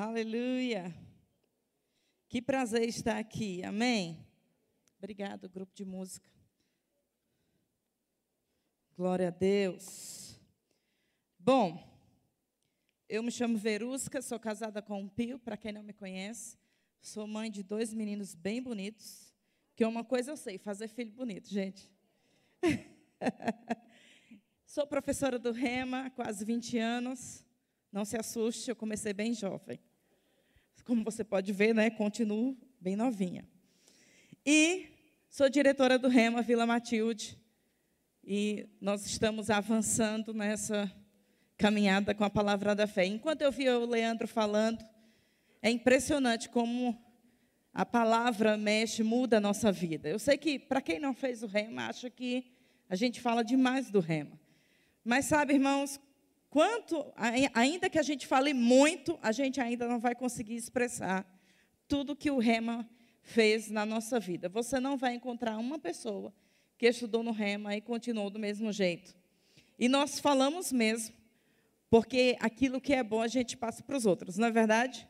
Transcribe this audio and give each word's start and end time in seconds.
Aleluia. 0.00 0.94
Que 2.28 2.40
prazer 2.40 2.88
estar 2.88 3.18
aqui. 3.18 3.64
Amém. 3.64 4.24
Obrigado, 4.96 5.48
grupo 5.48 5.74
de 5.74 5.84
música. 5.84 6.30
Glória 8.96 9.26
a 9.26 9.32
Deus. 9.32 10.40
Bom, 11.36 11.84
eu 13.08 13.24
me 13.24 13.32
chamo 13.32 13.58
Verusca, 13.58 14.22
sou 14.22 14.38
casada 14.38 14.80
com 14.80 15.00
um 15.00 15.08
Pio, 15.08 15.36
para 15.36 15.56
quem 15.56 15.72
não 15.72 15.82
me 15.82 15.92
conhece. 15.92 16.56
Sou 17.00 17.26
mãe 17.26 17.50
de 17.50 17.64
dois 17.64 17.92
meninos 17.92 18.36
bem 18.36 18.62
bonitos. 18.62 19.34
Que 19.74 19.84
uma 19.84 20.04
coisa 20.04 20.30
eu 20.30 20.36
sei, 20.36 20.58
fazer 20.58 20.86
filho 20.86 21.10
bonito, 21.10 21.48
gente. 21.48 21.92
sou 24.64 24.86
professora 24.86 25.40
do 25.40 25.50
Rema 25.50 26.06
há 26.06 26.10
quase 26.10 26.44
20 26.44 26.78
anos. 26.78 27.44
Não 27.90 28.04
se 28.04 28.16
assuste, 28.16 28.70
eu 28.70 28.76
comecei 28.76 29.12
bem 29.12 29.34
jovem. 29.34 29.80
Como 30.88 31.04
você 31.04 31.22
pode 31.22 31.52
ver, 31.52 31.74
né, 31.74 31.90
continuo 31.90 32.56
bem 32.80 32.96
novinha. 32.96 33.46
E 34.42 34.86
sou 35.28 35.50
diretora 35.50 35.98
do 35.98 36.08
Rema 36.08 36.40
Vila 36.40 36.64
Matilde. 36.64 37.38
E 38.24 38.66
nós 38.80 39.04
estamos 39.04 39.50
avançando 39.50 40.32
nessa 40.32 40.90
caminhada 41.58 42.14
com 42.14 42.24
a 42.24 42.30
palavra 42.30 42.74
da 42.74 42.86
fé. 42.86 43.04
Enquanto 43.04 43.42
eu 43.42 43.52
via 43.52 43.78
o 43.78 43.84
Leandro 43.84 44.26
falando, 44.26 44.82
é 45.60 45.70
impressionante 45.70 46.48
como 46.48 46.98
a 47.74 47.84
palavra 47.84 48.56
mexe, 48.56 49.02
muda 49.02 49.36
a 49.36 49.40
nossa 49.40 49.70
vida. 49.70 50.08
Eu 50.08 50.18
sei 50.18 50.38
que, 50.38 50.58
para 50.58 50.80
quem 50.80 50.98
não 50.98 51.12
fez 51.12 51.42
o 51.42 51.46
rema, 51.46 51.88
acha 51.88 52.08
que 52.08 52.50
a 52.88 52.96
gente 52.96 53.20
fala 53.20 53.44
demais 53.44 53.90
do 53.90 54.00
rema. 54.00 54.40
Mas 55.04 55.26
sabe, 55.26 55.52
irmãos, 55.52 56.00
quanto, 56.50 57.04
ainda 57.54 57.90
que 57.90 57.98
a 57.98 58.02
gente 58.02 58.26
fale 58.26 58.54
muito, 58.54 59.18
a 59.22 59.32
gente 59.32 59.60
ainda 59.60 59.86
não 59.86 59.98
vai 59.98 60.14
conseguir 60.14 60.54
expressar 60.54 61.26
tudo 61.86 62.16
que 62.16 62.30
o 62.30 62.38
rema 62.38 62.88
fez 63.22 63.70
na 63.70 63.84
nossa 63.84 64.18
vida. 64.18 64.48
Você 64.48 64.80
não 64.80 64.96
vai 64.96 65.14
encontrar 65.14 65.58
uma 65.58 65.78
pessoa 65.78 66.32
que 66.76 66.86
estudou 66.86 67.22
no 67.22 67.32
rema 67.32 67.76
e 67.76 67.80
continuou 67.80 68.30
do 68.30 68.38
mesmo 68.38 68.72
jeito. 68.72 69.14
E 69.78 69.88
nós 69.88 70.18
falamos 70.18 70.72
mesmo 70.72 71.14
porque 71.90 72.36
aquilo 72.40 72.80
que 72.80 72.92
é 72.92 73.02
bom 73.02 73.22
a 73.22 73.28
gente 73.28 73.56
passa 73.56 73.82
para 73.82 73.96
os 73.96 74.04
outros, 74.04 74.36
não 74.36 74.48
é 74.48 74.50
verdade? 74.50 75.08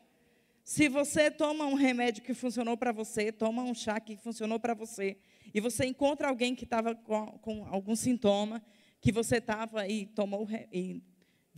Se 0.62 0.88
você 0.88 1.30
toma 1.30 1.66
um 1.66 1.74
remédio 1.74 2.22
que 2.22 2.34
funcionou 2.34 2.76
para 2.76 2.92
você, 2.92 3.32
toma 3.32 3.62
um 3.62 3.74
chá 3.74 3.98
que 3.98 4.16
funcionou 4.16 4.60
para 4.60 4.74
você, 4.74 5.16
e 5.52 5.60
você 5.60 5.86
encontra 5.86 6.28
alguém 6.28 6.54
que 6.54 6.64
estava 6.64 6.94
com, 6.94 7.26
com, 7.38 7.64
algum 7.66 7.96
sintoma, 7.96 8.62
que 9.00 9.10
você 9.10 9.38
estava 9.38 9.88
e 9.88 10.06
tomou 10.06 10.46
e 10.70 11.02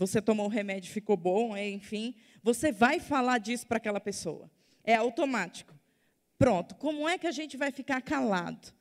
você 0.00 0.22
tomou 0.22 0.46
o 0.46 0.48
remédio, 0.48 0.90
ficou 0.90 1.14
bom, 1.14 1.54
é, 1.54 1.68
enfim, 1.68 2.14
você 2.42 2.72
vai 2.72 2.98
falar 2.98 3.36
disso 3.36 3.66
para 3.66 3.76
aquela 3.76 4.00
pessoa. 4.00 4.50
É 4.82 4.94
automático. 4.94 5.78
Pronto. 6.38 6.74
Como 6.76 7.06
é 7.06 7.18
que 7.18 7.26
a 7.26 7.30
gente 7.30 7.58
vai 7.58 7.70
ficar 7.70 8.00
calado 8.00 8.72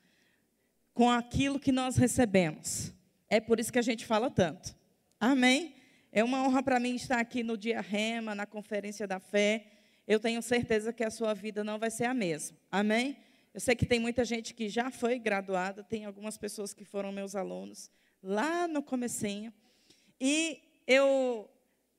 com 0.93 1.11
aquilo 1.11 1.59
que 1.59 1.73
nós 1.73 1.97
recebemos? 1.97 2.93
É 3.27 3.41
por 3.41 3.59
isso 3.59 3.69
que 3.69 3.77
a 3.77 3.81
gente 3.81 4.05
fala 4.05 4.31
tanto. 4.31 4.73
Amém? 5.19 5.75
É 6.09 6.23
uma 6.23 6.41
honra 6.41 6.63
para 6.63 6.79
mim 6.79 6.95
estar 6.95 7.19
aqui 7.19 7.43
no 7.43 7.57
Dia 7.57 7.81
Rema, 7.81 8.33
na 8.33 8.45
Conferência 8.45 9.05
da 9.05 9.19
Fé. 9.19 9.65
Eu 10.07 10.21
tenho 10.21 10.41
certeza 10.41 10.93
que 10.93 11.03
a 11.03 11.11
sua 11.11 11.33
vida 11.33 11.65
não 11.65 11.77
vai 11.77 11.91
ser 11.91 12.05
a 12.05 12.13
mesma. 12.13 12.57
Amém? 12.71 13.17
Eu 13.53 13.59
sei 13.59 13.75
que 13.75 13.85
tem 13.85 13.99
muita 13.99 14.23
gente 14.23 14.53
que 14.53 14.69
já 14.69 14.89
foi 14.89 15.19
graduada, 15.19 15.83
tem 15.83 16.05
algumas 16.05 16.37
pessoas 16.37 16.73
que 16.73 16.85
foram 16.85 17.11
meus 17.11 17.35
alunos 17.35 17.91
lá 18.23 18.69
no 18.69 18.81
comecinho. 18.81 19.53
E 20.17 20.68
eu, 20.89 21.47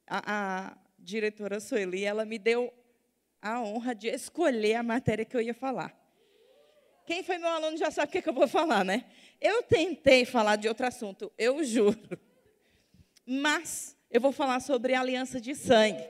a, 0.05 0.67
a 0.67 0.77
diretora 0.99 1.61
Sueli, 1.61 2.05
ela 2.05 2.25
me 2.25 2.41
deu 2.41 2.75
a 3.41 3.63
honra 3.63 3.95
de 3.95 4.09
escolher 4.09 4.75
a 4.75 4.83
matéria 4.83 5.25
que 5.25 5.37
eu 5.37 5.41
ia 5.41 5.55
falar. 5.55 5.97
Quem 7.07 7.23
foi 7.23 7.39
meu 7.39 7.49
aluno 7.49 7.77
já 7.77 7.89
sabe 7.93 8.09
o 8.09 8.13
que, 8.13 8.21
que 8.21 8.29
eu 8.29 8.35
vou 8.35 8.49
falar, 8.49 8.85
né? 8.85 9.05
Eu 9.41 9.63
tentei 9.63 10.25
falar 10.25 10.57
de 10.57 10.67
outro 10.67 10.85
assunto, 10.85 11.33
eu 11.39 11.63
juro. 11.63 12.19
Mas 13.25 13.97
eu 14.11 14.21
vou 14.21 14.33
falar 14.33 14.59
sobre 14.59 14.93
aliança 14.93 15.41
de 15.41 15.55
sangue. 15.55 16.05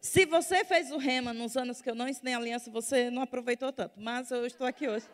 Se 0.00 0.24
você 0.24 0.64
fez 0.64 0.90
o 0.90 0.96
rema 0.96 1.34
nos 1.34 1.58
anos 1.58 1.82
que 1.82 1.90
eu 1.90 1.94
não 1.94 2.08
ensinei 2.08 2.32
aliança, 2.32 2.70
você 2.70 3.10
não 3.10 3.20
aproveitou 3.20 3.70
tanto, 3.70 4.00
mas 4.00 4.30
eu 4.30 4.46
estou 4.46 4.66
aqui 4.66 4.88
hoje. 4.88 5.06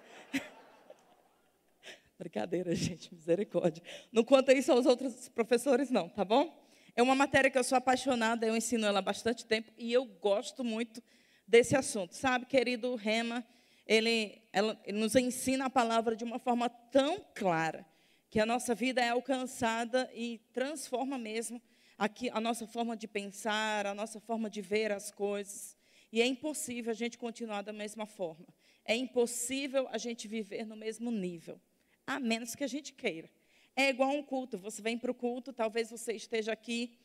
Brincadeira, 2.20 2.75
gente, 2.76 3.14
misericórdia. 3.14 3.82
Não 4.12 4.22
conta 4.22 4.53
isso 4.53 4.70
aos 4.70 4.84
outros 4.84 5.31
professores, 5.31 5.91
não, 5.91 6.06
tá 6.06 6.22
bom? 6.22 6.54
É 6.94 7.03
uma 7.03 7.14
matéria 7.14 7.50
que 7.50 7.56
eu 7.56 7.64
sou 7.64 7.78
apaixonada, 7.78 8.47
eu 8.47 8.54
ensino 8.54 8.86
ela 8.86 8.98
há 8.98 9.03
bastante 9.03 9.47
tempo 9.47 9.72
e 9.78 9.91
eu 9.91 10.04
gosto 10.04 10.62
muito 10.62 11.03
desse 11.48 11.75
assunto. 11.75 12.14
Sabe, 12.14 12.44
querido 12.44 12.94
Rema, 12.94 13.42
ele, 13.86 14.42
ela, 14.53 14.78
ele 14.84 14.98
nos 14.98 15.16
ensina 15.16 15.64
a 15.64 15.70
palavra 15.70 16.14
de 16.14 16.22
uma 16.22 16.38
forma 16.38 16.69
tão 16.69 17.25
clara 17.34 17.86
que 18.28 18.38
a 18.38 18.44
nossa 18.44 18.75
vida 18.75 19.00
é 19.00 19.09
alcançada 19.09 20.10
e 20.14 20.42
transforma 20.53 21.16
mesmo 21.16 21.60
aqui 21.97 22.28
a 22.28 22.41
nossa 22.41 22.66
forma 22.66 22.94
de 22.98 23.09
pensar, 23.09 23.86
a 23.86 23.94
nossa 23.94 24.20
forma 24.20 24.50
de 24.50 24.60
ver 24.60 24.92
as 24.92 25.10
coisas. 25.10 25.75
E 26.12 26.20
é 26.20 26.26
impossível 26.26 26.91
a 26.91 26.94
gente 26.94 27.16
continuar 27.16 27.62
da 27.62 27.72
mesma 27.72 28.04
forma. 28.04 28.47
É 28.84 28.94
impossível 28.94 29.88
a 29.91 29.97
gente 29.97 30.28
viver 30.28 30.66
no 30.66 30.76
mesmo 30.76 31.10
nível, 31.10 31.60
a 32.06 32.19
menos 32.19 32.55
que 32.55 32.65
a 32.65 32.66
gente 32.66 32.93
queira. 32.93 33.31
É 33.77 33.88
igual 33.88 34.11
um 34.11 34.22
culto. 34.22 34.59
Você 34.59 34.83
vem 34.83 34.99
para 34.99 35.11
o 35.11 35.15
culto, 35.15 35.53
talvez 35.53 35.91
você 35.91 36.12
esteja 36.12 36.53
aqui 36.53 36.99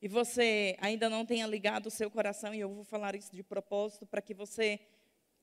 e 0.00 0.08
você 0.08 0.76
ainda 0.80 1.08
não 1.08 1.24
tenha 1.24 1.46
ligado 1.46 1.86
o 1.86 1.90
seu 1.90 2.10
coração, 2.10 2.52
e 2.52 2.58
eu 2.58 2.68
vou 2.68 2.82
falar 2.82 3.14
isso 3.14 3.34
de 3.34 3.42
propósito, 3.42 4.04
para 4.04 4.20
que 4.20 4.34
você 4.34 4.80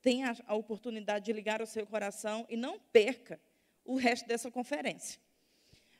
tenha 0.02 0.36
a 0.46 0.54
oportunidade 0.54 1.24
de 1.24 1.32
ligar 1.32 1.62
o 1.62 1.66
seu 1.66 1.86
coração 1.86 2.46
e 2.48 2.56
não 2.56 2.78
perca 2.78 3.40
o 3.84 3.96
resto 3.96 4.28
dessa 4.28 4.50
conferência. 4.50 5.18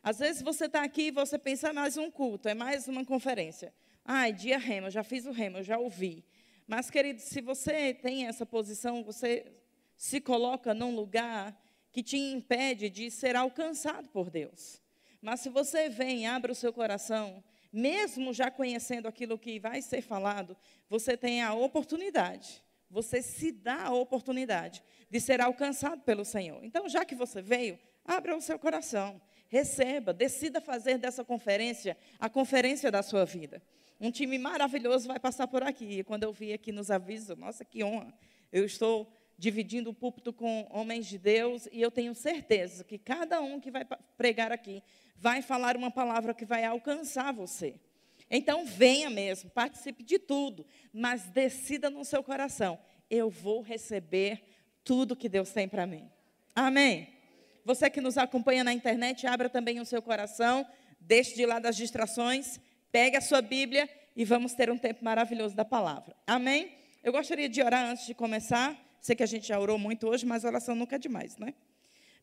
Às 0.03 0.19
vezes 0.19 0.43
você 0.43 0.67
está 0.67 0.83
aqui 0.83 1.05
e 1.05 1.11
você 1.11 1.39
pensa, 1.39 1.69
é 1.69 1.73
mais 1.73 1.97
um 1.97 2.11
culto, 2.11 2.49
é 2.49 2.55
mais 2.55 2.87
uma 2.87 3.05
conferência. 3.05 3.73
Ai, 4.05 4.33
dia 4.33 4.59
rema, 4.59 4.91
já 4.91 5.03
fiz 5.03 5.25
o 5.27 5.33
rema, 5.33 5.63
já 5.63 5.79
ouvi. 5.79 6.25
Mas, 6.67 6.91
querido, 6.91 7.21
se 7.21 7.41
você 7.41 7.93
tem 7.95 8.27
essa 8.27 8.47
posição, 8.47 9.03
você 9.03 9.45
se 9.97 10.21
coloca 10.21 10.73
num 10.73 10.95
lugar 10.95 11.59
que 11.93 12.03
te 12.03 12.17
impede 12.17 12.89
de 12.89 13.11
ser 13.11 13.37
alcançado 13.37 14.09
por 14.09 14.31
Deus. 14.31 14.81
Mas 15.21 15.41
se 15.41 15.49
você 15.49 15.89
vem, 15.89 16.27
abre 16.27 16.53
o 16.53 16.55
seu 16.55 16.73
coração, 16.73 17.43
mesmo 17.73 18.33
já 18.33 18.51
conhecendo 18.51 19.07
aquilo 19.07 19.39
que 19.39 19.59
vai 19.59 19.83
ser 19.83 20.03
falado, 20.03 20.57
você 20.89 21.17
tem 21.17 21.43
a 21.43 21.53
oportunidade, 21.53 22.63
você 22.91 23.23
se 23.23 23.53
dá 23.53 23.85
a 23.85 23.93
oportunidade 23.93 24.83
de 25.09 25.21
ser 25.21 25.41
alcançado 25.41 26.03
pelo 26.03 26.25
Senhor. 26.25 26.65
Então, 26.65 26.89
já 26.89 27.05
que 27.05 27.15
você 27.15 27.41
veio, 27.41 27.79
abra 28.05 28.37
o 28.37 28.41
seu 28.41 28.59
coração, 28.59 29.21
receba, 29.49 30.13
decida 30.13 30.61
fazer 30.61 30.99
dessa 30.99 31.25
conferência 31.25 31.97
a 32.19 32.29
conferência 32.29 32.91
da 32.91 33.03
sua 33.03 33.25
vida. 33.25 33.63
Um 34.01 34.11
time 34.11 34.39
maravilhoso 34.39 35.07
vai 35.07 35.21
passar 35.21 35.47
por 35.47 35.63
aqui. 35.63 35.99
E 35.99 36.05
quando 36.05 36.23
eu 36.23 36.33
vi 36.33 36.53
aqui 36.53 36.73
nos 36.73 36.91
avisos, 36.91 37.37
nossa, 37.37 37.65
que 37.65 37.85
honra. 37.85 38.15
Eu 38.51 38.65
estou 38.65 39.13
dividindo 39.41 39.89
o 39.89 39.95
púlpito 39.95 40.35
com 40.35 40.69
homens 40.71 41.07
de 41.07 41.17
Deus 41.17 41.67
e 41.73 41.81
eu 41.81 41.91
tenho 41.91 42.15
certeza 42.15 42.85
que 42.85 42.99
cada 42.99 43.41
um 43.41 43.59
que 43.59 43.71
vai 43.71 43.87
pregar 44.19 44.53
aqui 44.53 44.83
vai 45.17 45.41
falar 45.41 45.79
uma 45.79 45.91
palavra 45.91 46.35
que 46.35 46.45
vai 46.45 46.63
alcançar 46.63 47.33
você. 47.33 47.81
Então 48.31 48.67
venha 48.67 49.09
mesmo, 49.09 49.49
participe 49.49 50.03
de 50.03 50.19
tudo, 50.19 50.67
mas 50.93 51.25
decida 51.31 51.89
no 51.89 52.05
seu 52.05 52.23
coração: 52.23 52.79
eu 53.09 53.31
vou 53.31 53.63
receber 53.63 54.45
tudo 54.85 55.17
que 55.17 55.29
Deus 55.29 55.51
tem 55.53 55.67
para 55.67 55.87
mim. 55.87 56.07
Amém. 56.55 57.09
Você 57.65 57.89
que 57.89 58.01
nos 58.01 58.19
acompanha 58.19 58.63
na 58.63 58.75
internet, 58.75 59.27
abra 59.27 59.49
também 59.49 59.81
o 59.81 59.87
seu 59.87 60.03
coração, 60.03 60.67
deixe 61.01 61.35
de 61.35 61.47
lado 61.47 61.65
as 61.65 61.77
distrações, 61.77 62.61
pegue 62.93 63.17
a 63.17 63.23
sua 63.23 63.41
Bíblia 63.41 63.89
e 64.15 64.23
vamos 64.23 64.53
ter 64.53 64.71
um 64.71 64.77
tempo 64.77 65.03
maravilhoso 65.03 65.57
da 65.57 65.65
palavra. 65.65 66.15
Amém? 66.27 66.73
Eu 67.03 67.11
gostaria 67.11 67.49
de 67.49 67.63
orar 67.63 67.87
antes 67.87 68.05
de 68.05 68.13
começar. 68.13 68.90
Sei 69.01 69.17
que 69.17 69.23
a 69.23 69.27
gente 69.27 69.49
já 69.49 69.59
orou 69.59 69.79
muito 69.79 70.09
hoje, 70.09 70.27
mas 70.27 70.45
oração 70.45 70.75
nunca 70.75 70.97
é 70.97 70.99
demais, 70.99 71.37
né? 71.37 71.55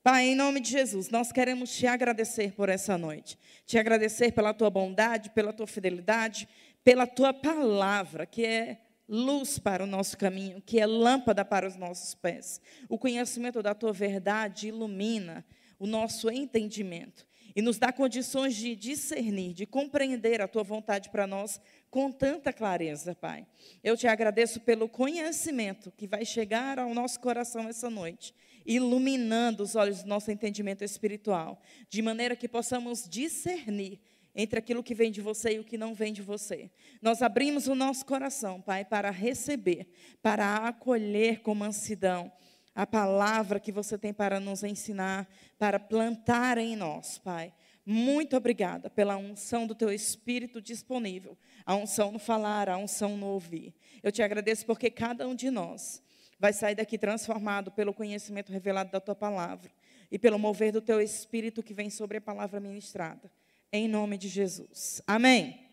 Pai, 0.04 0.28
em 0.28 0.36
nome 0.36 0.62
de 0.62 0.70
Jesus, 0.72 1.10
nós 1.10 1.32
queremos 1.32 1.76
te 1.76 1.86
agradecer 1.86 2.54
por 2.54 2.70
essa 2.70 2.98
noite. 2.98 3.38
Te 3.66 3.78
agradecer 3.78 4.32
pela 4.32 4.54
tua 4.54 4.70
bondade, 4.70 5.30
pela 5.32 5.52
tua 5.52 5.68
fidelidade, 5.68 6.48
pela 6.84 7.06
tua 7.06 7.34
palavra, 7.34 8.26
que 8.26 8.46
é 8.46 8.78
luz 9.10 9.60
para 9.60 9.84
o 9.84 9.88
nosso 9.88 10.18
caminho, 10.18 10.62
que 10.62 10.80
é 10.80 10.86
lâmpada 10.86 11.44
para 11.44 11.68
os 11.68 11.76
nossos 11.76 12.16
pés. 12.16 12.62
O 12.88 12.98
conhecimento 12.98 13.62
da 13.62 13.74
tua 13.74 13.92
verdade 13.92 14.70
ilumina 14.70 15.44
o 15.78 15.86
nosso 15.86 16.30
entendimento 16.30 17.27
e 17.58 17.62
nos 17.64 17.80
dá 17.80 17.92
condições 17.92 18.56
de 18.56 18.76
discernir, 18.76 19.52
de 19.52 19.66
compreender 19.66 20.42
a 20.42 20.48
tua 20.48 20.62
vontade 20.62 21.10
para 21.10 21.26
nós 21.26 21.60
com 21.90 22.12
tanta 22.12 22.54
clareza, 22.54 23.16
Pai. 23.16 23.48
Eu 23.84 23.98
te 23.98 24.06
agradeço 24.06 24.60
pelo 24.60 24.88
conhecimento 24.88 25.92
que 25.98 26.06
vai 26.06 26.24
chegar 26.24 26.78
ao 26.78 26.94
nosso 26.94 27.20
coração 27.20 27.68
essa 27.68 27.90
noite, 27.90 28.32
iluminando 28.64 29.64
os 29.64 29.76
olhos 29.76 30.04
do 30.04 30.08
nosso 30.08 30.30
entendimento 30.30 30.84
espiritual, 30.84 31.60
de 31.90 32.00
maneira 32.00 32.36
que 32.36 32.48
possamos 32.48 33.10
discernir 33.10 34.00
entre 34.36 34.60
aquilo 34.60 34.84
que 34.84 34.94
vem 34.94 35.10
de 35.12 35.20
você 35.20 35.56
e 35.56 35.60
o 35.60 35.64
que 35.64 35.80
não 35.80 35.96
vem 35.96 36.14
de 36.14 36.22
você. 36.22 36.70
Nós 37.02 37.24
abrimos 37.24 37.68
o 37.68 37.74
nosso 37.74 38.06
coração, 38.06 38.62
Pai, 38.62 38.86
para 38.86 39.10
receber, 39.10 39.88
para 40.22 40.58
acolher 40.58 41.42
com 41.42 41.56
mansidão 41.56 42.32
a 42.78 42.86
palavra 42.86 43.60
que 43.60 43.72
você 43.72 43.98
tem 43.98 44.14
para 44.14 44.40
nos 44.40 44.64
ensinar, 44.64 45.28
para 45.58 45.80
plantar 45.80 46.60
em 46.60 46.76
nós, 46.76 47.18
Pai. 47.18 47.52
Muito 47.84 48.38
obrigada 48.38 48.88
pela 48.88 49.18
unção 49.18 49.66
do 49.66 49.74
teu 49.74 49.92
espírito 49.92 50.62
disponível, 50.62 51.36
a 51.66 51.76
unção 51.76 52.12
no 52.12 52.20
falar, 52.20 52.70
a 52.70 52.78
unção 52.78 53.18
no 53.18 53.26
ouvir. 53.26 53.74
Eu 54.04 54.12
te 54.12 54.22
agradeço 54.22 54.64
porque 54.64 54.92
cada 54.92 55.28
um 55.28 55.34
de 55.34 55.50
nós 55.50 56.04
vai 56.40 56.54
sair 56.54 56.76
daqui 56.76 57.00
transformado 57.00 57.72
pelo 57.72 57.96
conhecimento 57.96 58.52
revelado 58.52 58.92
da 58.92 59.00
tua 59.00 59.16
palavra 59.16 59.72
e 60.12 60.20
pelo 60.20 60.38
mover 60.38 60.72
do 60.72 60.80
teu 60.80 61.02
espírito 61.02 61.64
que 61.64 61.74
vem 61.74 61.90
sobre 61.90 62.18
a 62.18 62.22
palavra 62.22 62.60
ministrada. 62.60 63.32
Em 63.74 63.88
nome 63.88 64.20
de 64.20 64.28
Jesus. 64.28 65.02
Amém. 65.08 65.66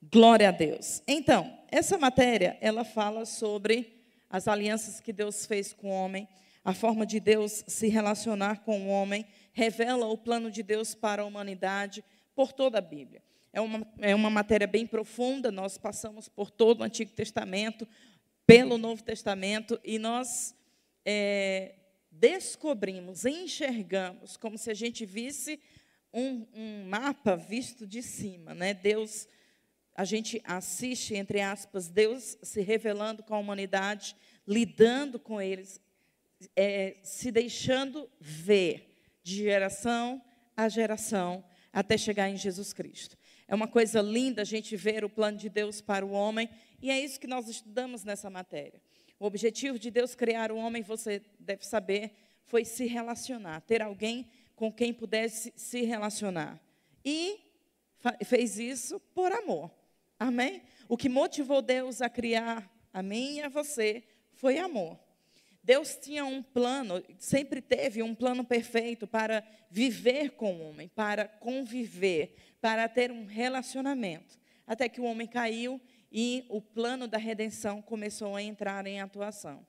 Glória 0.00 0.50
a 0.50 0.52
Deus. 0.52 1.02
Então, 1.08 1.58
essa 1.72 1.98
matéria, 1.98 2.56
ela 2.60 2.84
fala 2.84 3.26
sobre 3.26 3.97
as 4.30 4.48
alianças 4.48 5.00
que 5.00 5.12
Deus 5.12 5.46
fez 5.46 5.72
com 5.72 5.88
o 5.88 5.92
homem, 5.92 6.28
a 6.64 6.74
forma 6.74 7.06
de 7.06 7.18
Deus 7.18 7.64
se 7.66 7.88
relacionar 7.88 8.60
com 8.60 8.82
o 8.82 8.88
homem, 8.88 9.26
revela 9.52 10.06
o 10.06 10.18
plano 10.18 10.50
de 10.50 10.62
Deus 10.62 10.94
para 10.94 11.22
a 11.22 11.24
humanidade 11.24 12.04
por 12.34 12.52
toda 12.52 12.78
a 12.78 12.82
Bíblia. 12.82 13.22
É 13.52 13.60
uma, 13.60 13.86
é 14.00 14.14
uma 14.14 14.30
matéria 14.30 14.66
bem 14.66 14.86
profunda, 14.86 15.50
nós 15.50 15.78
passamos 15.78 16.28
por 16.28 16.50
todo 16.50 16.80
o 16.80 16.84
Antigo 16.84 17.10
Testamento, 17.12 17.88
pelo 18.46 18.78
Novo 18.78 19.02
Testamento, 19.02 19.80
e 19.82 19.98
nós 19.98 20.54
é, 21.04 21.74
descobrimos, 22.10 23.24
enxergamos, 23.24 24.36
como 24.36 24.58
se 24.58 24.70
a 24.70 24.74
gente 24.74 25.06
visse 25.06 25.58
um, 26.12 26.46
um 26.54 26.84
mapa 26.86 27.36
visto 27.36 27.86
de 27.86 28.02
cima. 28.02 28.54
Né? 28.54 28.74
Deus 28.74 29.26
a 29.98 30.04
gente 30.04 30.40
assiste, 30.44 31.16
entre 31.16 31.40
aspas, 31.40 31.88
Deus 31.88 32.38
se 32.40 32.60
revelando 32.60 33.20
com 33.20 33.34
a 33.34 33.38
humanidade, 33.40 34.14
lidando 34.46 35.18
com 35.18 35.42
eles, 35.42 35.80
é, 36.54 36.98
se 37.02 37.32
deixando 37.32 38.08
ver 38.20 38.96
de 39.24 39.34
geração 39.38 40.22
a 40.56 40.68
geração 40.68 41.44
até 41.72 41.98
chegar 41.98 42.30
em 42.30 42.36
Jesus 42.36 42.72
Cristo. 42.72 43.18
É 43.48 43.56
uma 43.56 43.66
coisa 43.66 44.00
linda 44.00 44.42
a 44.42 44.44
gente 44.44 44.76
ver 44.76 45.04
o 45.04 45.10
plano 45.10 45.36
de 45.36 45.48
Deus 45.48 45.80
para 45.80 46.06
o 46.06 46.12
homem, 46.12 46.48
e 46.80 46.92
é 46.92 47.00
isso 47.00 47.18
que 47.18 47.26
nós 47.26 47.48
estudamos 47.48 48.04
nessa 48.04 48.30
matéria. 48.30 48.80
O 49.18 49.26
objetivo 49.26 49.80
de 49.80 49.90
Deus 49.90 50.14
criar 50.14 50.52
o 50.52 50.58
homem, 50.58 50.80
você 50.80 51.20
deve 51.40 51.66
saber, 51.66 52.12
foi 52.46 52.64
se 52.64 52.86
relacionar, 52.86 53.62
ter 53.62 53.82
alguém 53.82 54.30
com 54.54 54.72
quem 54.72 54.94
pudesse 54.94 55.52
se 55.56 55.82
relacionar. 55.82 56.60
E 57.04 57.40
fez 58.24 58.60
isso 58.60 59.00
por 59.12 59.32
amor. 59.32 59.76
Amém? 60.18 60.62
O 60.88 60.96
que 60.96 61.08
motivou 61.08 61.62
Deus 61.62 62.02
a 62.02 62.08
criar 62.08 62.68
a 62.92 63.02
mim 63.02 63.36
e 63.36 63.42
a 63.42 63.48
você 63.48 64.02
foi 64.32 64.58
amor. 64.58 64.98
Deus 65.62 65.96
tinha 65.96 66.24
um 66.24 66.42
plano, 66.42 67.02
sempre 67.18 67.60
teve 67.60 68.02
um 68.02 68.14
plano 68.14 68.42
perfeito 68.42 69.06
para 69.06 69.46
viver 69.70 70.30
com 70.30 70.54
o 70.54 70.70
homem, 70.70 70.88
para 70.88 71.28
conviver, 71.28 72.34
para 72.60 72.88
ter 72.88 73.12
um 73.12 73.26
relacionamento. 73.26 74.38
Até 74.66 74.88
que 74.88 75.00
o 75.00 75.04
homem 75.04 75.26
caiu 75.26 75.80
e 76.10 76.44
o 76.48 76.60
plano 76.60 77.06
da 77.06 77.18
redenção 77.18 77.82
começou 77.82 78.34
a 78.34 78.42
entrar 78.42 78.86
em 78.86 79.00
atuação. 79.00 79.66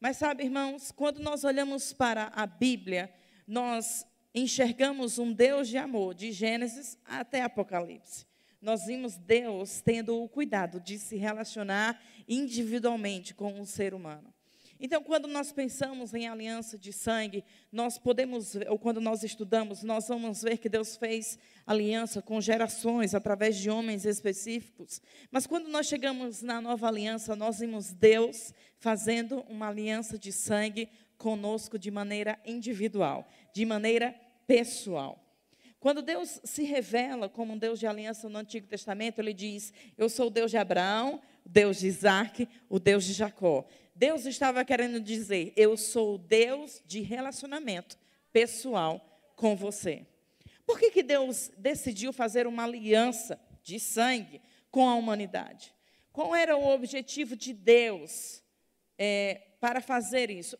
Mas 0.00 0.16
sabe, 0.16 0.44
irmãos, 0.44 0.90
quando 0.92 1.18
nós 1.18 1.44
olhamos 1.44 1.92
para 1.92 2.32
a 2.34 2.46
Bíblia, 2.46 3.12
nós 3.46 4.06
enxergamos 4.34 5.18
um 5.18 5.32
Deus 5.32 5.68
de 5.68 5.76
amor, 5.76 6.14
de 6.14 6.32
Gênesis 6.32 6.96
até 7.04 7.42
Apocalipse 7.42 8.31
nós 8.62 8.86
vimos 8.86 9.16
Deus 9.16 9.80
tendo 9.80 10.22
o 10.22 10.28
cuidado 10.28 10.80
de 10.80 10.98
se 10.98 11.16
relacionar 11.16 12.00
individualmente 12.28 13.34
com 13.34 13.60
o 13.60 13.66
ser 13.66 13.92
humano. 13.92 14.32
Então, 14.84 15.00
quando 15.00 15.28
nós 15.28 15.52
pensamos 15.52 16.12
em 16.12 16.26
aliança 16.26 16.76
de 16.76 16.92
sangue, 16.92 17.44
nós 17.70 17.98
podemos, 17.98 18.56
ou 18.68 18.76
quando 18.76 19.00
nós 19.00 19.22
estudamos, 19.22 19.84
nós 19.84 20.08
vamos 20.08 20.42
ver 20.42 20.58
que 20.58 20.68
Deus 20.68 20.96
fez 20.96 21.38
aliança 21.64 22.20
com 22.20 22.40
gerações 22.40 23.14
através 23.14 23.56
de 23.56 23.70
homens 23.70 24.04
específicos. 24.04 25.00
Mas 25.30 25.46
quando 25.46 25.68
nós 25.68 25.86
chegamos 25.86 26.42
na 26.42 26.60
nova 26.60 26.88
aliança, 26.88 27.36
nós 27.36 27.60
vimos 27.60 27.92
Deus 27.92 28.52
fazendo 28.80 29.44
uma 29.48 29.68
aliança 29.68 30.18
de 30.18 30.32
sangue 30.32 30.88
conosco 31.16 31.78
de 31.78 31.88
maneira 31.88 32.36
individual, 32.44 33.28
de 33.54 33.64
maneira 33.64 34.12
pessoal. 34.48 35.21
Quando 35.82 36.00
Deus 36.00 36.40
se 36.44 36.62
revela 36.62 37.28
como 37.28 37.54
um 37.54 37.58
Deus 37.58 37.80
de 37.80 37.88
aliança 37.88 38.28
no 38.28 38.38
Antigo 38.38 38.68
Testamento, 38.68 39.18
ele 39.18 39.34
diz: 39.34 39.72
Eu 39.98 40.08
sou 40.08 40.28
o 40.28 40.30
Deus 40.30 40.52
de 40.52 40.56
Abraão, 40.56 41.20
o 41.44 41.48
Deus 41.48 41.80
de 41.80 41.88
Isaac, 41.88 42.48
o 42.68 42.78
Deus 42.78 43.02
de 43.04 43.12
Jacó. 43.12 43.66
Deus 43.92 44.24
estava 44.24 44.64
querendo 44.64 45.00
dizer: 45.00 45.52
Eu 45.56 45.76
sou 45.76 46.14
o 46.14 46.18
Deus 46.18 46.80
de 46.86 47.00
relacionamento 47.00 47.98
pessoal 48.32 49.04
com 49.34 49.56
você. 49.56 50.06
Por 50.64 50.78
que, 50.78 50.88
que 50.92 51.02
Deus 51.02 51.50
decidiu 51.58 52.12
fazer 52.12 52.46
uma 52.46 52.62
aliança 52.62 53.36
de 53.60 53.80
sangue 53.80 54.40
com 54.70 54.88
a 54.88 54.94
humanidade? 54.94 55.74
Qual 56.12 56.32
era 56.32 56.56
o 56.56 56.72
objetivo 56.72 57.34
de 57.34 57.52
Deus 57.52 58.40
é, 58.96 59.48
para 59.60 59.80
fazer 59.80 60.30
isso? 60.30 60.56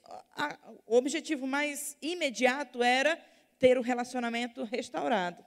o 0.85 0.97
objetivo 0.97 1.47
mais 1.47 1.97
imediato 2.03 2.83
era 2.83 3.17
ter 3.63 3.79
o 3.79 3.81
relacionamento 3.81 4.65
restaurado. 4.65 5.45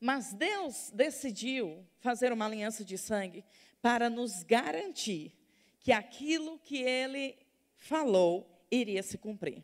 Mas 0.00 0.32
Deus 0.32 0.90
decidiu 0.94 1.86
fazer 2.00 2.32
uma 2.32 2.46
aliança 2.46 2.82
de 2.82 2.96
sangue 2.96 3.44
para 3.82 4.08
nos 4.08 4.42
garantir 4.42 5.34
que 5.80 5.92
aquilo 5.92 6.58
que 6.60 6.78
Ele 6.78 7.36
falou 7.76 8.64
iria 8.70 9.02
se 9.02 9.18
cumprir. 9.18 9.62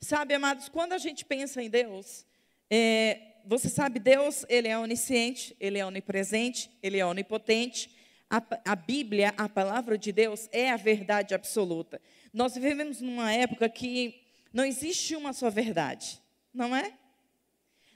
Sabe, 0.00 0.34
amados, 0.34 0.68
quando 0.68 0.92
a 0.92 0.98
gente 0.98 1.24
pensa 1.24 1.62
em 1.62 1.70
Deus, 1.70 2.26
é, 2.68 3.36
você 3.44 3.68
sabe, 3.68 4.00
Deus, 4.00 4.44
Ele 4.48 4.66
é 4.66 4.76
onisciente, 4.76 5.56
Ele 5.60 5.78
é 5.78 5.86
onipresente, 5.86 6.68
Ele 6.82 6.98
é 6.98 7.06
onipotente. 7.06 7.94
A, 8.28 8.42
a 8.64 8.74
Bíblia, 8.74 9.32
a 9.36 9.48
palavra 9.48 9.96
de 9.96 10.10
Deus, 10.10 10.48
é 10.50 10.68
a 10.68 10.76
verdade 10.76 11.32
absoluta. 11.32 12.02
Nós 12.32 12.54
vivemos 12.54 13.00
numa 13.00 13.32
época 13.32 13.68
que 13.68 14.20
não 14.52 14.64
existe 14.64 15.14
uma 15.14 15.32
só 15.32 15.48
verdade 15.48 16.20
não 16.52 16.74
é? 16.74 16.96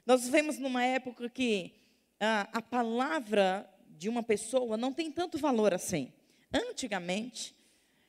Nós 0.05 0.25
vivemos 0.25 0.57
numa 0.57 0.83
época 0.83 1.29
que 1.29 1.73
ah, 2.19 2.47
a 2.53 2.61
palavra 2.61 3.69
de 3.89 4.09
uma 4.09 4.23
pessoa 4.23 4.77
não 4.77 4.93
tem 4.93 5.11
tanto 5.11 5.37
valor 5.37 5.73
assim. 5.73 6.13
Antigamente, 6.53 7.55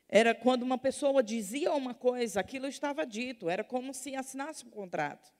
era 0.08 0.34
quando 0.34 0.62
uma 0.62 0.78
pessoa 0.78 1.22
dizia 1.22 1.72
uma 1.72 1.94
coisa, 1.94 2.40
aquilo 2.40 2.66
estava 2.66 3.04
dito, 3.04 3.48
era 3.48 3.64
como 3.64 3.92
se 3.92 4.14
assinasse 4.14 4.64
um 4.64 4.70
contrato. 4.70 5.32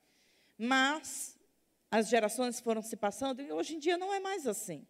Mas 0.57 1.37
as 1.89 2.09
gerações 2.09 2.59
foram 2.59 2.81
se 2.81 2.97
passando 2.97 3.41
e 3.41 3.51
hoje 3.51 3.75
em 3.75 3.79
dia 3.79 3.97
não 3.97 4.13
é 4.13 4.19
mais 4.19 4.45
assim. 4.45 4.85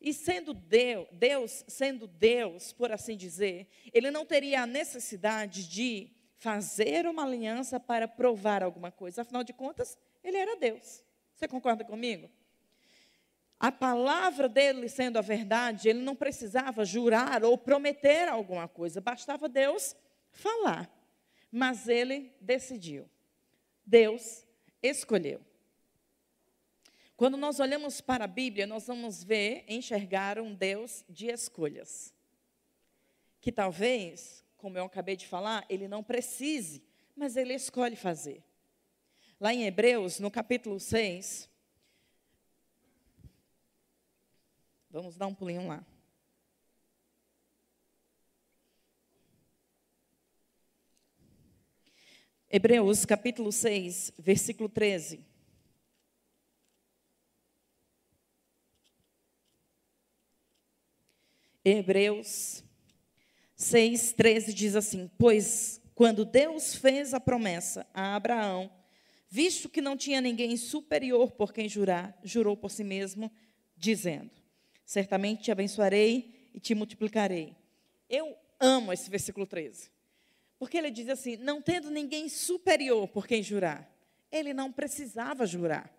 E 0.00 0.12
sendo 0.12 0.54
Deus, 0.54 1.06
Deus, 1.12 1.64
sendo 1.66 2.06
Deus, 2.06 2.72
por 2.72 2.92
assim 2.92 3.16
dizer, 3.16 3.68
ele 3.92 4.10
não 4.10 4.24
teria 4.24 4.62
a 4.62 4.66
necessidade 4.66 5.68
de 5.68 6.10
fazer 6.38 7.06
uma 7.06 7.24
aliança 7.24 7.78
para 7.80 8.06
provar 8.06 8.62
alguma 8.62 8.90
coisa. 8.90 9.22
Afinal 9.22 9.42
de 9.42 9.52
contas, 9.52 9.98
ele 10.22 10.36
era 10.36 10.56
Deus. 10.56 11.02
Você 11.34 11.46
concorda 11.48 11.84
comigo? 11.84 12.30
A 13.58 13.72
palavra 13.72 14.48
dele 14.48 14.88
sendo 14.88 15.18
a 15.18 15.20
verdade, 15.20 15.88
ele 15.88 16.00
não 16.00 16.14
precisava 16.14 16.84
jurar 16.84 17.42
ou 17.42 17.58
prometer 17.58 18.28
alguma 18.28 18.68
coisa, 18.68 19.00
bastava 19.00 19.48
Deus 19.48 19.96
falar. 20.30 20.88
Mas 21.50 21.88
ele 21.88 22.32
decidiu. 22.40 23.10
Deus 23.84 24.46
escolheu. 24.80 25.40
Quando 27.16 27.36
nós 27.36 27.58
olhamos 27.58 28.00
para 28.00 28.26
a 28.26 28.28
Bíblia, 28.28 28.64
nós 28.64 28.86
vamos 28.86 29.24
ver, 29.24 29.64
enxergar 29.66 30.38
um 30.38 30.54
Deus 30.54 31.04
de 31.08 31.26
escolhas. 31.26 32.14
Que 33.40 33.50
talvez 33.50 34.44
como 34.58 34.76
eu 34.76 34.84
acabei 34.84 35.16
de 35.16 35.26
falar, 35.26 35.64
ele 35.68 35.88
não 35.88 36.02
precise, 36.02 36.82
mas 37.16 37.36
ele 37.36 37.54
escolhe 37.54 37.96
fazer. 37.96 38.44
Lá 39.40 39.54
em 39.54 39.64
Hebreus, 39.64 40.18
no 40.18 40.30
capítulo 40.30 40.80
6, 40.80 41.48
vamos 44.90 45.16
dar 45.16 45.28
um 45.28 45.34
pulinho 45.34 45.66
lá. 45.68 45.84
Hebreus 52.50 53.04
capítulo 53.04 53.52
6, 53.52 54.12
versículo 54.18 54.68
13. 54.68 55.24
Hebreus 61.64 62.64
6,13 63.58 64.52
diz 64.52 64.76
assim: 64.76 65.10
Pois 65.18 65.80
quando 65.94 66.24
Deus 66.24 66.74
fez 66.74 67.12
a 67.12 67.18
promessa 67.18 67.86
a 67.92 68.14
Abraão, 68.14 68.70
visto 69.28 69.68
que 69.68 69.80
não 69.80 69.96
tinha 69.96 70.20
ninguém 70.20 70.56
superior 70.56 71.32
por 71.32 71.52
quem 71.52 71.68
jurar, 71.68 72.16
jurou 72.22 72.56
por 72.56 72.70
si 72.70 72.84
mesmo, 72.84 73.32
dizendo: 73.76 74.30
Certamente 74.86 75.42
te 75.42 75.50
abençoarei 75.50 76.50
e 76.54 76.60
te 76.60 76.74
multiplicarei. 76.74 77.56
Eu 78.08 78.36
amo 78.60 78.92
esse 78.92 79.10
versículo 79.10 79.46
13. 79.46 79.90
Porque 80.58 80.76
ele 80.76 80.90
diz 80.90 81.08
assim: 81.08 81.36
não 81.36 81.62
tendo 81.62 81.90
ninguém 81.90 82.28
superior 82.28 83.08
por 83.08 83.26
quem 83.26 83.42
jurar. 83.42 83.88
Ele 84.30 84.52
não 84.52 84.72
precisava 84.72 85.46
jurar. 85.46 85.92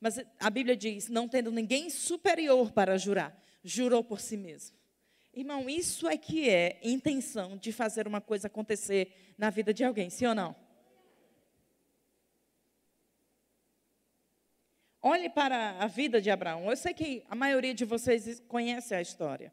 Mas 0.00 0.18
a 0.38 0.50
Bíblia 0.50 0.76
diz: 0.76 1.08
não 1.08 1.28
tendo 1.28 1.50
ninguém 1.52 1.90
superior 1.90 2.72
para 2.72 2.98
jurar, 2.98 3.40
jurou 3.62 4.02
por 4.02 4.20
si 4.20 4.36
mesmo. 4.36 4.76
Irmão, 5.32 5.68
isso 5.68 6.08
é 6.08 6.16
que 6.16 6.48
é 6.48 6.80
intenção 6.82 7.56
de 7.56 7.72
fazer 7.72 8.06
uma 8.08 8.20
coisa 8.20 8.48
acontecer 8.48 9.34
na 9.38 9.48
vida 9.48 9.72
de 9.72 9.84
alguém, 9.84 10.10
sim 10.10 10.26
ou 10.26 10.34
não? 10.34 10.56
Olhe 15.02 15.30
para 15.30 15.78
a 15.78 15.86
vida 15.86 16.20
de 16.20 16.30
Abraão. 16.30 16.68
Eu 16.68 16.76
sei 16.76 16.92
que 16.92 17.24
a 17.28 17.34
maioria 17.34 17.72
de 17.72 17.84
vocês 17.84 18.40
conhece 18.40 18.94
a 18.94 19.00
história. 19.00 19.52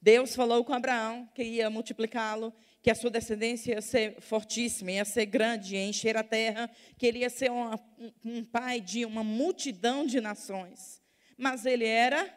Deus 0.00 0.34
falou 0.34 0.64
com 0.64 0.72
Abraão 0.72 1.28
que 1.32 1.44
ia 1.44 1.70
multiplicá-lo, 1.70 2.52
que 2.82 2.90
a 2.90 2.94
sua 2.94 3.08
descendência 3.08 3.74
ia 3.74 3.80
ser 3.80 4.20
fortíssima, 4.20 4.90
ia 4.90 5.04
ser 5.04 5.26
grande, 5.26 5.76
ia 5.76 5.86
encher 5.86 6.16
a 6.16 6.24
terra, 6.24 6.68
que 6.98 7.06
ele 7.06 7.20
ia 7.20 7.30
ser 7.30 7.52
uma, 7.52 7.76
um, 7.96 8.12
um 8.24 8.44
pai 8.44 8.80
de 8.80 9.04
uma 9.04 9.22
multidão 9.22 10.04
de 10.04 10.20
nações. 10.20 11.01
Mas 11.42 11.66
ele 11.66 11.84
era 11.84 12.32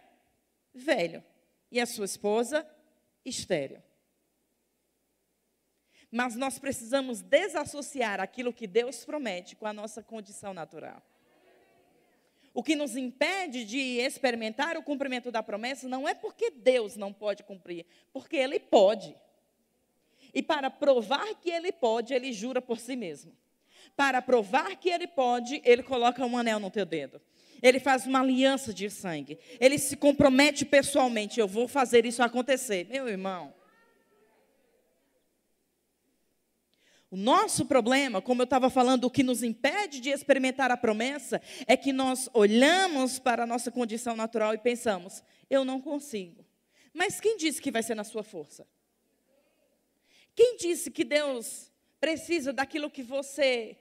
velho 0.73 1.23
e 1.71 1.79
a 1.79 1.85
sua 1.85 2.05
esposa 2.05 2.67
estéril. 3.23 3.79
Mas 6.09 6.35
nós 6.35 6.57
precisamos 6.57 7.21
desassociar 7.21 8.19
aquilo 8.19 8.51
que 8.51 8.65
Deus 8.65 9.05
promete 9.05 9.55
com 9.55 9.67
a 9.67 9.73
nossa 9.73 10.01
condição 10.01 10.55
natural. 10.55 11.03
O 12.51 12.63
que 12.63 12.75
nos 12.75 12.95
impede 12.95 13.63
de 13.63 13.77
experimentar 13.99 14.75
o 14.75 14.81
cumprimento 14.81 15.31
da 15.31 15.43
promessa 15.43 15.87
não 15.87 16.09
é 16.09 16.15
porque 16.15 16.49
Deus 16.49 16.95
não 16.95 17.13
pode 17.13 17.43
cumprir, 17.43 17.85
porque 18.11 18.35
Ele 18.35 18.59
pode. 18.59 19.15
E 20.33 20.41
para 20.41 20.71
provar 20.71 21.35
que 21.35 21.51
Ele 21.51 21.71
pode, 21.71 22.11
Ele 22.11 22.33
jura 22.33 22.59
por 22.59 22.79
si 22.79 22.95
mesmo. 22.95 23.37
Para 23.95 24.19
provar 24.19 24.75
que 24.77 24.89
Ele 24.89 25.05
pode, 25.05 25.61
Ele 25.63 25.83
coloca 25.83 26.25
um 26.25 26.35
anel 26.35 26.59
no 26.59 26.71
teu 26.71 26.87
dedo. 26.87 27.21
Ele 27.67 27.79
faz 27.79 28.05
uma 28.05 28.19
aliança 28.19 28.71
de 28.71 28.91
sangue. 28.91 29.39
Ele 29.59 29.79
se 29.79 29.97
compromete 29.97 30.63
pessoalmente. 30.63 31.39
Eu 31.39 31.47
vou 31.47 31.67
fazer 31.67 32.05
isso 32.05 32.21
acontecer. 32.21 32.85
Meu 32.87 33.07
irmão. 33.07 33.51
O 37.09 37.17
nosso 37.17 37.65
problema, 37.65 38.21
como 38.21 38.43
eu 38.43 38.43
estava 38.43 38.69
falando, 38.69 39.05
o 39.05 39.09
que 39.09 39.23
nos 39.23 39.41
impede 39.41 39.99
de 39.99 40.11
experimentar 40.11 40.69
a 40.69 40.77
promessa, 40.77 41.41
é 41.65 41.75
que 41.75 41.91
nós 41.91 42.29
olhamos 42.35 43.17
para 43.17 43.43
a 43.43 43.47
nossa 43.47 43.71
condição 43.71 44.15
natural 44.15 44.53
e 44.53 44.59
pensamos: 44.59 45.23
eu 45.49 45.65
não 45.65 45.81
consigo. 45.81 46.45
Mas 46.93 47.19
quem 47.19 47.35
disse 47.35 47.59
que 47.59 47.71
vai 47.71 47.81
ser 47.81 47.95
na 47.95 48.03
sua 48.03 48.21
força? 48.21 48.67
Quem 50.35 50.55
disse 50.57 50.91
que 50.91 51.03
Deus 51.03 51.71
precisa 51.99 52.53
daquilo 52.53 52.91
que 52.91 53.01
você 53.01 53.75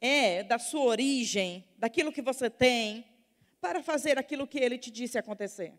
é, 0.00 0.42
da 0.42 0.58
sua 0.58 0.82
origem, 0.82 1.64
daquilo 1.76 2.12
que 2.12 2.22
você 2.22 2.48
tem, 2.48 3.04
para 3.60 3.82
fazer 3.82 4.18
aquilo 4.18 4.46
que 4.46 4.58
Ele 4.58 4.78
te 4.78 4.90
disse 4.90 5.18
acontecer? 5.18 5.74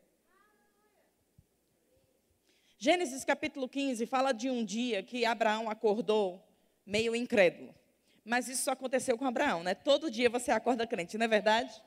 Gênesis 2.78 3.24
capítulo 3.24 3.70
15 3.70 4.06
fala 4.06 4.32
de 4.32 4.50
um 4.50 4.66
dia 4.66 5.04
que 5.04 5.24
Abraão 5.24 5.70
acordou 5.70 6.44
meio 6.86 7.16
incrédulo. 7.16 7.76
Mas 8.24 8.48
isso 8.48 8.64
só 8.64 8.72
aconteceu 8.72 9.18
com 9.18 9.26
Abraão, 9.26 9.64
né? 9.64 9.74
Todo 9.74 10.10
dia 10.12 10.30
você 10.30 10.52
acorda 10.52 10.86
crente, 10.88 11.18
não 11.18 11.26
é 11.26 11.28
verdade? 11.28 11.82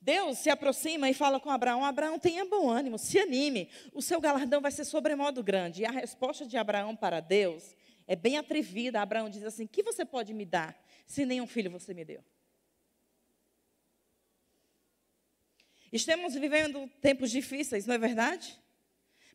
Deus 0.00 0.38
se 0.38 0.48
aproxima 0.48 1.10
e 1.10 1.14
fala 1.14 1.38
com 1.38 1.50
Abraão: 1.50 1.84
Abraão, 1.84 2.18
tenha 2.18 2.44
bom 2.44 2.70
ânimo, 2.70 2.98
se 2.98 3.18
anime, 3.18 3.68
o 3.92 4.00
seu 4.00 4.20
galardão 4.20 4.60
vai 4.60 4.70
ser 4.70 4.84
sobremodo 4.84 5.42
grande. 5.42 5.82
E 5.82 5.86
a 5.86 5.90
resposta 5.90 6.46
de 6.46 6.56
Abraão 6.56 6.96
para 6.96 7.20
Deus 7.20 7.76
é 8.08 8.16
bem 8.16 8.38
atrevida. 8.38 9.00
Abraão 9.00 9.28
diz 9.28 9.44
assim: 9.44 9.66
Que 9.66 9.82
você 9.82 10.04
pode 10.04 10.32
me 10.32 10.46
dar 10.46 10.76
se 11.06 11.26
nenhum 11.26 11.46
filho 11.46 11.70
você 11.70 11.92
me 11.92 12.04
deu? 12.04 12.24
Estamos 15.92 16.34
vivendo 16.34 16.88
tempos 17.00 17.30
difíceis, 17.30 17.86
não 17.86 17.94
é 17.94 17.98
verdade? 17.98 18.58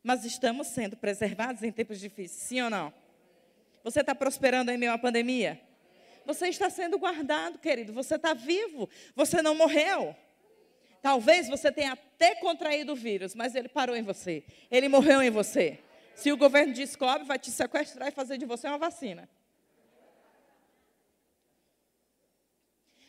Mas 0.04 0.26
estamos 0.26 0.68
sendo 0.68 0.98
preservados 0.98 1.64
em 1.64 1.72
tempos 1.72 2.00
difíceis, 2.00 2.42
sim 2.42 2.62
ou 2.62 2.70
não? 2.70 2.94
Você 3.84 4.02
está 4.02 4.14
prosperando 4.14 4.70
em 4.70 4.78
meio 4.78 4.92
à 4.92 4.98
pandemia? 4.98 5.62
Você 6.26 6.48
está 6.48 6.70
sendo 6.70 6.98
guardado, 6.98 7.60
querido. 7.60 7.92
Você 7.94 8.16
está 8.16 8.34
vivo. 8.34 8.90
Você 9.16 9.42
não 9.42 9.56
morreu. 9.56 10.16
Talvez 11.02 11.50
você 11.50 11.72
tenha 11.72 11.94
até 11.94 12.36
contraído 12.36 12.94
o 12.94 12.96
vírus, 12.96 13.36
mas 13.36 13.56
ele 13.56 13.68
parou 13.68 13.96
em 13.96 14.02
você. 14.02 14.44
Ele 14.72 14.88
morreu 14.88 15.22
em 15.22 15.30
você. 15.30 15.80
Se 16.16 16.32
o 16.32 16.38
governo 16.38 16.74
descobre, 16.74 17.26
vai 17.26 17.40
te 17.40 17.52
sequestrar 17.52 18.08
e 18.08 18.12
fazer 18.12 18.38
de 18.38 18.46
você 18.46 18.68
uma 18.68 18.78
vacina. 18.78 19.30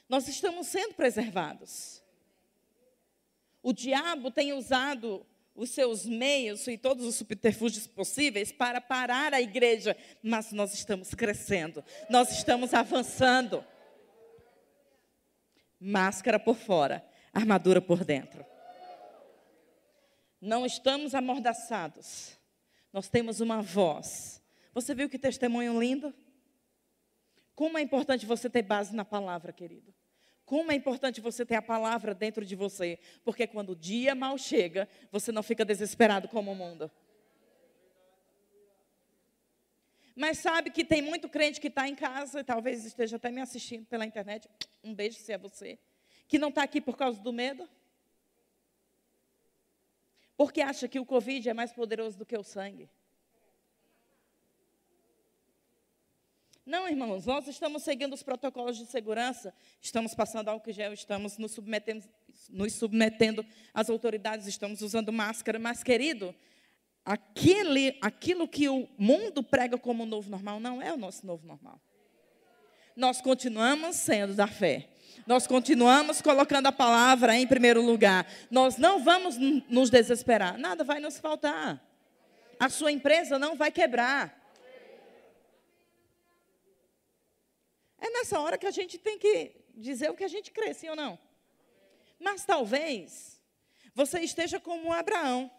Nós 0.09 0.29
estamos 0.29 0.67
sendo 0.67 0.95
preservados. 0.95 2.03
O 3.63 3.73
diabo 3.73 4.31
tem 4.31 4.53
usado 4.53 5.27
os 5.55 5.71
seus 5.71 6.05
meios 6.05 6.67
e 6.67 6.77
todos 6.77 7.07
os 7.07 7.15
subterfúgios 7.15 7.87
possíveis 7.87 8.51
para 8.51 8.81
parar 8.81 9.33
a 9.33 9.41
igreja, 9.41 9.97
mas 10.23 10.53
nós 10.53 10.75
estamos 10.75 11.15
crescendo, 11.15 11.85
nós 12.11 12.31
estamos 12.33 12.75
avançando. 12.75 13.65
Máscara 15.81 16.39
por 16.39 16.57
fora, 16.57 17.07
armadura 17.33 17.81
por 17.81 18.05
dentro. 18.05 18.45
Não 20.41 20.67
estamos 20.67 21.15
amordaçados, 21.15 22.39
nós 22.95 23.09
temos 23.09 23.41
uma 23.41 23.61
voz. 23.61 24.41
Você 24.73 24.95
viu 24.95 25.11
que 25.11 25.19
testemunho 25.19 25.77
lindo? 25.81 26.15
Como 27.53 27.77
é 27.77 27.83
importante 27.83 28.25
você 28.25 28.49
ter 28.49 28.63
base 28.63 28.95
na 28.95 29.05
palavra, 29.05 29.53
querido. 29.53 29.93
Como 30.47 30.71
é 30.71 30.77
importante 30.77 31.21
você 31.21 31.45
ter 31.45 31.57
a 31.57 31.63
palavra 31.63 32.15
dentro 32.15 32.45
de 32.45 32.55
você, 32.55 33.01
porque 33.25 33.49
quando 33.49 33.71
o 33.71 33.77
dia 33.77 34.15
mal 34.15 34.39
chega, 34.39 34.89
você 35.11 35.33
não 35.33 35.43
fica 35.43 35.65
desesperado 35.65 36.29
como 36.29 36.53
o 36.53 36.55
mundo. 36.55 36.89
Mas 40.15 40.39
sabe 40.39 40.71
que 40.71 40.85
tem 40.85 41.03
muito 41.03 41.29
crente 41.29 41.61
que 41.61 41.67
está 41.67 41.89
em 41.89 41.97
casa, 41.97 42.41
e 42.41 42.45
talvez 42.45 42.85
esteja 42.85 43.17
até 43.17 43.29
me 43.29 43.41
assistindo 43.41 43.87
pela 43.87 44.07
internet. 44.07 44.49
Um 44.85 44.95
beijo 44.95 45.19
se 45.19 45.33
é 45.33 45.39
você. 45.39 45.81
Que 46.29 46.39
não 46.39 46.51
está 46.51 46.63
aqui 46.63 46.81
por 46.81 46.97
causa 46.97 47.21
do 47.21 47.33
medo. 47.33 47.69
Porque 50.37 50.61
acha 50.61 50.89
que 50.89 50.99
o 50.99 51.07
Covid 51.07 51.49
é 51.49 51.55
mais 51.55 51.73
poderoso 51.73 52.19
do 52.19 52.27
que 52.27 52.37
o 52.37 52.43
sangue. 52.43 52.89
Não, 56.67 56.89
irmãos, 56.89 57.27
nós 57.27 57.47
estamos 57.47 57.83
seguindo 57.83 58.15
os 58.15 58.23
protocolos 58.23 58.79
de 58.79 58.87
segurança, 58.87 59.53
estamos 59.83 60.15
passando 60.15 60.49
álcool 60.49 60.73
gel, 60.73 60.95
estamos 60.95 61.37
nos 61.37 61.53
submetendo, 61.53 62.09
nos 62.49 62.73
submetendo 62.73 63.45
às 63.75 63.91
autoridades, 63.91 64.47
estamos 64.47 64.81
usando 64.81 65.13
máscara, 65.13 65.59
mas, 65.59 65.83
querido, 65.83 66.35
aquele, 67.05 67.99
aquilo 68.01 68.49
que 68.49 68.67
o 68.67 68.89
mundo 68.97 69.43
prega 69.43 69.77
como 69.77 70.07
novo 70.07 70.31
normal 70.31 70.59
não 70.59 70.81
é 70.81 70.91
o 70.91 70.97
nosso 70.97 71.27
novo 71.27 71.47
normal. 71.47 71.79
Nós 72.97 73.21
continuamos 73.21 73.97
sendo 73.97 74.35
da 74.35 74.47
fé. 74.47 74.89
Nós 75.27 75.47
continuamos 75.47 76.21
colocando 76.21 76.67
a 76.67 76.73
palavra 76.73 77.35
em 77.37 77.47
primeiro 77.47 77.81
lugar. 77.81 78.27
Nós 78.51 78.77
não 78.77 79.03
vamos 79.03 79.37
nos 79.39 79.89
desesperar. 79.89 80.59
Nada 80.59 80.85
vai 80.85 81.01
nos 81.01 81.19
faltar. 81.19 81.83
A 82.61 82.69
sua 82.69 82.93
empresa 82.93 83.39
não 83.39 83.57
vai 83.57 83.71
quebrar. 83.71 84.41
É 87.99 88.11
nessa 88.11 88.39
hora 88.39 88.59
que 88.59 88.67
a 88.67 88.71
gente 88.71 88.99
tem 88.99 89.19
que 89.19 89.53
dizer 89.75 90.11
o 90.11 90.15
que 90.15 90.25
a 90.25 90.29
gente 90.29 90.51
crê, 90.51 90.75
sim 90.75 90.91
ou 90.91 90.97
não? 90.97 91.19
Mas 92.19 92.45
talvez 92.45 93.41
você 93.95 94.21
esteja 94.21 94.61
como 94.61 94.93
Abraão, 94.93 95.51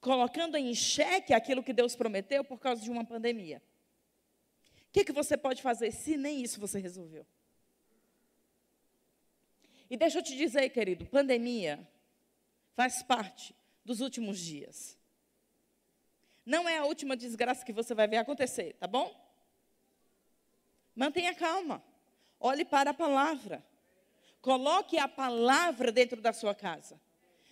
colocando 0.00 0.56
em 0.56 0.74
xeque 0.74 1.34
aquilo 1.34 1.62
que 1.62 1.74
Deus 1.74 1.94
prometeu 1.94 2.42
por 2.42 2.58
causa 2.58 2.82
de 2.82 2.90
uma 2.90 3.04
pandemia. 3.04 3.62
O 4.88 4.92
que, 4.92 5.04
que 5.04 5.12
você 5.12 5.36
pode 5.36 5.60
fazer 5.60 5.90
se 5.90 6.16
nem 6.16 6.42
isso 6.42 6.58
você 6.58 6.78
resolveu? 6.78 7.26
E 9.88 9.96
deixa 9.96 10.18
eu 10.18 10.22
te 10.22 10.36
dizer, 10.36 10.68
querido, 10.70 11.06
pandemia 11.06 11.86
faz 12.74 13.02
parte 13.02 13.54
dos 13.84 14.00
últimos 14.00 14.38
dias. 14.38 14.98
Não 16.44 16.68
é 16.68 16.78
a 16.78 16.84
última 16.84 17.16
desgraça 17.16 17.64
que 17.64 17.72
você 17.72 17.94
vai 17.94 18.06
ver 18.06 18.18
acontecer, 18.18 18.74
tá 18.74 18.86
bom? 18.86 19.14
Mantenha 20.94 21.34
calma. 21.34 21.82
Olhe 22.38 22.64
para 22.64 22.90
a 22.90 22.94
palavra. 22.94 23.64
Coloque 24.40 24.98
a 24.98 25.08
palavra 25.08 25.90
dentro 25.90 26.20
da 26.20 26.32
sua 26.32 26.54
casa. 26.54 27.00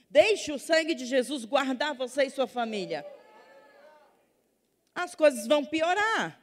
Deixe 0.08 0.52
o 0.52 0.58
sangue 0.58 0.94
de 0.94 1.06
Jesus 1.06 1.44
guardar 1.44 1.94
você 1.94 2.24
e 2.24 2.30
sua 2.30 2.46
família. 2.46 3.04
As 4.94 5.14
coisas 5.14 5.46
vão 5.46 5.64
piorar. 5.64 6.40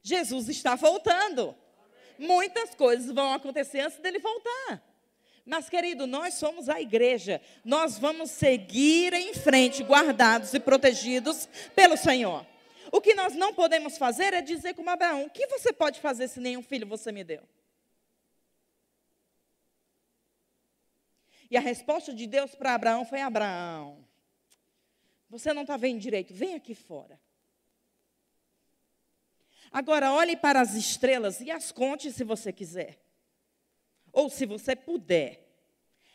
Jesus 0.00 0.48
está 0.48 0.76
voltando. 0.76 1.56
Muitas 2.18 2.74
coisas 2.74 3.12
vão 3.12 3.32
acontecer 3.32 3.80
antes 3.80 3.98
dele 3.98 4.18
voltar. 4.18 4.82
Mas, 5.46 5.70
querido, 5.70 6.06
nós 6.06 6.34
somos 6.34 6.68
a 6.68 6.80
igreja. 6.80 7.40
Nós 7.64 7.98
vamos 7.98 8.30
seguir 8.30 9.14
em 9.14 9.32
frente, 9.32 9.82
guardados 9.82 10.52
e 10.52 10.60
protegidos 10.60 11.48
pelo 11.74 11.96
Senhor. 11.96 12.44
O 12.92 13.00
que 13.00 13.14
nós 13.14 13.34
não 13.34 13.54
podemos 13.54 13.96
fazer 13.96 14.34
é 14.34 14.42
dizer 14.42 14.74
como 14.74 14.90
Abraão: 14.90 15.24
o 15.24 15.30
que 15.30 15.46
você 15.46 15.72
pode 15.72 16.00
fazer 16.00 16.28
se 16.28 16.40
nenhum 16.40 16.62
filho 16.62 16.86
você 16.86 17.12
me 17.12 17.24
deu? 17.24 17.42
E 21.50 21.56
a 21.56 21.60
resposta 21.60 22.12
de 22.12 22.26
Deus 22.26 22.54
para 22.54 22.74
Abraão 22.74 23.04
foi: 23.04 23.20
Abraão, 23.20 24.04
você 25.30 25.52
não 25.52 25.62
está 25.62 25.76
vendo 25.76 25.98
direito, 25.98 26.34
vem 26.34 26.54
aqui 26.54 26.74
fora. 26.74 27.18
Agora 29.72 30.12
olhe 30.12 30.36
para 30.36 30.60
as 30.60 30.74
estrelas 30.74 31.40
e 31.40 31.50
as 31.50 31.70
conte 31.70 32.10
se 32.12 32.24
você 32.24 32.52
quiser. 32.52 32.98
Ou 34.12 34.30
se 34.30 34.46
você 34.46 34.74
puder. 34.74 35.46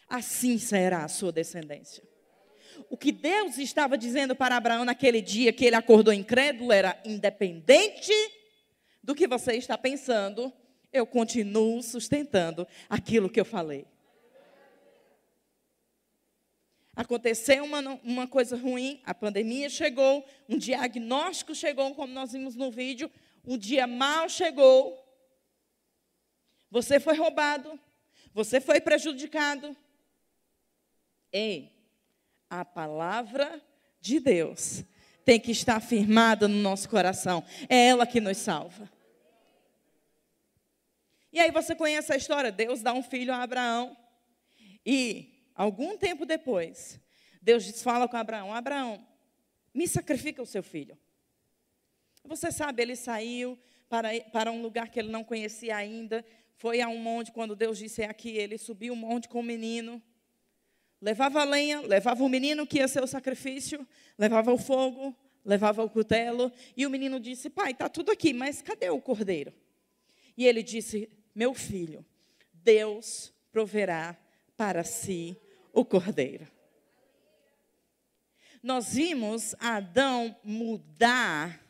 Assim 0.08 0.58
será 0.58 1.04
a 1.04 1.08
sua 1.08 1.32
descendência. 1.32 2.04
O 2.90 2.98
que 2.98 3.12
Deus 3.12 3.58
estava 3.58 3.98
dizendo 3.98 4.36
para 4.36 4.58
Abraão 4.58 4.86
naquele 4.86 5.22
dia 5.22 5.54
que 5.54 5.66
ele 5.66 5.76
acordou 5.76 6.14
incrédulo 6.14 6.72
era: 6.72 7.00
independente 7.06 8.14
do 9.02 9.14
que 9.14 9.28
você 9.28 9.54
está 9.54 9.78
pensando, 9.78 10.52
eu 10.92 11.06
continuo 11.06 11.82
sustentando 11.82 12.68
aquilo 12.90 13.30
que 13.30 13.40
eu 13.40 13.46
falei. 13.46 13.86
Aconteceu 16.96 17.64
uma, 17.64 17.80
uma 18.04 18.28
coisa 18.28 18.56
ruim, 18.56 19.02
a 19.04 19.16
pandemia 19.16 19.68
chegou, 19.68 20.24
um 20.48 20.58
diagnóstico 20.58 21.56
chegou, 21.56 21.94
como 21.96 22.14
nós 22.14 22.34
vimos 22.34 22.56
no 22.56 22.70
vídeo, 22.70 23.10
um 23.46 23.58
dia 23.58 23.86
mal 23.86 24.30
chegou, 24.30 25.00
você 26.70 27.00
foi 27.00 27.16
roubado, 27.16 27.80
você 28.34 28.60
foi 28.60 28.80
prejudicado. 28.80 29.76
Ei, 31.32 31.72
a 32.50 32.64
palavra 32.64 33.62
de 34.00 34.20
Deus 34.20 34.84
tem 35.26 35.40
que 35.40 35.52
estar 35.52 35.80
firmada 35.80 36.48
no 36.48 36.58
nosso 36.58 36.90
coração. 36.90 37.44
É 37.70 37.88
ela 37.88 38.06
que 38.06 38.22
nos 38.22 38.38
salva. 38.38 38.90
E 41.32 41.40
aí 41.40 41.52
você 41.52 41.76
conhece 41.76 42.14
a 42.14 42.18
história: 42.18 42.52
Deus 42.52 42.82
dá 42.82 42.94
um 42.94 43.04
filho 43.04 43.34
a 43.34 43.42
Abraão. 43.42 43.98
E, 44.86 45.50
algum 45.56 45.98
tempo 45.98 46.26
depois, 46.26 47.00
Deus 47.42 47.82
fala 47.82 48.08
com 48.08 48.18
Abraão: 48.18 48.54
Abraão, 48.54 49.06
me 49.74 49.88
sacrifica 49.88 50.42
o 50.42 50.46
seu 50.46 50.62
filho. 50.62 50.98
Você 52.26 52.52
sabe, 52.52 52.82
ele 52.82 52.96
saiu 52.96 53.60
para, 53.90 54.10
para 54.32 54.52
um 54.52 54.62
lugar 54.62 54.90
que 54.90 55.00
ele 55.00 55.10
não 55.10 55.24
conhecia 55.24 55.76
ainda. 55.76 56.26
Foi 56.56 56.82
a 56.82 56.88
um 56.88 56.98
monte, 56.98 57.32
quando 57.32 57.56
Deus 57.56 57.78
disse 57.78 58.02
é 58.02 58.06
aqui, 58.06 58.30
ele 58.30 58.58
subiu 58.58 58.94
um 58.94 58.98
monte 58.98 59.28
com 59.28 59.40
o 59.40 59.44
menino. 59.44 60.02
Levava 61.02 61.42
a 61.42 61.44
lenha, 61.44 61.82
levava 61.82 62.24
o 62.24 62.30
menino 62.30 62.66
que 62.66 62.78
ia 62.78 62.88
ser 62.88 63.04
o 63.04 63.08
sacrifício, 63.08 63.86
levava 64.18 64.54
o 64.54 64.58
fogo, 64.58 65.16
levava 65.44 65.84
o 65.84 65.90
cutelo. 65.90 66.52
E 66.78 66.86
o 66.86 66.90
menino 66.90 67.20
disse: 67.20 67.50
Pai, 67.50 67.72
está 67.72 67.90
tudo 67.90 68.12
aqui, 68.12 68.32
mas 68.32 68.62
cadê 68.62 68.90
o 68.90 69.02
cordeiro? 69.02 69.54
E 70.38 70.46
ele 70.46 70.64
disse: 70.64 71.10
Meu 71.36 71.54
filho, 71.54 72.06
Deus 72.54 73.34
proverá 73.52 74.18
para 74.56 74.84
si 74.86 75.38
o 75.74 75.84
cordeiro. 75.84 76.48
Nós 78.62 78.94
vimos 78.94 79.54
Adão 79.60 80.34
mudar 80.42 81.62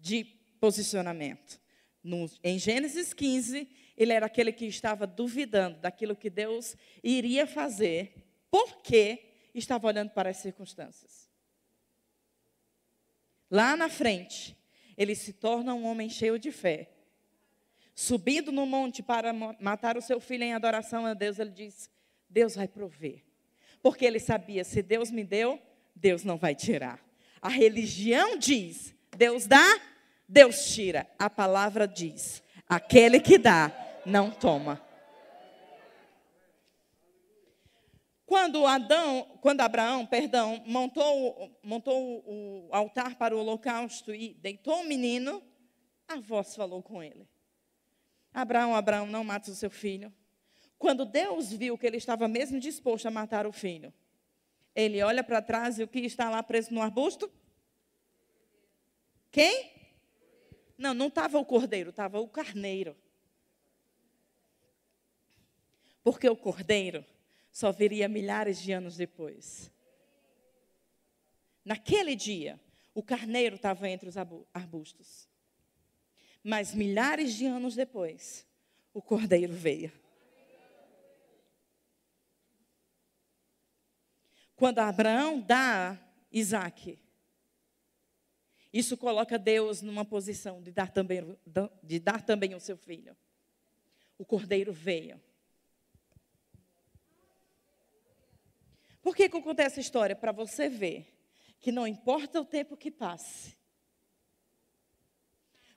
de 0.00 0.24
posicionamento. 0.60 1.60
No, 2.02 2.30
em 2.42 2.58
Gênesis 2.58 3.12
15, 3.12 3.68
ele 3.96 4.12
era 4.12 4.26
aquele 4.26 4.52
que 4.52 4.66
estava 4.66 5.06
duvidando 5.06 5.80
daquilo 5.80 6.14
que 6.14 6.30
Deus 6.30 6.76
iria 7.02 7.46
fazer, 7.46 8.14
porque 8.50 9.24
estava 9.54 9.86
olhando 9.86 10.10
para 10.10 10.30
as 10.30 10.36
circunstâncias. 10.36 11.28
Lá 13.50 13.76
na 13.76 13.88
frente, 13.88 14.56
ele 14.96 15.14
se 15.14 15.32
torna 15.32 15.74
um 15.74 15.84
homem 15.86 16.08
cheio 16.08 16.38
de 16.38 16.50
fé. 16.50 16.90
Subindo 17.94 18.52
no 18.52 18.66
monte 18.66 19.02
para 19.02 19.32
matar 19.32 19.96
o 19.96 20.02
seu 20.02 20.20
filho 20.20 20.44
em 20.44 20.52
adoração 20.52 21.06
a 21.06 21.14
Deus, 21.14 21.38
ele 21.38 21.50
diz: 21.50 21.90
Deus 22.28 22.54
vai 22.54 22.68
prover. 22.68 23.24
Porque 23.82 24.04
ele 24.04 24.18
sabia: 24.18 24.64
se 24.64 24.82
Deus 24.82 25.10
me 25.10 25.24
deu, 25.24 25.60
Deus 25.94 26.22
não 26.24 26.36
vai 26.36 26.54
tirar. 26.54 27.00
A 27.40 27.48
religião 27.48 28.36
diz: 28.36 28.94
Deus 29.16 29.46
dá, 29.46 29.80
Deus 30.28 30.66
tira. 30.74 31.06
A 31.18 31.28
palavra 31.30 31.88
diz: 31.88 32.42
aquele 32.68 33.20
que 33.20 33.38
dá, 33.38 33.72
não 34.04 34.30
toma. 34.30 34.80
Quando 38.26 38.66
Adão, 38.66 39.38
quando 39.40 39.60
Abraão, 39.60 40.04
perdão, 40.04 40.60
montou, 40.66 41.56
montou 41.62 42.24
o 42.26 42.68
altar 42.72 43.14
para 43.14 43.36
o 43.36 43.38
holocausto 43.38 44.12
e 44.12 44.34
deitou 44.34 44.80
o 44.80 44.84
menino, 44.84 45.40
a 46.08 46.18
voz 46.18 46.56
falou 46.56 46.82
com 46.82 47.00
ele. 47.00 47.28
Abraão, 48.34 48.74
Abraão, 48.74 49.06
não 49.06 49.22
mate 49.22 49.50
o 49.50 49.54
seu 49.54 49.70
filho. 49.70 50.12
Quando 50.76 51.06
Deus 51.06 51.52
viu 51.52 51.78
que 51.78 51.86
ele 51.86 51.96
estava 51.96 52.26
mesmo 52.26 52.58
disposto 52.58 53.06
a 53.06 53.10
matar 53.10 53.46
o 53.46 53.52
filho, 53.52 53.94
ele 54.74 55.02
olha 55.02 55.24
para 55.24 55.40
trás 55.40 55.78
e 55.78 55.84
o 55.84 55.88
que 55.88 56.00
está 56.00 56.28
lá 56.28 56.42
preso 56.42 56.74
no 56.74 56.82
arbusto? 56.82 57.30
Quem? 59.30 59.72
Não, 60.78 60.94
não 60.94 61.08
estava 61.08 61.38
o 61.38 61.44
cordeiro, 61.44 61.90
estava 61.90 62.20
o 62.20 62.28
carneiro. 62.28 62.96
Porque 66.02 66.28
o 66.28 66.36
cordeiro 66.36 67.04
só 67.50 67.72
viria 67.72 68.08
milhares 68.08 68.60
de 68.60 68.72
anos 68.72 68.96
depois. 68.96 69.70
Naquele 71.64 72.14
dia, 72.14 72.60
o 72.94 73.02
carneiro 73.02 73.56
estava 73.56 73.88
entre 73.88 74.08
os 74.08 74.16
arbustos. 74.16 75.28
Mas 76.44 76.72
milhares 76.72 77.34
de 77.34 77.46
anos 77.46 77.74
depois, 77.74 78.46
o 78.94 79.02
cordeiro 79.02 79.52
veio. 79.52 79.92
Quando 84.54 84.78
Abraão 84.78 85.40
dá 85.40 85.98
Isaac, 86.30 86.98
isso 88.78 88.96
coloca 88.96 89.38
Deus 89.38 89.80
numa 89.80 90.04
posição 90.04 90.62
de 90.62 90.70
dar 90.70 90.90
também, 90.90 91.38
de 91.82 91.98
dar 91.98 92.22
também 92.22 92.54
o 92.54 92.60
seu 92.60 92.76
filho. 92.76 93.16
O 94.18 94.24
cordeiro 94.24 94.72
veio. 94.72 95.20
Por 99.00 99.14
que, 99.14 99.28
que 99.28 99.36
eu 99.36 99.42
contei 99.42 99.64
essa 99.64 99.80
história? 99.80 100.16
Para 100.16 100.32
você 100.32 100.68
ver 100.68 101.06
que 101.60 101.70
não 101.70 101.86
importa 101.86 102.40
o 102.40 102.44
tempo 102.44 102.76
que 102.76 102.90
passe. 102.90 103.56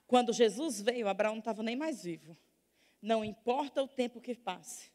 Quando 0.06 0.32
Jesus 0.32 0.80
veio, 0.80 1.08
Abraão 1.08 1.34
não 1.34 1.38
estava 1.38 1.62
nem 1.62 1.76
mais 1.76 2.02
vivo. 2.02 2.36
Não 3.00 3.24
importa 3.24 3.82
o 3.82 3.88
tempo 3.88 4.20
que 4.20 4.34
passe. 4.34 4.90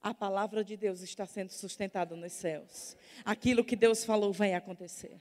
A 0.00 0.12
palavra 0.12 0.62
de 0.62 0.76
Deus 0.76 1.00
está 1.00 1.24
sendo 1.24 1.50
sustentada 1.50 2.14
nos 2.14 2.32
céus. 2.34 2.94
Aquilo 3.24 3.64
que 3.64 3.74
Deus 3.74 4.04
falou 4.04 4.32
vai 4.32 4.52
acontecer. 4.52 5.20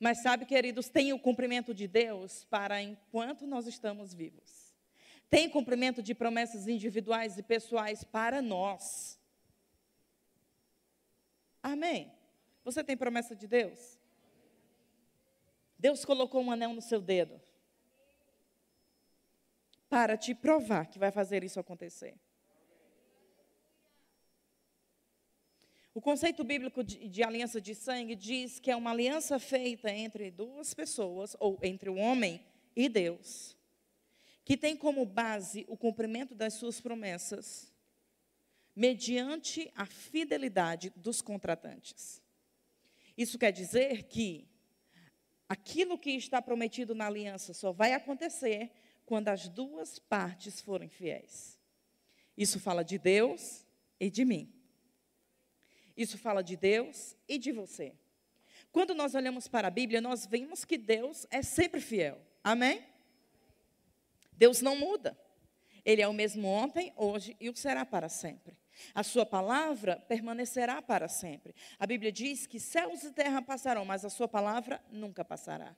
Mas 0.00 0.22
sabe, 0.22 0.46
queridos, 0.46 0.88
tem 0.88 1.12
o 1.12 1.18
cumprimento 1.18 1.74
de 1.74 1.86
Deus 1.86 2.44
para 2.44 2.80
enquanto 2.80 3.46
nós 3.46 3.66
estamos 3.66 4.14
vivos. 4.14 4.74
Tem 5.28 5.48
cumprimento 5.48 6.02
de 6.02 6.14
promessas 6.14 6.66
individuais 6.66 7.36
e 7.36 7.42
pessoais 7.42 8.02
para 8.02 8.40
nós. 8.40 9.20
Amém. 11.62 12.10
Você 12.64 12.82
tem 12.82 12.96
promessa 12.96 13.36
de 13.36 13.46
Deus? 13.46 14.00
Deus 15.78 16.02
colocou 16.02 16.42
um 16.42 16.50
anel 16.50 16.72
no 16.72 16.80
seu 16.80 17.00
dedo 17.00 17.38
para 19.88 20.16
te 20.16 20.34
provar 20.34 20.86
que 20.86 20.98
vai 20.98 21.10
fazer 21.10 21.44
isso 21.44 21.60
acontecer. 21.60 22.18
O 25.92 26.00
conceito 26.00 26.44
bíblico 26.44 26.84
de, 26.84 27.08
de, 27.08 27.22
aliança 27.22 27.60
de 27.60 27.74
sangue 27.74 28.14
diz 28.14 28.60
que 28.60 28.70
é 28.70 28.76
uma 28.76 28.92
aliança 28.92 29.38
feita 29.40 29.90
entre 29.90 30.30
duas 30.30 30.72
pessoas, 30.72 31.36
ou 31.40 31.58
entre 31.62 31.90
o 31.90 31.96
homem 31.96 32.40
e 32.76 32.88
Deus, 32.88 33.56
que 34.44 34.56
tem 34.56 34.76
como 34.76 35.04
base 35.04 35.64
o 35.68 35.76
cumprimento 35.76 36.32
das 36.34 36.54
suas 36.54 36.80
promessas, 36.80 37.72
mediante 38.74 39.70
a 39.74 39.84
fidelidade 39.84 40.92
dos 40.94 41.20
contratantes. 41.20 42.22
Isso 43.18 43.36
quer 43.36 43.50
dizer 43.50 44.04
que 44.04 44.48
aquilo 45.48 45.98
que 45.98 46.12
está 46.12 46.40
prometido 46.40 46.94
na 46.94 47.08
aliança 47.08 47.52
só 47.52 47.72
vai 47.72 47.94
acontecer 47.94 48.70
quando 49.04 49.26
as 49.26 49.48
duas 49.48 49.98
partes 49.98 50.60
forem 50.60 50.88
fiéis. 50.88 51.58
Isso 52.36 52.60
fala 52.60 52.84
de 52.84 52.96
Deus 52.96 53.66
e 53.98 54.08
de 54.08 54.24
mim. 54.24 54.59
Isso 56.00 56.16
fala 56.16 56.42
de 56.42 56.56
Deus 56.56 57.14
e 57.28 57.36
de 57.36 57.52
você. 57.52 57.92
Quando 58.72 58.94
nós 58.94 59.14
olhamos 59.14 59.46
para 59.46 59.68
a 59.68 59.70
Bíblia, 59.70 60.00
nós 60.00 60.24
vemos 60.24 60.64
que 60.64 60.78
Deus 60.78 61.26
é 61.30 61.42
sempre 61.42 61.78
fiel. 61.78 62.18
Amém? 62.42 62.82
Deus 64.32 64.62
não 64.62 64.76
muda. 64.76 65.14
Ele 65.84 66.00
é 66.00 66.08
o 66.08 66.14
mesmo 66.14 66.48
ontem, 66.48 66.90
hoje 66.96 67.36
e 67.38 67.50
o 67.50 67.54
será 67.54 67.84
para 67.84 68.08
sempre. 68.08 68.56
A 68.94 69.02
sua 69.02 69.26
palavra 69.26 69.96
permanecerá 70.08 70.80
para 70.80 71.06
sempre. 71.06 71.54
A 71.78 71.86
Bíblia 71.86 72.10
diz 72.10 72.46
que 72.46 72.58
céus 72.58 73.04
e 73.04 73.12
terra 73.12 73.42
passarão, 73.42 73.84
mas 73.84 74.02
a 74.02 74.08
sua 74.08 74.26
palavra 74.26 74.82
nunca 74.90 75.22
passará. 75.22 75.76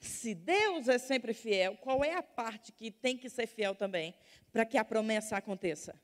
Se 0.00 0.34
Deus 0.34 0.88
é 0.88 0.96
sempre 0.96 1.34
fiel, 1.34 1.76
qual 1.76 2.02
é 2.02 2.14
a 2.14 2.22
parte 2.22 2.72
que 2.72 2.90
tem 2.90 3.14
que 3.14 3.28
ser 3.28 3.46
fiel 3.46 3.74
também 3.74 4.14
para 4.50 4.64
que 4.64 4.78
a 4.78 4.84
promessa 4.86 5.36
aconteça? 5.36 5.94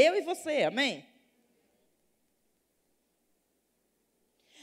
Eu 0.00 0.16
e 0.16 0.22
você, 0.22 0.62
amém? 0.62 1.04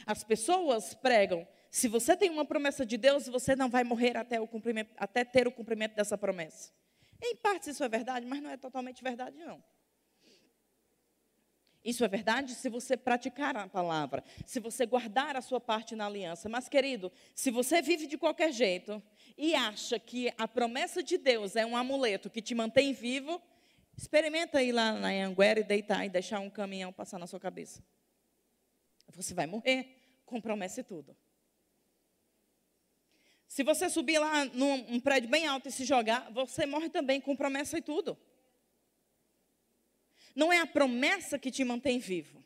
As 0.03 0.23
pessoas 0.23 0.95
pregam, 0.95 1.47
se 1.69 1.87
você 1.87 2.17
tem 2.17 2.31
uma 2.31 2.43
promessa 2.43 2.83
de 2.83 2.97
Deus, 2.97 3.27
você 3.27 3.55
não 3.55 3.69
vai 3.69 3.83
morrer 3.83 4.17
até, 4.17 4.41
o 4.41 4.47
cumprimento, 4.47 4.91
até 4.97 5.23
ter 5.23 5.47
o 5.47 5.51
cumprimento 5.51 5.93
dessa 5.93 6.17
promessa. 6.17 6.71
Em 7.21 7.35
parte 7.35 7.69
isso 7.69 7.83
é 7.83 7.89
verdade, 7.89 8.25
mas 8.25 8.41
não 8.41 8.49
é 8.49 8.57
totalmente 8.57 9.03
verdade, 9.03 9.37
não. 9.37 9.63
Isso 11.85 12.03
é 12.03 12.07
verdade 12.07 12.55
se 12.55 12.67
você 12.67 12.97
praticar 12.97 13.55
a 13.55 13.67
palavra, 13.67 14.23
se 14.43 14.59
você 14.59 14.87
guardar 14.87 15.35
a 15.35 15.41
sua 15.41 15.59
parte 15.61 15.95
na 15.95 16.07
aliança. 16.07 16.49
Mas, 16.49 16.67
querido, 16.67 17.11
se 17.35 17.51
você 17.51 17.79
vive 17.79 18.07
de 18.07 18.17
qualquer 18.17 18.51
jeito 18.51 19.01
e 19.37 19.53
acha 19.53 19.99
que 19.99 20.33
a 20.35 20.47
promessa 20.47 21.03
de 21.03 21.17
Deus 21.17 21.55
é 21.55 21.63
um 21.63 21.77
amuleto 21.77 22.27
que 22.27 22.41
te 22.41 22.55
mantém 22.55 22.91
vivo, 22.91 23.39
experimenta 23.97 24.61
ir 24.61 24.71
lá 24.71 24.93
na 24.93 25.09
Anguera 25.09 25.59
e 25.59 25.63
deitar 25.63 26.05
e 26.05 26.09
deixar 26.09 26.39
um 26.39 26.49
caminhão 26.49 26.93
passar 26.93 27.17
na 27.17 27.25
sua 27.25 27.39
cabeça. 27.39 27.83
Você 29.15 29.33
vai 29.33 29.47
morrer 29.47 30.21
com 30.25 30.39
promessa 30.39 30.81
e 30.81 30.83
tudo. 30.83 31.17
Se 33.47 33.63
você 33.63 33.89
subir 33.89 34.19
lá 34.19 34.45
num 34.45 34.99
prédio 34.99 35.29
bem 35.29 35.47
alto 35.47 35.67
e 35.67 35.71
se 35.71 35.83
jogar, 35.83 36.31
você 36.31 36.65
morre 36.65 36.89
também 36.89 37.19
com 37.19 37.35
promessa 37.35 37.77
e 37.77 37.81
tudo. 37.81 38.17
Não 40.35 40.53
é 40.53 40.59
a 40.59 40.67
promessa 40.67 41.39
que 41.39 41.49
te 41.49 41.63
mantém 41.63 41.97
vivo, 41.97 42.43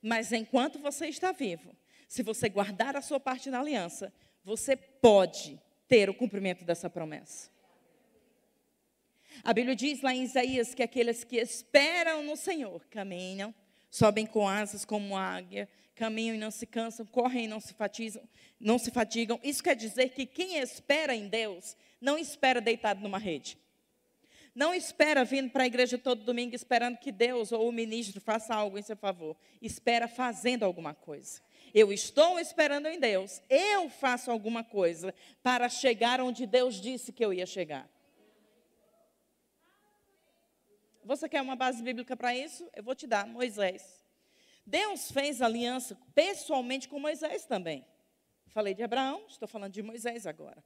mas 0.00 0.30
enquanto 0.32 0.78
você 0.78 1.08
está 1.08 1.32
vivo, 1.32 1.74
se 2.06 2.22
você 2.22 2.48
guardar 2.48 2.94
a 2.94 3.02
sua 3.02 3.18
parte 3.18 3.50
na 3.50 3.58
aliança, 3.58 4.12
você 4.44 4.76
pode 4.76 5.60
ter 5.88 6.08
o 6.08 6.14
cumprimento 6.14 6.64
dessa 6.64 6.88
promessa. 6.88 7.50
A 9.42 9.52
Bíblia 9.52 9.74
diz 9.74 10.00
lá 10.02 10.14
em 10.14 10.22
Isaías 10.22 10.74
que 10.74 10.82
aqueles 10.82 11.24
que 11.24 11.36
esperam 11.36 12.22
no 12.22 12.36
Senhor 12.36 12.84
caminham, 12.90 13.54
sobem 13.90 14.26
com 14.26 14.48
asas 14.48 14.84
como 14.84 15.16
águia, 15.16 15.68
caminham 15.94 16.34
e 16.34 16.38
não 16.38 16.50
se 16.50 16.66
cansam, 16.66 17.06
correm 17.06 17.44
e 17.44 17.48
não 17.48 17.60
se 17.60 17.74
não 18.60 18.78
se 18.78 18.90
fatigam. 18.90 19.38
Isso 19.42 19.62
quer 19.62 19.76
dizer 19.76 20.10
que 20.10 20.26
quem 20.26 20.58
espera 20.58 21.14
em 21.14 21.28
Deus 21.28 21.76
não 22.00 22.18
espera 22.18 22.60
deitado 22.60 23.00
numa 23.00 23.18
rede. 23.18 23.58
Não 24.54 24.72
espera 24.72 25.24
vindo 25.24 25.50
para 25.50 25.64
a 25.64 25.66
igreja 25.66 25.98
todo 25.98 26.24
domingo 26.24 26.54
esperando 26.54 26.96
que 26.98 27.10
Deus 27.10 27.50
ou 27.50 27.68
o 27.68 27.72
ministro 27.72 28.20
faça 28.20 28.54
algo 28.54 28.78
em 28.78 28.82
seu 28.82 28.96
favor. 28.96 29.36
Espera 29.60 30.06
fazendo 30.06 30.64
alguma 30.64 30.94
coisa. 30.94 31.40
Eu 31.74 31.92
estou 31.92 32.38
esperando 32.38 32.86
em 32.86 33.00
Deus. 33.00 33.42
Eu 33.50 33.90
faço 33.90 34.30
alguma 34.30 34.62
coisa 34.62 35.12
para 35.42 35.68
chegar 35.68 36.20
onde 36.20 36.46
Deus 36.46 36.80
disse 36.80 37.12
que 37.12 37.24
eu 37.24 37.32
ia 37.32 37.46
chegar. 37.46 37.90
Você 41.04 41.28
quer 41.28 41.42
uma 41.42 41.54
base 41.54 41.82
bíblica 41.82 42.16
para 42.16 42.34
isso? 42.34 42.68
Eu 42.74 42.82
vou 42.82 42.94
te 42.94 43.06
dar, 43.06 43.26
Moisés. 43.26 44.02
Deus 44.66 45.10
fez 45.10 45.42
aliança 45.42 45.96
pessoalmente 46.14 46.88
com 46.88 46.98
Moisés 46.98 47.44
também. 47.44 47.86
Falei 48.48 48.72
de 48.72 48.82
Abraão, 48.82 49.24
estou 49.28 49.46
falando 49.46 49.72
de 49.72 49.82
Moisés 49.82 50.26
agora. 50.26 50.64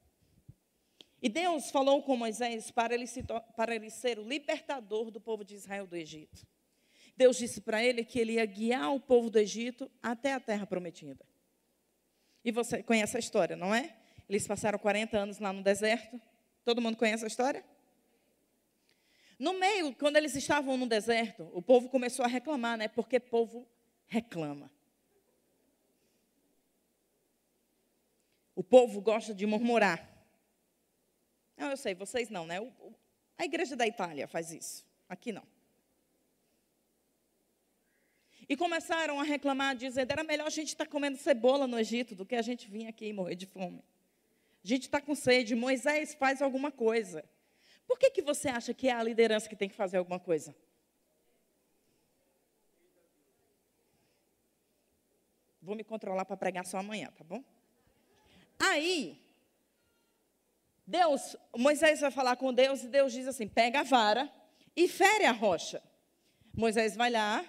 E 1.21 1.27
Deus 1.27 1.69
falou 1.69 2.01
com 2.01 2.15
Moisés 2.15 2.71
para 2.71 2.93
ele, 2.93 3.05
se, 3.05 3.23
para 3.55 3.75
ele 3.75 3.89
ser 3.89 4.17
o 4.17 4.23
libertador 4.23 5.11
do 5.11 5.19
povo 5.19 5.43
de 5.43 5.55
Israel 5.55 5.85
do 5.85 5.97
Egito. 5.97 6.47
Deus 7.17 7.37
disse 7.37 7.59
para 7.59 7.83
ele 7.83 8.05
que 8.05 8.17
ele 8.17 8.33
ia 8.33 8.45
guiar 8.45 8.93
o 8.93 8.99
povo 8.99 9.29
do 9.29 9.37
Egito 9.37 9.91
até 10.01 10.31
a 10.33 10.39
terra 10.39 10.65
prometida. 10.65 11.25
E 12.45 12.51
você 12.51 12.81
conhece 12.81 13.17
a 13.17 13.19
história, 13.19 13.57
não 13.57 13.75
é? 13.75 13.97
Eles 14.29 14.47
passaram 14.47 14.79
40 14.79 15.17
anos 15.17 15.39
lá 15.39 15.51
no 15.51 15.61
deserto. 15.61 16.21
Todo 16.63 16.81
mundo 16.81 16.95
conhece 16.95 17.25
a 17.25 17.27
história? 17.27 17.65
No 19.39 19.53
meio, 19.53 19.95
quando 19.95 20.17
eles 20.17 20.35
estavam 20.35 20.75
no 20.75 20.85
deserto, 20.85 21.49
o 21.53 21.61
povo 21.61 21.87
começou 21.87 22.25
a 22.25 22.27
reclamar, 22.27 22.77
né? 22.77 22.89
Porque 22.89 23.21
povo 23.21 23.65
reclama. 24.05 24.69
O 28.53 28.61
povo 28.61 28.99
gosta 28.99 29.33
de 29.33 29.45
murmurar. 29.45 30.05
Não, 31.55 31.71
eu 31.71 31.77
sei, 31.77 31.95
vocês 31.95 32.29
não, 32.29 32.45
né? 32.45 32.59
O, 32.59 32.93
a 33.37 33.45
igreja 33.45 33.77
da 33.77 33.87
Itália 33.87 34.27
faz 34.27 34.51
isso. 34.51 34.85
Aqui 35.07 35.31
não. 35.31 35.47
E 38.49 38.57
começaram 38.57 39.21
a 39.21 39.23
reclamar, 39.23 39.73
dizendo: 39.73 40.11
era 40.11 40.23
melhor 40.23 40.47
a 40.47 40.49
gente 40.49 40.69
estar 40.69 40.83
tá 40.85 40.91
comendo 40.91 41.17
cebola 41.17 41.65
no 41.65 41.79
Egito 41.79 42.13
do 42.13 42.25
que 42.25 42.35
a 42.35 42.41
gente 42.41 42.69
vir 42.69 42.87
aqui 42.87 43.05
e 43.05 43.13
morrer 43.13 43.35
de 43.35 43.45
fome. 43.45 43.81
A 44.61 44.67
gente 44.67 44.83
está 44.83 44.99
com 44.99 45.15
sede, 45.15 45.55
Moisés 45.55 46.13
faz 46.13 46.41
alguma 46.41 46.71
coisa. 46.71 47.23
Por 47.89 47.97
que, 47.97 48.11
que 48.11 48.21
você 48.21 48.47
acha 48.49 48.71
que 48.71 48.87
é 48.87 48.91
a 48.91 49.01
liderança 49.01 49.49
que 49.49 49.55
tem 49.55 49.67
que 49.67 49.73
fazer 49.73 49.97
alguma 49.97 50.19
coisa? 50.19 50.55
Vou 55.59 55.75
me 55.75 55.83
controlar 55.83 56.23
para 56.23 56.37
pregar 56.37 56.67
só 56.67 56.77
amanhã, 56.77 57.11
tá 57.17 57.23
bom? 57.23 57.43
Aí, 58.59 59.19
Deus, 60.85 61.35
Moisés 61.57 61.99
vai 61.99 62.11
falar 62.11 62.35
com 62.35 62.53
Deus 62.53 62.83
e 62.83 62.87
Deus 62.87 63.11
diz 63.11 63.27
assim: 63.27 63.47
pega 63.47 63.79
a 63.79 63.83
vara 63.83 64.31
e 64.75 64.87
fere 64.87 65.25
a 65.25 65.31
rocha. 65.31 65.81
Moisés 66.53 66.95
vai 66.95 67.09
lá, 67.09 67.43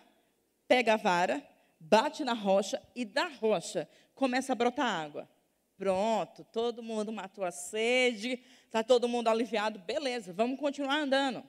pega 0.66 0.94
a 0.94 0.96
vara, 0.96 1.46
bate 1.79 2.24
na 2.24 2.33
rocha 2.33 2.83
e 2.96 3.05
da 3.05 3.29
rocha 3.29 3.87
começa 4.14 4.53
a 4.53 4.57
brotar 4.57 4.87
água. 4.87 5.29
Pronto, 5.76 6.44
todo 6.44 6.83
mundo 6.83 7.11
matou 7.11 7.44
a 7.44 7.50
sede, 7.50 8.42
está 8.70 8.85
todo 8.85 9.09
mundo 9.09 9.26
aliviado, 9.26 9.80
beleza, 9.80 10.33
vamos 10.33 10.59
continuar 10.59 11.00
andando. 11.00 11.44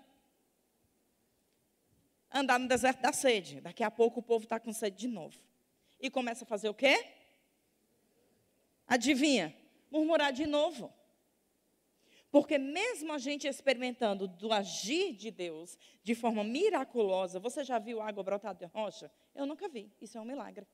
Andar 2.33 2.57
no 2.57 2.67
deserto 2.67 2.99
da 2.99 3.13
sede. 3.13 3.61
Daqui 3.61 3.83
a 3.83 3.91
pouco 3.91 4.21
o 4.21 4.23
povo 4.23 4.45
está 4.45 4.59
com 4.59 4.73
sede 4.73 4.97
de 4.97 5.07
novo. 5.07 5.39
E 5.99 6.09
começa 6.09 6.45
a 6.45 6.47
fazer 6.47 6.67
o 6.67 6.73
quê? 6.73 7.05
Adivinha? 8.87 9.55
Murmurar 9.91 10.33
de 10.33 10.47
novo. 10.47 10.91
Porque 12.31 12.57
mesmo 12.57 13.13
a 13.13 13.19
gente 13.19 13.47
experimentando 13.47 14.27
do 14.27 14.51
agir 14.51 15.13
de 15.13 15.29
Deus 15.29 15.77
de 16.01 16.15
forma 16.15 16.43
miraculosa, 16.43 17.39
você 17.39 17.63
já 17.63 17.77
viu 17.77 18.01
água 18.01 18.23
brotar 18.23 18.55
de 18.55 18.65
rocha? 18.65 19.11
Eu 19.35 19.45
nunca 19.45 19.69
vi. 19.69 19.91
Isso 20.01 20.17
é 20.17 20.21
um 20.21 20.25
milagre. 20.25 20.65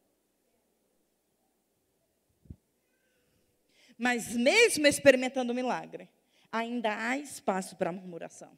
Mas 3.98 4.34
mesmo 4.34 4.88
experimentando 4.88 5.52
o 5.52 5.56
milagre, 5.56 6.08
ainda 6.52 6.96
há 6.96 7.18
espaço 7.18 7.76
para 7.76 7.92
murmuração. 7.92 8.58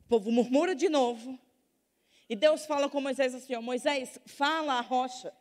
O 0.00 0.08
povo 0.08 0.30
murmura 0.30 0.74
de 0.74 0.88
novo. 0.88 1.38
E 2.28 2.36
Deus 2.36 2.66
fala 2.66 2.88
com 2.88 3.00
Moisés 3.00 3.34
assim: 3.34 3.54
ó, 3.54 3.62
Moisés, 3.62 4.18
fala 4.26 4.74
a 4.74 4.80
rocha. 4.80 5.32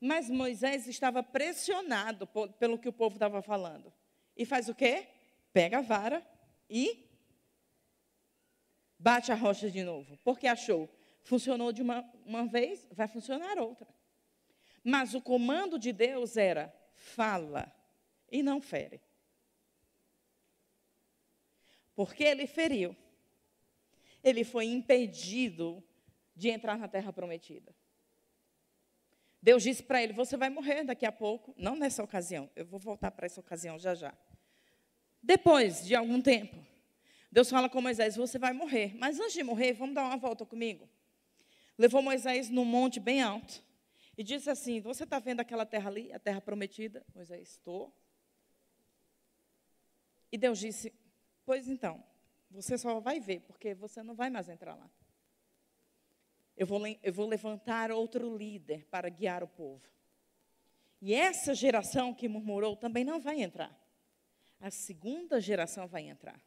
Mas 0.00 0.28
Moisés 0.28 0.86
estava 0.86 1.22
pressionado 1.22 2.26
pelo 2.58 2.78
que 2.78 2.88
o 2.88 2.92
povo 2.92 3.16
estava 3.16 3.40
falando. 3.40 3.92
E 4.36 4.44
faz 4.44 4.68
o 4.68 4.74
quê? 4.74 5.08
Pega 5.52 5.78
a 5.78 5.82
vara 5.82 6.24
e 6.68 7.08
bate 8.98 9.32
a 9.32 9.34
rocha 9.34 9.70
de 9.70 9.82
novo. 9.82 10.18
Porque 10.22 10.46
achou, 10.46 10.88
funcionou 11.22 11.72
de 11.72 11.82
uma, 11.82 12.04
uma 12.24 12.46
vez, 12.46 12.86
vai 12.92 13.08
funcionar 13.08 13.58
outra. 13.58 13.88
Mas 14.88 15.14
o 15.14 15.20
comando 15.20 15.80
de 15.80 15.92
Deus 15.92 16.36
era: 16.36 16.72
fala 16.94 17.74
e 18.30 18.40
não 18.40 18.60
fere. 18.60 19.02
Porque 21.92 22.22
ele 22.22 22.46
feriu. 22.46 22.94
Ele 24.22 24.44
foi 24.44 24.66
impedido 24.66 25.82
de 26.36 26.50
entrar 26.50 26.78
na 26.78 26.86
terra 26.86 27.12
prometida. 27.12 27.74
Deus 29.42 29.64
disse 29.64 29.82
para 29.82 30.00
ele: 30.00 30.12
Você 30.12 30.36
vai 30.36 30.50
morrer 30.50 30.84
daqui 30.84 31.04
a 31.04 31.10
pouco. 31.10 31.52
Não 31.58 31.74
nessa 31.74 32.04
ocasião, 32.04 32.48
eu 32.54 32.64
vou 32.64 32.78
voltar 32.78 33.10
para 33.10 33.26
essa 33.26 33.40
ocasião 33.40 33.80
já 33.80 33.92
já. 33.92 34.16
Depois 35.20 35.84
de 35.84 35.96
algum 35.96 36.22
tempo, 36.22 36.64
Deus 37.32 37.50
fala 37.50 37.68
com 37.68 37.80
Moisés: 37.80 38.14
Você 38.14 38.38
vai 38.38 38.52
morrer. 38.52 38.94
Mas 38.96 39.18
antes 39.18 39.32
de 39.32 39.42
morrer, 39.42 39.72
vamos 39.72 39.96
dar 39.96 40.04
uma 40.04 40.16
volta 40.16 40.46
comigo. 40.46 40.88
Levou 41.76 42.00
Moisés 42.00 42.48
num 42.48 42.64
monte 42.64 43.00
bem 43.00 43.20
alto. 43.20 43.66
E 44.16 44.24
disse 44.24 44.48
assim: 44.48 44.80
Você 44.80 45.04
está 45.04 45.18
vendo 45.18 45.40
aquela 45.40 45.66
terra 45.66 45.90
ali, 45.90 46.12
a 46.12 46.18
terra 46.18 46.40
prometida? 46.40 47.04
Moisés, 47.14 47.50
estou. 47.50 47.94
E 50.32 50.38
Deus 50.38 50.58
disse: 50.58 50.92
Pois 51.44 51.68
então, 51.68 52.02
você 52.50 52.78
só 52.78 52.98
vai 53.00 53.20
ver, 53.20 53.40
porque 53.40 53.74
você 53.74 54.02
não 54.02 54.14
vai 54.14 54.30
mais 54.30 54.48
entrar 54.48 54.74
lá. 54.74 54.90
Eu 56.56 56.66
vou, 56.66 56.80
eu 56.86 57.12
vou 57.12 57.26
levantar 57.26 57.90
outro 57.90 58.34
líder 58.34 58.86
para 58.86 59.10
guiar 59.10 59.42
o 59.42 59.48
povo. 59.48 59.86
E 61.02 61.12
essa 61.12 61.54
geração 61.54 62.14
que 62.14 62.28
murmurou 62.28 62.74
também 62.74 63.04
não 63.04 63.20
vai 63.20 63.42
entrar. 63.42 63.78
A 64.58 64.70
segunda 64.70 65.38
geração 65.38 65.86
vai 65.86 66.08
entrar. 66.08 66.40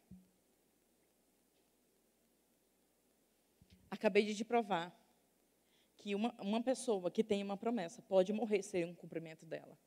Acabei 3.88 4.24
de 4.24 4.34
te 4.34 4.44
provar 4.44 4.99
que 6.00 6.14
uma, 6.14 6.34
uma 6.40 6.62
pessoa 6.62 7.10
que 7.10 7.22
tem 7.22 7.42
uma 7.42 7.56
promessa 7.56 8.00
pode 8.00 8.32
morrer 8.32 8.62
sem 8.62 8.86
um 8.86 8.94
cumprimento 8.94 9.44
dela, 9.44 9.78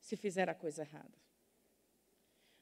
se 0.00 0.16
fizer 0.16 0.48
a 0.48 0.54
coisa 0.54 0.82
errada. 0.82 1.12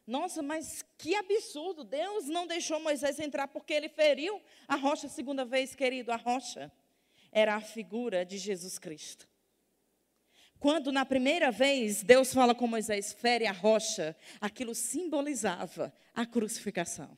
Nossa, 0.07 0.43
mas 0.43 0.85
que 0.99 1.15
absurdo! 1.15 1.85
Deus 1.85 2.27
não 2.27 2.47
deixou 2.47 2.81
Moisés 2.81 3.19
entrar 3.19 3.49
porque 3.49 3.73
ele 3.73 3.89
feriu 3.89 4.43
a 4.69 4.75
rocha 4.75 5.09
segunda 5.09 5.45
vez, 5.45 5.75
querido. 5.75 6.13
A 6.13 6.17
rocha 6.17 6.71
era 7.33 7.55
a 7.55 7.61
figura 7.61 8.25
de 8.27 8.37
Jesus 8.37 8.79
Cristo. 8.79 9.27
Quando 10.59 10.91
na 10.91 11.07
primeira 11.07 11.51
vez 11.51 12.03
Deus 12.03 12.35
fala 12.35 12.55
com 12.55 12.67
Moisés, 12.67 13.13
fere 13.13 13.47
a 13.47 13.53
rocha, 13.53 14.17
aquilo 14.41 14.75
simbolizava 14.75 15.95
a 16.13 16.27
crucificação. 16.27 17.17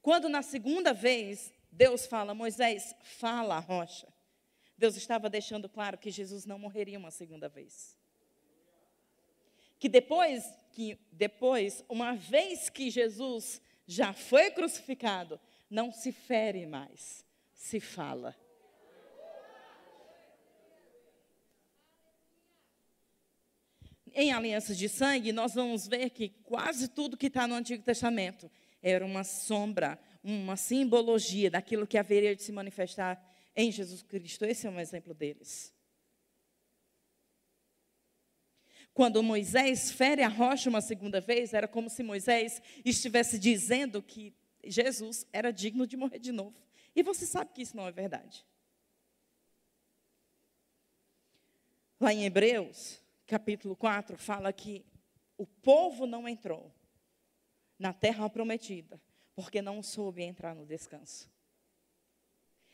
Quando 0.00 0.28
na 0.28 0.42
segunda 0.42 0.92
vez 0.92 1.52
Deus 1.74 2.06
fala, 2.06 2.34
Moisés, 2.34 2.94
fala 3.02 3.56
a 3.56 3.60
rocha, 3.60 4.06
Deus 4.78 4.96
estava 4.96 5.28
deixando 5.28 5.68
claro 5.68 5.98
que 5.98 6.10
Jesus 6.10 6.46
não 6.46 6.58
morreria 6.58 6.98
uma 6.98 7.10
segunda 7.10 7.48
vez. 7.48 7.98
Que 9.78 9.88
depois, 9.88 10.44
que 10.72 10.98
depois, 11.10 11.84
uma 11.88 12.14
vez 12.14 12.70
que 12.70 12.90
Jesus 12.90 13.60
já 13.86 14.12
foi 14.12 14.50
crucificado, 14.50 15.40
não 15.68 15.92
se 15.92 16.12
fere 16.12 16.64
mais, 16.64 17.24
se 17.52 17.80
fala. 17.80 18.36
em 24.14 24.32
alianças 24.32 24.78
de 24.78 24.88
sangue, 24.88 25.32
nós 25.32 25.54
vamos 25.54 25.88
ver 25.88 26.10
que 26.10 26.28
quase 26.44 26.86
tudo 26.86 27.16
que 27.16 27.26
está 27.26 27.48
no 27.48 27.54
Antigo 27.56 27.82
Testamento 27.82 28.48
era 28.80 29.04
uma 29.04 29.24
sombra, 29.24 29.98
uma 30.24 30.56
simbologia 30.56 31.50
daquilo 31.50 31.86
que 31.86 31.98
haveria 31.98 32.34
de 32.34 32.42
se 32.42 32.50
manifestar 32.50 33.22
em 33.54 33.70
Jesus 33.70 34.02
Cristo. 34.02 34.46
Esse 34.46 34.66
é 34.66 34.70
um 34.70 34.80
exemplo 34.80 35.12
deles. 35.12 35.72
Quando 38.94 39.22
Moisés 39.22 39.90
fere 39.90 40.22
a 40.22 40.28
rocha 40.28 40.70
uma 40.70 40.80
segunda 40.80 41.20
vez, 41.20 41.52
era 41.52 41.68
como 41.68 41.90
se 41.90 42.02
Moisés 42.02 42.62
estivesse 42.84 43.38
dizendo 43.38 44.00
que 44.00 44.32
Jesus 44.64 45.26
era 45.32 45.52
digno 45.52 45.86
de 45.86 45.96
morrer 45.96 46.20
de 46.20 46.32
novo. 46.32 46.56
E 46.96 47.02
você 47.02 47.26
sabe 47.26 47.52
que 47.52 47.60
isso 47.60 47.76
não 47.76 47.86
é 47.86 47.92
verdade. 47.92 48.46
Lá 52.00 52.14
em 52.14 52.24
Hebreus, 52.24 53.00
capítulo 53.26 53.76
4, 53.76 54.16
fala 54.16 54.52
que 54.52 54.84
o 55.36 55.46
povo 55.46 56.06
não 56.06 56.28
entrou 56.28 56.72
na 57.78 57.92
terra 57.92 58.30
prometida, 58.30 59.00
porque 59.34 59.60
não 59.60 59.82
soube 59.82 60.22
entrar 60.22 60.54
no 60.54 60.64
descanso. 60.64 61.30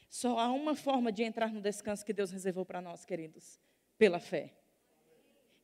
Só 0.08 0.38
há 0.38 0.50
uma 0.50 0.74
forma 0.74 1.12
de 1.12 1.22
entrar 1.22 1.52
no 1.52 1.60
descanso 1.60 2.04
que 2.04 2.12
Deus 2.12 2.30
reservou 2.30 2.66
para 2.66 2.80
nós, 2.80 3.04
queridos: 3.04 3.60
pela 3.96 4.18
fé. 4.18 4.52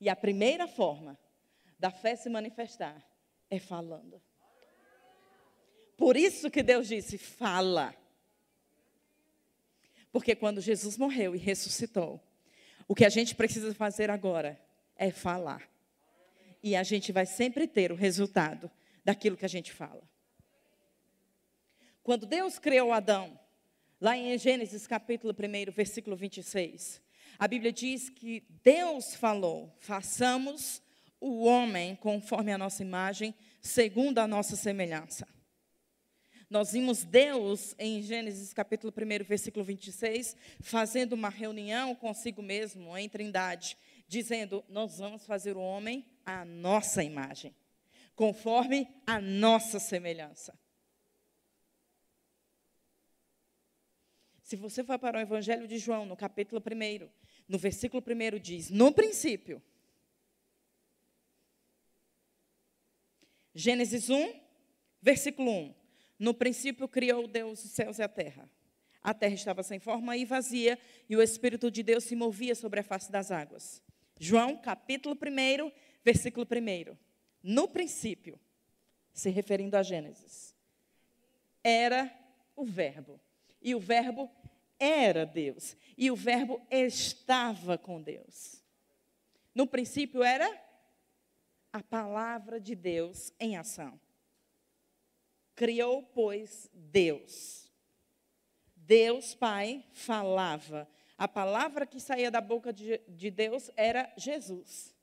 E 0.01 0.09
a 0.09 0.17
primeira 0.17 0.69
forma 0.69 1.19
da 1.79 1.91
fé 1.91 2.15
se 2.15 2.29
manifestar 2.29 3.05
é 3.51 3.59
falando. 3.59 4.23
Por 5.97 6.17
isso 6.17 6.51
que 6.51 6.63
Deus 6.63 6.87
disse: 6.87 7.19
fala. 7.19 7.95
Porque 10.13 10.35
quando 10.35 10.61
Jesus 10.61 10.97
morreu 10.97 11.35
e 11.35 11.39
ressuscitou, 11.39 12.23
o 12.89 12.95
que 12.95 13.05
a 13.05 13.09
gente 13.09 13.35
precisa 13.35 13.75
fazer 13.75 14.11
agora 14.11 14.59
é 14.97 15.11
falar. 15.11 15.69
E 16.63 16.75
a 16.75 16.83
gente 16.83 17.13
vai 17.13 17.27
sempre 17.27 17.67
ter 17.67 17.93
o 17.93 17.97
resultado 17.97 18.71
daquilo 19.05 19.37
que 19.37 19.45
a 19.45 19.49
gente 19.49 19.73
fala. 19.73 20.03
Quando 22.07 22.25
Deus 22.25 22.57
criou 22.57 22.93
Adão, 22.93 23.37
lá 24.01 24.17
em 24.17 24.39
Gênesis 24.39 24.87
capítulo 24.87 25.35
1, 25.35 25.73
versículo 25.73 26.15
26, 26.15 27.03
a 27.37 27.49
Bíblia 27.49 27.73
diz 27.73 28.09
que 28.09 28.45
Deus 28.63 29.17
falou: 29.17 29.75
façamos 29.81 30.81
o 31.21 31.43
homem 31.43 31.97
conforme 31.97 32.53
a 32.53 32.59
nossa 32.59 32.81
imagem, 32.81 33.35
segundo 33.61 34.21
a 34.21 34.29
nossa 34.29 34.55
semelhança. 34.55 35.27
Nós 36.49 36.71
vimos 36.71 37.03
Deus 37.03 37.75
em 37.77 38.01
Gênesis 38.01 38.53
capítulo 38.53 38.95
1, 38.97 39.25
versículo 39.25 39.65
26, 39.65 40.37
fazendo 40.61 41.15
uma 41.15 41.29
reunião 41.29 41.93
consigo 41.93 42.41
mesmo 42.41 42.97
em 42.97 43.09
Trindade, 43.09 43.77
dizendo: 44.07 44.65
Nós 44.69 44.99
vamos 44.99 45.27
fazer 45.27 45.57
o 45.57 45.61
homem 45.61 46.07
à 46.25 46.45
nossa 46.45 47.03
imagem, 47.03 47.53
conforme 48.15 48.87
a 49.05 49.21
nossa 49.21 49.81
semelhança. 49.81 50.57
Se 54.47 54.55
você 54.55 54.85
for 54.85 54.97
para 54.97 55.19
o 55.19 55.21
Evangelho 55.21 55.67
de 55.67 55.77
João, 55.77 56.07
no 56.07 56.17
capítulo 56.17 56.63
1, 56.63 57.11
no 57.49 57.59
versículo 57.59 58.01
1 58.01 58.39
diz: 58.39 58.71
No 58.71 58.93
princípio, 58.93 59.61
Gênesis 63.53 64.09
1, 64.09 64.41
versículo 65.03 65.51
1. 65.51 65.75
No 66.17 66.33
princípio 66.33 66.87
criou 66.87 67.27
Deus 67.27 67.65
os 67.65 67.73
céus 67.73 67.99
e 67.99 68.05
a 68.05 68.09
terra. 68.09 68.49
A 69.03 69.13
terra 69.13 69.35
estava 69.35 69.65
sem 69.65 69.81
forma 69.81 70.17
e 70.17 70.25
vazia, 70.25 70.79
e 71.09 71.17
o 71.17 71.23
Espírito 71.23 71.69
de 71.69 71.83
Deus 71.83 72.05
se 72.05 72.15
movia 72.15 72.55
sobre 72.55 72.79
a 72.79 72.85
face 72.85 73.11
das 73.11 73.33
águas. 73.33 73.83
João, 74.17 74.57
capítulo 74.57 75.17
1, 75.17 75.73
versículo 76.05 76.47
1. 76.47 76.97
No 77.43 77.67
princípio, 77.67 78.39
se 79.13 79.29
referindo 79.29 79.77
a 79.77 79.83
Gênesis, 79.83 80.55
era 81.65 82.17
o 82.55 82.65
Verbo. 82.65 83.21
E 83.67 83.75
o 83.75 83.81
Verbo 83.81 84.31
era 84.79 85.27
Deus. 85.27 85.77
E 85.99 86.11
o 86.11 86.17
Verbo 86.17 86.65
estava 86.71 87.77
com 87.77 88.01
Deus. 88.01 88.63
No 89.55 89.67
princípio 89.67 90.23
era 90.23 90.49
a 91.73 91.83
palavra 91.83 92.59
de 92.59 92.75
Deus 92.75 93.33
em 93.39 93.59
ação. 93.59 94.01
Criou, 95.55 96.03
pois, 96.03 96.71
Deus. 96.73 97.71
Deus 98.75 99.35
Pai 99.35 99.85
falava 99.93 100.89
a 101.19 101.27
palavra 101.27 101.87
que 101.87 101.99
saía 101.99 102.31
da 102.31 102.41
boca 102.41 102.73
de, 102.73 103.01
de 103.09 103.31
Deus 103.31 103.71
era 103.75 104.13
Jesus. 104.17 104.95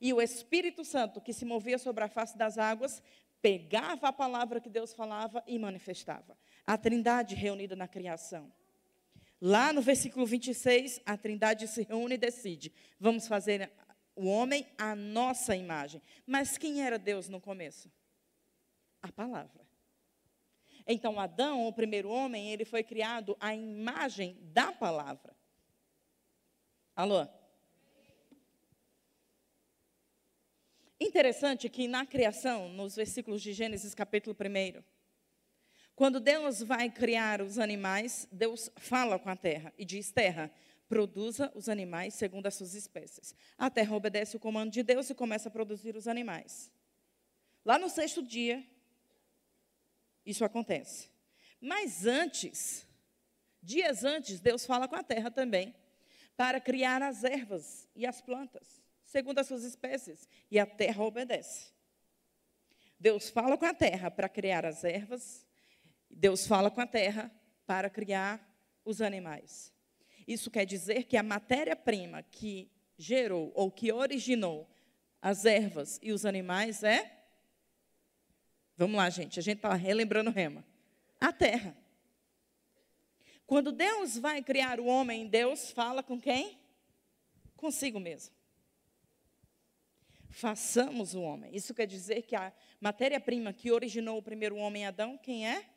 E 0.00 0.12
o 0.12 0.20
Espírito 0.20 0.84
Santo, 0.84 1.20
que 1.20 1.32
se 1.32 1.44
movia 1.44 1.78
sobre 1.78 2.02
a 2.02 2.08
face 2.08 2.36
das 2.36 2.58
águas, 2.58 3.00
pegava 3.40 4.08
a 4.08 4.12
palavra 4.12 4.60
que 4.60 4.68
Deus 4.68 4.92
falava 4.92 5.42
e 5.46 5.58
manifestava. 5.58 6.36
A 6.66 6.76
trindade 6.76 7.34
reunida 7.34 7.76
na 7.76 7.86
criação. 7.86 8.52
Lá 9.40 9.72
no 9.72 9.82
versículo 9.82 10.26
26, 10.26 11.00
a 11.04 11.16
trindade 11.16 11.68
se 11.68 11.82
reúne 11.82 12.14
e 12.14 12.18
decide: 12.18 12.72
vamos 12.98 13.28
fazer 13.28 13.70
o 14.14 14.26
homem 14.26 14.66
à 14.78 14.96
nossa 14.96 15.54
imagem. 15.54 16.02
Mas 16.26 16.56
quem 16.56 16.82
era 16.82 16.98
Deus 16.98 17.28
no 17.28 17.40
começo? 17.40 17.92
A 19.02 19.12
palavra. 19.12 19.66
Então, 20.86 21.20
Adão, 21.20 21.66
o 21.66 21.72
primeiro 21.72 22.08
homem, 22.08 22.52
ele 22.52 22.64
foi 22.64 22.82
criado 22.82 23.36
à 23.38 23.54
imagem 23.54 24.38
da 24.40 24.72
palavra. 24.72 25.36
Alô? 26.94 27.26
Interessante 30.98 31.68
que 31.68 31.86
na 31.86 32.06
criação, 32.06 32.70
nos 32.70 32.96
versículos 32.96 33.42
de 33.42 33.52
Gênesis 33.52 33.94
capítulo 33.94 34.34
1, 34.34 34.82
quando 35.96 36.20
Deus 36.20 36.62
vai 36.62 36.90
criar 36.90 37.40
os 37.40 37.58
animais, 37.58 38.28
Deus 38.30 38.70
fala 38.76 39.18
com 39.18 39.30
a 39.30 39.34
terra 39.34 39.72
e 39.78 39.84
diz: 39.84 40.12
Terra, 40.12 40.52
produza 40.90 41.50
os 41.54 41.70
animais 41.70 42.12
segundo 42.12 42.46
as 42.46 42.54
suas 42.54 42.74
espécies. 42.74 43.34
A 43.56 43.70
terra 43.70 43.96
obedece 43.96 44.36
o 44.36 44.40
comando 44.40 44.70
de 44.70 44.82
Deus 44.82 45.08
e 45.08 45.14
começa 45.14 45.48
a 45.48 45.50
produzir 45.50 45.96
os 45.96 46.06
animais. 46.06 46.70
Lá 47.64 47.78
no 47.78 47.88
sexto 47.88 48.22
dia, 48.22 48.62
isso 50.24 50.44
acontece. 50.44 51.08
Mas 51.58 52.04
antes, 52.04 52.86
dias 53.62 54.04
antes, 54.04 54.38
Deus 54.38 54.66
fala 54.66 54.86
com 54.86 54.96
a 54.96 55.02
terra 55.02 55.30
também, 55.30 55.74
para 56.36 56.60
criar 56.60 57.02
as 57.02 57.24
ervas 57.24 57.88
e 57.96 58.04
as 58.04 58.20
plantas, 58.20 58.82
segundo 59.02 59.38
as 59.38 59.46
suas 59.46 59.64
espécies, 59.64 60.28
e 60.50 60.58
a 60.58 60.66
terra 60.66 61.02
obedece. 61.02 61.72
Deus 63.00 63.30
fala 63.30 63.56
com 63.56 63.64
a 63.64 63.72
terra 63.72 64.10
para 64.10 64.28
criar 64.28 64.66
as 64.66 64.84
ervas, 64.84 65.45
Deus 66.18 66.46
fala 66.46 66.70
com 66.70 66.80
a 66.80 66.86
terra 66.86 67.30
para 67.66 67.90
criar 67.90 68.40
os 68.84 69.02
animais. 69.02 69.70
Isso 70.26 70.50
quer 70.50 70.64
dizer 70.64 71.04
que 71.04 71.16
a 71.16 71.22
matéria-prima 71.22 72.22
que 72.22 72.70
gerou 72.96 73.52
ou 73.54 73.70
que 73.70 73.92
originou 73.92 74.66
as 75.20 75.44
ervas 75.44 76.00
e 76.02 76.12
os 76.12 76.24
animais 76.24 76.82
é. 76.82 77.28
Vamos 78.78 78.96
lá, 78.96 79.10
gente, 79.10 79.38
a 79.38 79.42
gente 79.42 79.58
está 79.58 79.74
relembrando 79.74 80.30
rema. 80.30 80.64
A 81.20 81.32
terra. 81.32 81.76
Quando 83.46 83.70
Deus 83.70 84.16
vai 84.16 84.42
criar 84.42 84.80
o 84.80 84.86
homem, 84.86 85.26
Deus 85.26 85.70
fala 85.70 86.02
com 86.02 86.18
quem? 86.18 86.58
Consigo 87.56 88.00
mesmo. 88.00 88.34
Façamos 90.30 91.14
o 91.14 91.20
homem. 91.20 91.54
Isso 91.54 91.74
quer 91.74 91.86
dizer 91.86 92.22
que 92.22 92.34
a 92.34 92.52
matéria-prima 92.80 93.52
que 93.52 93.70
originou 93.70 94.18
o 94.18 94.22
primeiro 94.22 94.56
homem, 94.56 94.86
Adão, 94.86 95.18
quem 95.18 95.46
é? 95.46 95.75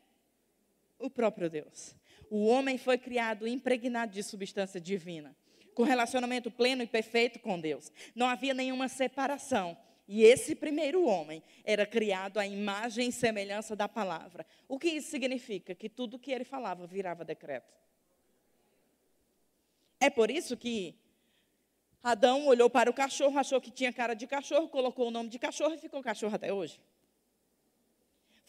O 0.99 1.09
próprio 1.09 1.49
Deus. 1.49 1.95
O 2.29 2.45
homem 2.45 2.77
foi 2.77 2.97
criado 2.97 3.47
impregnado 3.47 4.11
de 4.11 4.21
substância 4.21 4.79
divina, 4.79 5.35
com 5.73 5.83
relacionamento 5.83 6.51
pleno 6.51 6.83
e 6.83 6.87
perfeito 6.87 7.39
com 7.39 7.59
Deus. 7.59 7.91
Não 8.13 8.27
havia 8.27 8.53
nenhuma 8.53 8.87
separação. 8.87 9.77
E 10.07 10.23
esse 10.23 10.55
primeiro 10.55 11.05
homem 11.05 11.41
era 11.63 11.85
criado 11.85 12.39
à 12.39 12.45
imagem 12.45 13.09
e 13.09 13.11
semelhança 13.11 13.75
da 13.75 13.87
palavra. 13.87 14.45
O 14.67 14.79
que 14.79 14.89
isso 14.89 15.09
significa? 15.09 15.73
Que 15.73 15.87
tudo 15.87 16.19
que 16.19 16.31
ele 16.31 16.43
falava 16.43 16.85
virava 16.85 17.23
decreto. 17.23 17.73
É 19.99 20.09
por 20.09 20.31
isso 20.31 20.57
que 20.57 20.95
Adão 22.01 22.47
olhou 22.47 22.69
para 22.69 22.89
o 22.89 22.93
cachorro, 22.93 23.37
achou 23.37 23.59
que 23.59 23.69
tinha 23.69 23.91
cara 23.91 24.13
de 24.13 24.25
cachorro, 24.25 24.67
colocou 24.69 25.09
o 25.09 25.11
nome 25.11 25.29
de 25.29 25.37
cachorro 25.37 25.73
e 25.73 25.77
ficou 25.77 26.01
cachorro 26.01 26.35
até 26.35 26.51
hoje. 26.51 26.79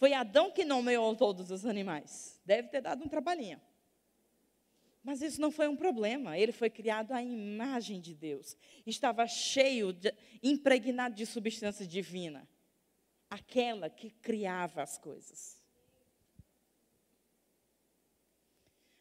Foi 0.01 0.15
Adão 0.15 0.51
que 0.51 0.65
nomeou 0.65 1.15
todos 1.15 1.51
os 1.51 1.67
animais. 1.67 2.41
Deve 2.43 2.69
ter 2.69 2.81
dado 2.81 3.05
um 3.05 3.07
trabalhinho. 3.07 3.61
Mas 5.03 5.21
isso 5.21 5.39
não 5.39 5.51
foi 5.51 5.69
um 5.69 5.77
problema. 5.77 6.39
Ele 6.39 6.53
foi 6.53 6.71
criado 6.71 7.13
à 7.13 7.23
imagem 7.23 8.01
de 8.01 8.15
Deus. 8.15 8.57
Estava 8.87 9.27
cheio, 9.27 9.93
de, 9.93 10.11
impregnado 10.43 11.15
de 11.15 11.27
substância 11.27 11.87
divina. 11.87 12.49
Aquela 13.29 13.91
que 13.91 14.09
criava 14.09 14.83
as 14.83 14.97
coisas. 14.97 15.61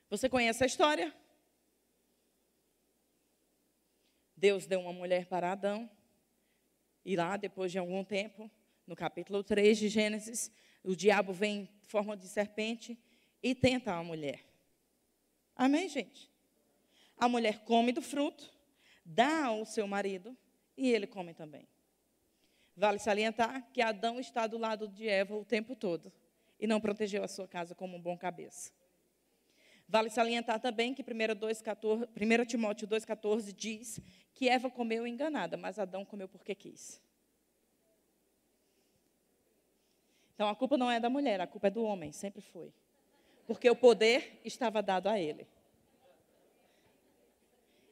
Você 0.09 0.27
conhece 0.27 0.65
a 0.65 0.67
história? 0.67 1.15
Deus 4.35 4.65
deu 4.65 4.81
uma 4.81 4.91
mulher 4.91 5.27
para 5.27 5.53
Adão. 5.53 5.89
E 7.05 7.15
lá, 7.15 7.37
depois 7.37 7.71
de 7.71 7.79
algum 7.79 8.03
tempo, 8.03 8.51
no 8.85 8.97
capítulo 8.97 9.41
3 9.41 9.77
de 9.77 9.87
Gênesis, 9.87 10.51
o 10.83 10.95
diabo 10.95 11.33
vem 11.33 11.61
em 11.61 11.87
forma 11.87 12.15
de 12.15 12.27
serpente 12.27 12.97
e 13.41 13.53
tenta 13.53 13.93
a 13.93 14.03
mulher. 14.03 14.45
Amém, 15.55 15.89
gente? 15.89 16.29
A 17.17 17.27
mulher 17.27 17.59
come 17.65 17.91
do 17.91 18.01
fruto, 18.01 18.49
dá 19.03 19.45
ao 19.45 19.65
seu 19.65 19.87
marido 19.87 20.37
e 20.77 20.89
ele 20.89 21.05
come 21.05 21.33
também. 21.33 21.67
Vale 22.75 22.97
salientar 22.97 23.69
que 23.73 23.81
Adão 23.81 24.19
está 24.19 24.47
do 24.47 24.57
lado 24.57 24.87
de 24.87 25.07
Eva 25.07 25.35
o 25.35 25.43
tempo 25.43 25.75
todo 25.75 26.11
e 26.57 26.65
não 26.65 26.79
protegeu 26.79 27.23
a 27.23 27.27
sua 27.27 27.47
casa 27.47 27.75
como 27.75 27.97
um 27.97 28.01
bom 28.01 28.17
cabeça. 28.17 28.71
Vale 29.87 30.09
salientar 30.09 30.59
também 30.59 30.93
que 30.93 31.01
1, 31.01 31.35
2, 31.35 31.61
14, 31.61 32.05
1 32.05 32.45
Timóteo 32.45 32.87
2,14 32.87 33.51
diz 33.51 33.99
que 34.35 34.47
Eva 34.47 34.69
comeu 34.69 35.05
enganada, 35.07 35.57
mas 35.57 35.79
Adão 35.79 36.05
comeu 36.05 36.29
porque 36.29 36.53
quis. 36.53 37.01
Então 40.39 40.47
a 40.47 40.55
culpa 40.55 40.77
não 40.77 40.89
é 40.89 41.01
da 41.01 41.09
mulher, 41.09 41.41
a 41.41 41.45
culpa 41.45 41.67
é 41.67 41.69
do 41.69 41.83
homem, 41.83 42.13
sempre 42.13 42.41
foi 42.41 42.71
porque 43.45 43.69
o 43.69 43.75
poder 43.75 44.39
estava 44.45 44.81
dado 44.81 45.07
a 45.07 45.19
ele. 45.19 45.45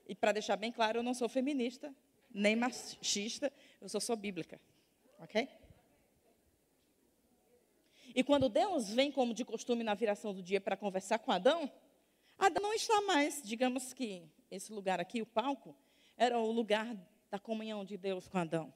E 0.08 0.16
para 0.16 0.32
deixar 0.32 0.56
bem 0.56 0.72
claro, 0.72 1.00
eu 1.00 1.04
não 1.04 1.14
sou 1.14 1.28
feminista, 1.28 1.94
nem 2.32 2.56
machista, 2.56 3.52
eu 3.82 3.90
sou 3.90 4.00
só 4.00 4.16
bíblica. 4.16 4.62
Ok? 5.20 5.50
E 8.16 8.24
quando 8.24 8.48
Deus 8.48 8.94
vem, 8.94 9.12
como 9.12 9.34
de 9.34 9.44
costume, 9.44 9.84
na 9.84 9.94
viração 9.94 10.34
do 10.34 10.42
dia 10.42 10.62
para 10.62 10.78
conversar 10.78 11.20
com 11.20 11.34
Adão, 11.34 11.70
Adão 12.40 12.64
não 12.64 12.74
está 12.74 13.02
mais, 13.02 13.42
digamos 13.44 13.94
que 13.94 14.24
esse 14.50 14.72
lugar 14.72 15.02
aqui, 15.02 15.22
o 15.22 15.26
palco, 15.26 15.76
era 16.16 16.40
o 16.40 16.50
lugar 16.50 16.96
da 17.30 17.38
comunhão 17.40 17.84
de 17.84 17.98
Deus 17.98 18.26
com 18.28 18.38
Adão. 18.38 18.72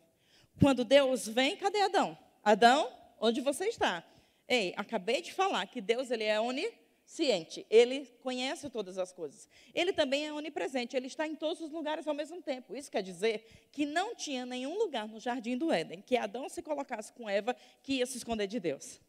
Quando 0.59 0.83
Deus 0.83 1.25
vem, 1.25 1.55
cadê 1.55 1.79
Adão? 1.83 2.17
Adão, 2.43 3.00
onde 3.21 3.39
você 3.39 3.65
está? 3.65 4.03
Ei, 4.47 4.73
acabei 4.75 5.21
de 5.21 5.31
falar 5.31 5.65
que 5.67 5.79
Deus 5.79 6.11
ele 6.11 6.25
é 6.25 6.41
onisciente, 6.41 7.65
ele 7.69 8.05
conhece 8.21 8.69
todas 8.69 8.97
as 8.97 9.13
coisas. 9.13 9.47
Ele 9.73 9.93
também 9.93 10.27
é 10.27 10.33
onipresente, 10.33 10.97
ele 10.97 11.07
está 11.07 11.25
em 11.25 11.35
todos 11.35 11.61
os 11.61 11.71
lugares 11.71 12.07
ao 12.07 12.13
mesmo 12.13 12.41
tempo. 12.41 12.75
Isso 12.75 12.91
quer 12.91 13.03
dizer 13.03 13.69
que 13.71 13.85
não 13.85 14.15
tinha 14.15 14.45
nenhum 14.45 14.77
lugar 14.77 15.07
no 15.07 15.19
jardim 15.19 15.55
do 15.55 15.71
Éden 15.71 16.01
que 16.01 16.17
Adão 16.17 16.49
se 16.49 16.61
colocasse 16.61 17.13
com 17.13 17.29
Eva 17.29 17.55
que 17.81 17.93
ia 17.93 18.05
se 18.05 18.17
esconder 18.17 18.47
de 18.47 18.59
Deus. 18.59 18.99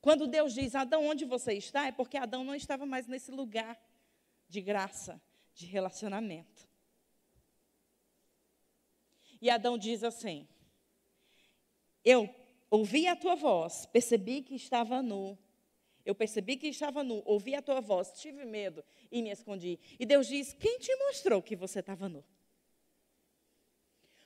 Quando 0.00 0.28
Deus 0.28 0.54
diz, 0.54 0.74
Adão, 0.74 1.04
onde 1.04 1.24
você 1.24 1.54
está? 1.54 1.88
É 1.88 1.92
porque 1.92 2.16
Adão 2.16 2.44
não 2.44 2.54
estava 2.54 2.86
mais 2.86 3.08
nesse 3.08 3.32
lugar 3.32 3.76
de 4.48 4.60
graça, 4.60 5.20
de 5.52 5.66
relacionamento. 5.66 6.68
E 9.42 9.50
Adão 9.50 9.76
diz 9.76 10.02
assim: 10.04 10.48
Eu 12.04 12.32
ouvi 12.76 13.06
a 13.06 13.16
tua 13.16 13.34
voz, 13.34 13.86
percebi 13.86 14.42
que 14.42 14.54
estava 14.54 15.02
nu. 15.02 15.38
Eu 16.04 16.14
percebi 16.14 16.56
que 16.56 16.68
estava 16.68 17.02
nu, 17.02 17.22
ouvi 17.24 17.54
a 17.54 17.62
tua 17.62 17.80
voz, 17.80 18.12
tive 18.12 18.44
medo 18.44 18.84
e 19.10 19.20
me 19.22 19.30
escondi. 19.30 19.78
E 19.98 20.06
Deus 20.06 20.28
diz: 20.28 20.52
Quem 20.52 20.78
te 20.78 20.94
mostrou 20.96 21.42
que 21.42 21.56
você 21.56 21.80
estava 21.80 22.08
nu? 22.08 22.24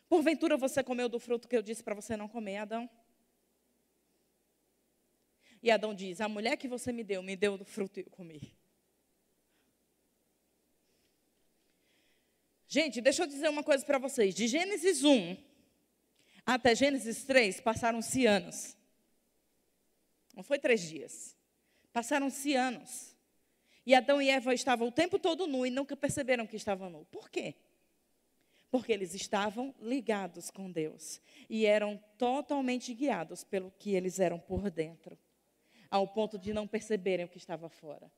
Porventura 0.08 0.56
você 0.56 0.82
comeu 0.82 1.08
do 1.08 1.18
fruto 1.18 1.48
que 1.48 1.56
eu 1.56 1.62
disse 1.62 1.82
para 1.82 1.94
você 1.94 2.16
não 2.16 2.28
comer, 2.28 2.58
Adão? 2.58 2.90
E 5.62 5.70
Adão 5.70 5.94
diz: 5.94 6.20
A 6.20 6.28
mulher 6.28 6.56
que 6.56 6.68
você 6.68 6.92
me 6.92 7.02
deu, 7.02 7.22
me 7.22 7.36
deu 7.36 7.56
do 7.56 7.64
fruto 7.64 7.98
e 7.98 8.02
eu 8.02 8.10
comi. 8.10 8.54
Gente, 12.66 13.00
deixa 13.00 13.22
eu 13.22 13.26
dizer 13.26 13.48
uma 13.48 13.64
coisa 13.64 13.84
para 13.84 13.98
vocês. 13.98 14.34
De 14.34 14.46
Gênesis 14.46 15.02
1 15.02 15.49
até 16.54 16.74
Gênesis 16.74 17.22
3, 17.22 17.60
passaram-se 17.60 18.26
anos. 18.26 18.76
Não 20.34 20.42
foi 20.42 20.58
três 20.58 20.80
dias. 20.80 21.36
Passaram-se 21.92 22.56
anos. 22.56 23.16
E 23.86 23.94
Adão 23.94 24.20
e 24.20 24.28
Eva 24.28 24.52
estavam 24.52 24.88
o 24.88 24.92
tempo 24.92 25.16
todo 25.16 25.46
nu 25.46 25.64
e 25.64 25.70
nunca 25.70 25.96
perceberam 25.96 26.48
que 26.48 26.56
estavam 26.56 26.90
nu. 26.90 27.04
Por 27.04 27.30
quê? 27.30 27.54
Porque 28.68 28.92
eles 28.92 29.14
estavam 29.14 29.72
ligados 29.80 30.50
com 30.50 30.68
Deus 30.70 31.20
e 31.48 31.66
eram 31.66 32.02
totalmente 32.18 32.92
guiados 32.94 33.44
pelo 33.44 33.70
que 33.78 33.94
eles 33.94 34.18
eram 34.18 34.38
por 34.38 34.70
dentro, 34.70 35.16
ao 35.88 36.08
ponto 36.08 36.36
de 36.36 36.52
não 36.52 36.66
perceberem 36.66 37.26
o 37.26 37.28
que 37.28 37.38
estava 37.38 37.68
fora. 37.68 38.10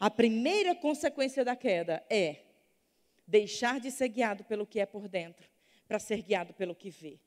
A 0.00 0.10
primeira 0.10 0.74
consequência 0.74 1.44
da 1.44 1.54
queda 1.54 2.04
é 2.10 2.42
deixar 3.24 3.78
de 3.78 3.92
ser 3.92 4.08
guiado 4.08 4.42
pelo 4.42 4.66
que 4.66 4.80
é 4.80 4.86
por 4.86 5.08
dentro, 5.08 5.48
para 5.86 6.00
ser 6.00 6.22
guiado 6.22 6.52
pelo 6.54 6.74
que 6.74 6.90
vê 6.90 7.20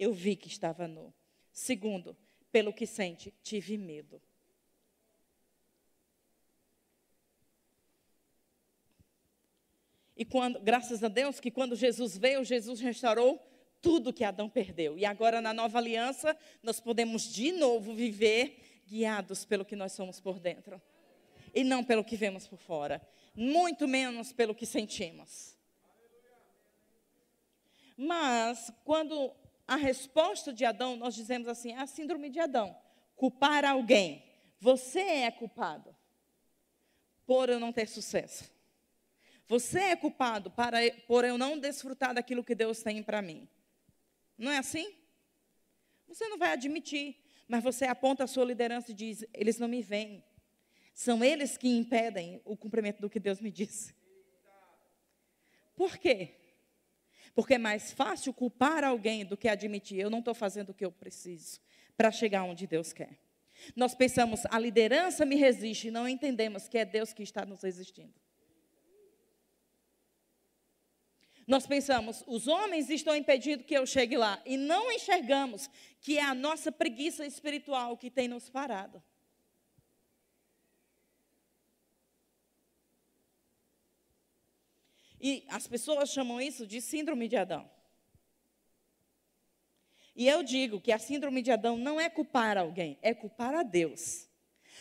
eu 0.00 0.14
vi 0.14 0.34
que 0.34 0.48
estava 0.48 0.88
nu. 0.88 1.12
Segundo, 1.52 2.16
pelo 2.50 2.72
que 2.72 2.86
sente, 2.86 3.34
tive 3.42 3.76
medo. 3.76 4.20
E 10.16 10.24
quando, 10.24 10.58
graças 10.60 11.04
a 11.04 11.08
Deus, 11.08 11.38
que 11.38 11.50
quando 11.50 11.76
Jesus 11.76 12.16
veio, 12.16 12.42
Jesus 12.44 12.80
restaurou 12.80 13.38
tudo 13.82 14.12
que 14.12 14.24
Adão 14.24 14.48
perdeu. 14.48 14.98
E 14.98 15.04
agora, 15.04 15.40
na 15.40 15.52
nova 15.52 15.78
aliança, 15.78 16.36
nós 16.62 16.80
podemos 16.80 17.30
de 17.32 17.52
novo 17.52 17.94
viver 17.94 18.82
guiados 18.86 19.44
pelo 19.44 19.66
que 19.66 19.76
nós 19.76 19.92
somos 19.92 20.18
por 20.18 20.38
dentro. 20.38 20.80
E 21.54 21.62
não 21.62 21.84
pelo 21.84 22.04
que 22.04 22.16
vemos 22.16 22.46
por 22.46 22.58
fora. 22.58 23.06
Muito 23.34 23.86
menos 23.86 24.32
pelo 24.32 24.54
que 24.54 24.64
sentimos. 24.64 25.56
Mas, 27.96 28.72
quando 28.84 29.34
a 29.70 29.76
resposta 29.76 30.52
de 30.52 30.64
Adão, 30.64 30.96
nós 30.96 31.14
dizemos 31.14 31.46
assim, 31.46 31.70
é 31.70 31.78
a 31.78 31.86
síndrome 31.86 32.28
de 32.28 32.40
Adão. 32.40 32.76
Culpar 33.14 33.64
alguém. 33.64 34.20
Você 34.58 34.98
é 34.98 35.30
culpado 35.30 35.94
por 37.24 37.48
eu 37.48 37.60
não 37.60 37.72
ter 37.72 37.86
sucesso. 37.86 38.52
Você 39.46 39.78
é 39.78 39.94
culpado 39.94 40.50
para, 40.50 40.78
por 41.06 41.24
eu 41.24 41.38
não 41.38 41.56
desfrutar 41.56 42.12
daquilo 42.12 42.42
que 42.42 42.52
Deus 42.52 42.82
tem 42.82 43.00
para 43.00 43.22
mim. 43.22 43.48
Não 44.36 44.50
é 44.50 44.58
assim? 44.58 44.92
Você 46.08 46.26
não 46.26 46.36
vai 46.36 46.50
admitir, 46.50 47.22
mas 47.46 47.62
você 47.62 47.84
aponta 47.84 48.24
a 48.24 48.26
sua 48.26 48.44
liderança 48.44 48.90
e 48.90 48.94
diz: 48.94 49.24
eles 49.32 49.60
não 49.60 49.68
me 49.68 49.82
veem. 49.82 50.24
São 50.92 51.22
eles 51.22 51.56
que 51.56 51.68
impedem 51.68 52.42
o 52.44 52.56
cumprimento 52.56 53.00
do 53.00 53.08
que 53.08 53.20
Deus 53.20 53.40
me 53.40 53.52
disse. 53.52 53.94
Por 55.76 55.96
quê? 55.96 56.39
Porque 57.34 57.54
é 57.54 57.58
mais 57.58 57.92
fácil 57.92 58.32
culpar 58.32 58.84
alguém 58.84 59.24
do 59.24 59.36
que 59.36 59.48
admitir: 59.48 59.98
eu 59.98 60.10
não 60.10 60.18
estou 60.18 60.34
fazendo 60.34 60.70
o 60.70 60.74
que 60.74 60.84
eu 60.84 60.92
preciso 60.92 61.60
para 61.96 62.10
chegar 62.10 62.44
onde 62.44 62.66
Deus 62.66 62.92
quer. 62.92 63.18
Nós 63.76 63.94
pensamos, 63.94 64.42
a 64.50 64.58
liderança 64.58 65.24
me 65.24 65.36
resiste, 65.36 65.88
e 65.88 65.90
não 65.90 66.08
entendemos 66.08 66.68
que 66.68 66.78
é 66.78 66.84
Deus 66.84 67.12
que 67.12 67.22
está 67.22 67.44
nos 67.44 67.62
resistindo. 67.62 68.14
Nós 71.46 71.66
pensamos, 71.66 72.22
os 72.26 72.46
homens 72.46 72.88
estão 72.90 73.14
impedindo 73.14 73.64
que 73.64 73.74
eu 73.74 73.84
chegue 73.84 74.16
lá, 74.16 74.40
e 74.46 74.56
não 74.56 74.90
enxergamos 74.92 75.68
que 76.00 76.16
é 76.16 76.24
a 76.24 76.34
nossa 76.34 76.70
preguiça 76.70 77.26
espiritual 77.26 77.96
que 77.96 78.10
tem 78.10 78.28
nos 78.28 78.48
parado. 78.48 79.02
E 85.20 85.44
as 85.48 85.66
pessoas 85.66 86.10
chamam 86.10 86.40
isso 86.40 86.66
de 86.66 86.80
síndrome 86.80 87.28
de 87.28 87.36
Adão. 87.36 87.70
E 90.16 90.26
eu 90.26 90.42
digo 90.42 90.80
que 90.80 90.92
a 90.92 90.98
síndrome 90.98 91.42
de 91.42 91.50
Adão 91.50 91.76
não 91.76 92.00
é 92.00 92.08
culpar 92.08 92.56
alguém, 92.56 92.98
é 93.02 93.14
culpar 93.14 93.54
a 93.54 93.62
Deus. 93.62 94.28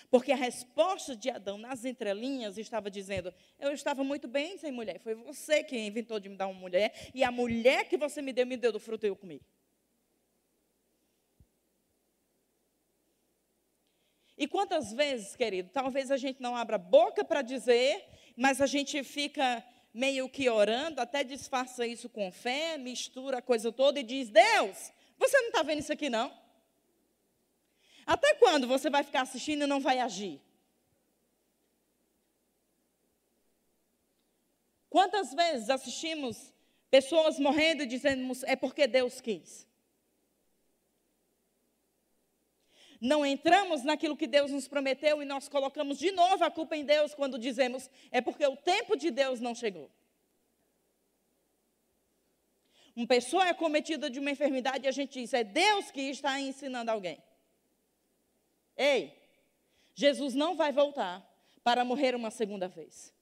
Porque 0.10 0.32
a 0.32 0.36
resposta 0.36 1.16
de 1.16 1.30
Adão 1.30 1.58
nas 1.58 1.86
entrelinhas 1.86 2.58
estava 2.58 2.90
dizendo: 2.90 3.34
Eu 3.60 3.72
estava 3.72 4.04
muito 4.04 4.28
bem 4.28 4.58
sem 4.58 4.72
mulher. 4.72 5.00
Foi 5.00 5.14
você 5.14 5.64
que 5.64 5.78
inventou 5.78 6.20
de 6.20 6.30
me 6.30 6.36
dar 6.36 6.48
uma 6.48 6.60
mulher. 6.60 7.12
E 7.14 7.24
a 7.24 7.32
mulher 7.32 7.88
que 7.88 7.98
você 7.98 8.22
me 8.22 8.34
deu, 8.34 8.46
me 8.46 8.58
deu 8.58 8.72
do 8.72 8.80
fruto 8.80 9.06
e 9.06 9.10
eu 9.10 9.16
comi. 9.16 9.42
E 14.38 14.48
quantas 14.48 14.94
vezes, 14.94 15.36
querido, 15.36 15.70
talvez 15.70 16.10
a 16.10 16.18
gente 16.18 16.42
não 16.42 16.56
abra 16.56 16.78
boca 16.78 17.26
para 17.26 17.42
dizer, 17.42 18.06
mas 18.38 18.62
a 18.62 18.66
gente 18.66 19.04
fica 19.04 19.64
meio 19.94 20.30
que 20.30 20.50
orando, 20.50 21.02
até 21.02 21.24
disfarça 21.24 21.86
isso 21.86 22.10
com 22.10 22.32
fé, 22.32 22.78
mistura 22.78 23.38
a 23.40 23.42
coisa 23.42 23.72
toda 23.72 24.00
e 24.00 24.04
diz: 24.04 24.30
Deus, 24.30 24.92
você 25.18 25.40
não 25.42 25.48
está 25.48 25.64
vendo 25.64 25.80
isso 25.80 25.94
aqui 25.94 26.10
não? 26.10 26.32
Até 28.06 28.34
quando 28.36 28.68
você 28.68 28.90
vai 28.90 29.04
ficar 29.04 29.22
assistindo 29.22 29.64
e 29.64 29.68
não 29.68 29.80
vai 29.80 30.00
agir? 30.00 30.42
Quantas 34.90 35.34
vezes 35.34 35.70
assistimos 35.70 36.52
pessoas 36.90 37.38
morrendo 37.38 37.84
e 37.84 37.86
dizemos 37.86 38.42
é 38.44 38.56
porque 38.56 38.88
Deus 38.88 39.22
quis? 39.22 39.68
Não 43.00 43.26
entramos 43.26 43.84
naquilo 43.84 44.18
que 44.18 44.28
Deus 44.28 44.52
nos 44.52 44.68
prometeu 44.68 45.22
e 45.22 45.26
nós 45.26 45.47
colocamos 45.47 45.97
de 45.97 46.12
novo 46.12 46.43
a 46.43 46.52
culpa 46.52 46.76
em 46.76 46.84
Deus 46.84 47.14
quando 47.14 47.39
dizemos 47.39 47.89
é 48.12 48.20
porque 48.20 48.45
o 48.45 48.58
tempo 48.58 48.97
de 48.97 49.10
Deus 49.10 49.39
não 49.39 49.56
chegou. 49.56 49.89
Uma 52.95 53.08
pessoa 53.08 53.47
é 53.47 53.54
cometida 53.54 54.10
de 54.10 54.20
uma 54.20 54.32
enfermidade 54.32 54.86
e 54.86 54.88
a 54.89 54.91
gente 54.91 55.22
diz 55.22 55.34
é 55.34 55.43
Deus 55.43 55.89
que 55.91 56.02
está 56.02 56.38
ensinando 56.39 56.91
alguém. 56.91 57.24
Ei, 58.76 59.18
Jesus 59.95 60.34
não 60.34 60.56
vai 60.56 60.74
voltar 60.74 61.26
para 61.64 61.86
morrer 61.86 62.16
uma 62.16 62.32
segunda 62.32 62.68
vez. 62.68 63.14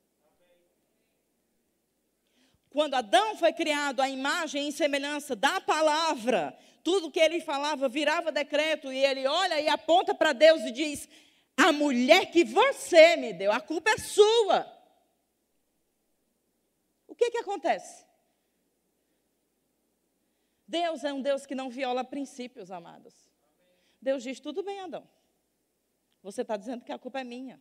Quando 2.70 2.96
Adão 2.96 3.36
foi 3.36 3.54
criado 3.54 4.02
à 4.02 4.10
imagem 4.10 4.68
e 4.68 4.72
semelhança 4.72 5.36
da 5.36 5.60
palavra, 5.62 6.58
tudo 6.88 7.12
que 7.12 7.20
ele 7.20 7.42
falava 7.42 7.90
virava 7.90 8.32
decreto 8.32 8.94
e 8.94 9.04
ele 9.04 9.28
olha 9.28 9.60
e 9.60 9.68
aponta 9.68 10.16
para 10.16 10.32
Deus 10.32 10.62
e 10.62 10.72
diz: 10.72 11.10
A 11.58 11.74
mulher 11.74 12.32
que 12.32 12.46
você 12.46 13.18
me 13.18 13.34
deu, 13.34 13.52
a 13.52 13.60
culpa 13.60 13.90
é 13.90 13.98
sua. 13.98 14.66
O 17.06 17.14
que 17.14 17.30
que 17.30 17.40
acontece? 17.40 18.06
Deus 20.66 21.04
é 21.04 21.12
um 21.12 21.22
Deus 21.22 21.46
que 21.46 21.54
não 21.54 21.70
viola 21.70 22.06
princípios, 22.06 22.72
amados. 22.72 23.14
Deus 24.02 24.24
diz: 24.24 24.40
tudo 24.40 24.64
bem, 24.64 24.80
Adão. 24.80 25.06
Você 26.24 26.42
está 26.42 26.56
dizendo 26.56 26.86
que 26.86 26.94
a 26.94 26.98
culpa 26.98 27.20
é 27.20 27.26
minha. 27.26 27.60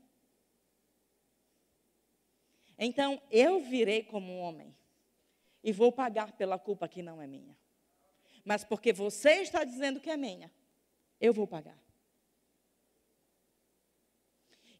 Então, 2.78 3.20
eu 3.28 3.58
virei 3.58 4.04
como 4.04 4.30
um 4.30 4.38
homem 4.38 4.72
e 5.64 5.72
vou 5.72 5.90
pagar 5.90 6.30
pela 6.30 6.60
culpa 6.60 6.86
que 6.86 7.02
não 7.02 7.20
é 7.20 7.26
minha. 7.26 7.58
Mas 8.46 8.64
porque 8.64 8.94
você 8.94 9.42
está 9.42 9.62
dizendo 9.62 10.00
que 10.00 10.08
é 10.08 10.16
minha, 10.16 10.50
eu 11.20 11.34
vou 11.34 11.46
pagar. 11.46 11.78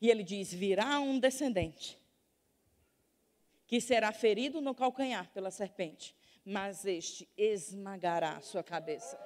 E 0.01 0.09
ele 0.09 0.23
diz: 0.23 0.51
virá 0.51 0.99
um 1.01 1.19
descendente 1.19 1.99
que 3.67 3.79
será 3.79 4.11
ferido 4.11 4.63
no 4.63 4.75
calcanhar 4.75 5.29
pela 5.33 5.51
serpente, 5.51 6.17
mas 6.43 6.87
este 6.87 7.29
esmagará 7.37 8.37
a 8.37 8.41
sua 8.41 8.63
cabeça. 8.63 9.19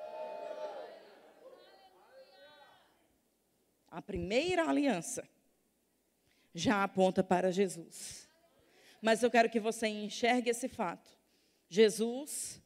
a 3.91 4.01
primeira 4.01 4.69
aliança 4.69 5.29
já 6.55 6.85
aponta 6.85 7.25
para 7.25 7.51
Jesus. 7.51 8.29
Mas 9.03 9.23
eu 9.23 9.31
quero 9.31 9.51
que 9.51 9.59
você 9.59 9.89
enxergue 9.89 10.51
esse 10.51 10.69
fato. 10.69 11.11
Jesus 11.69 12.63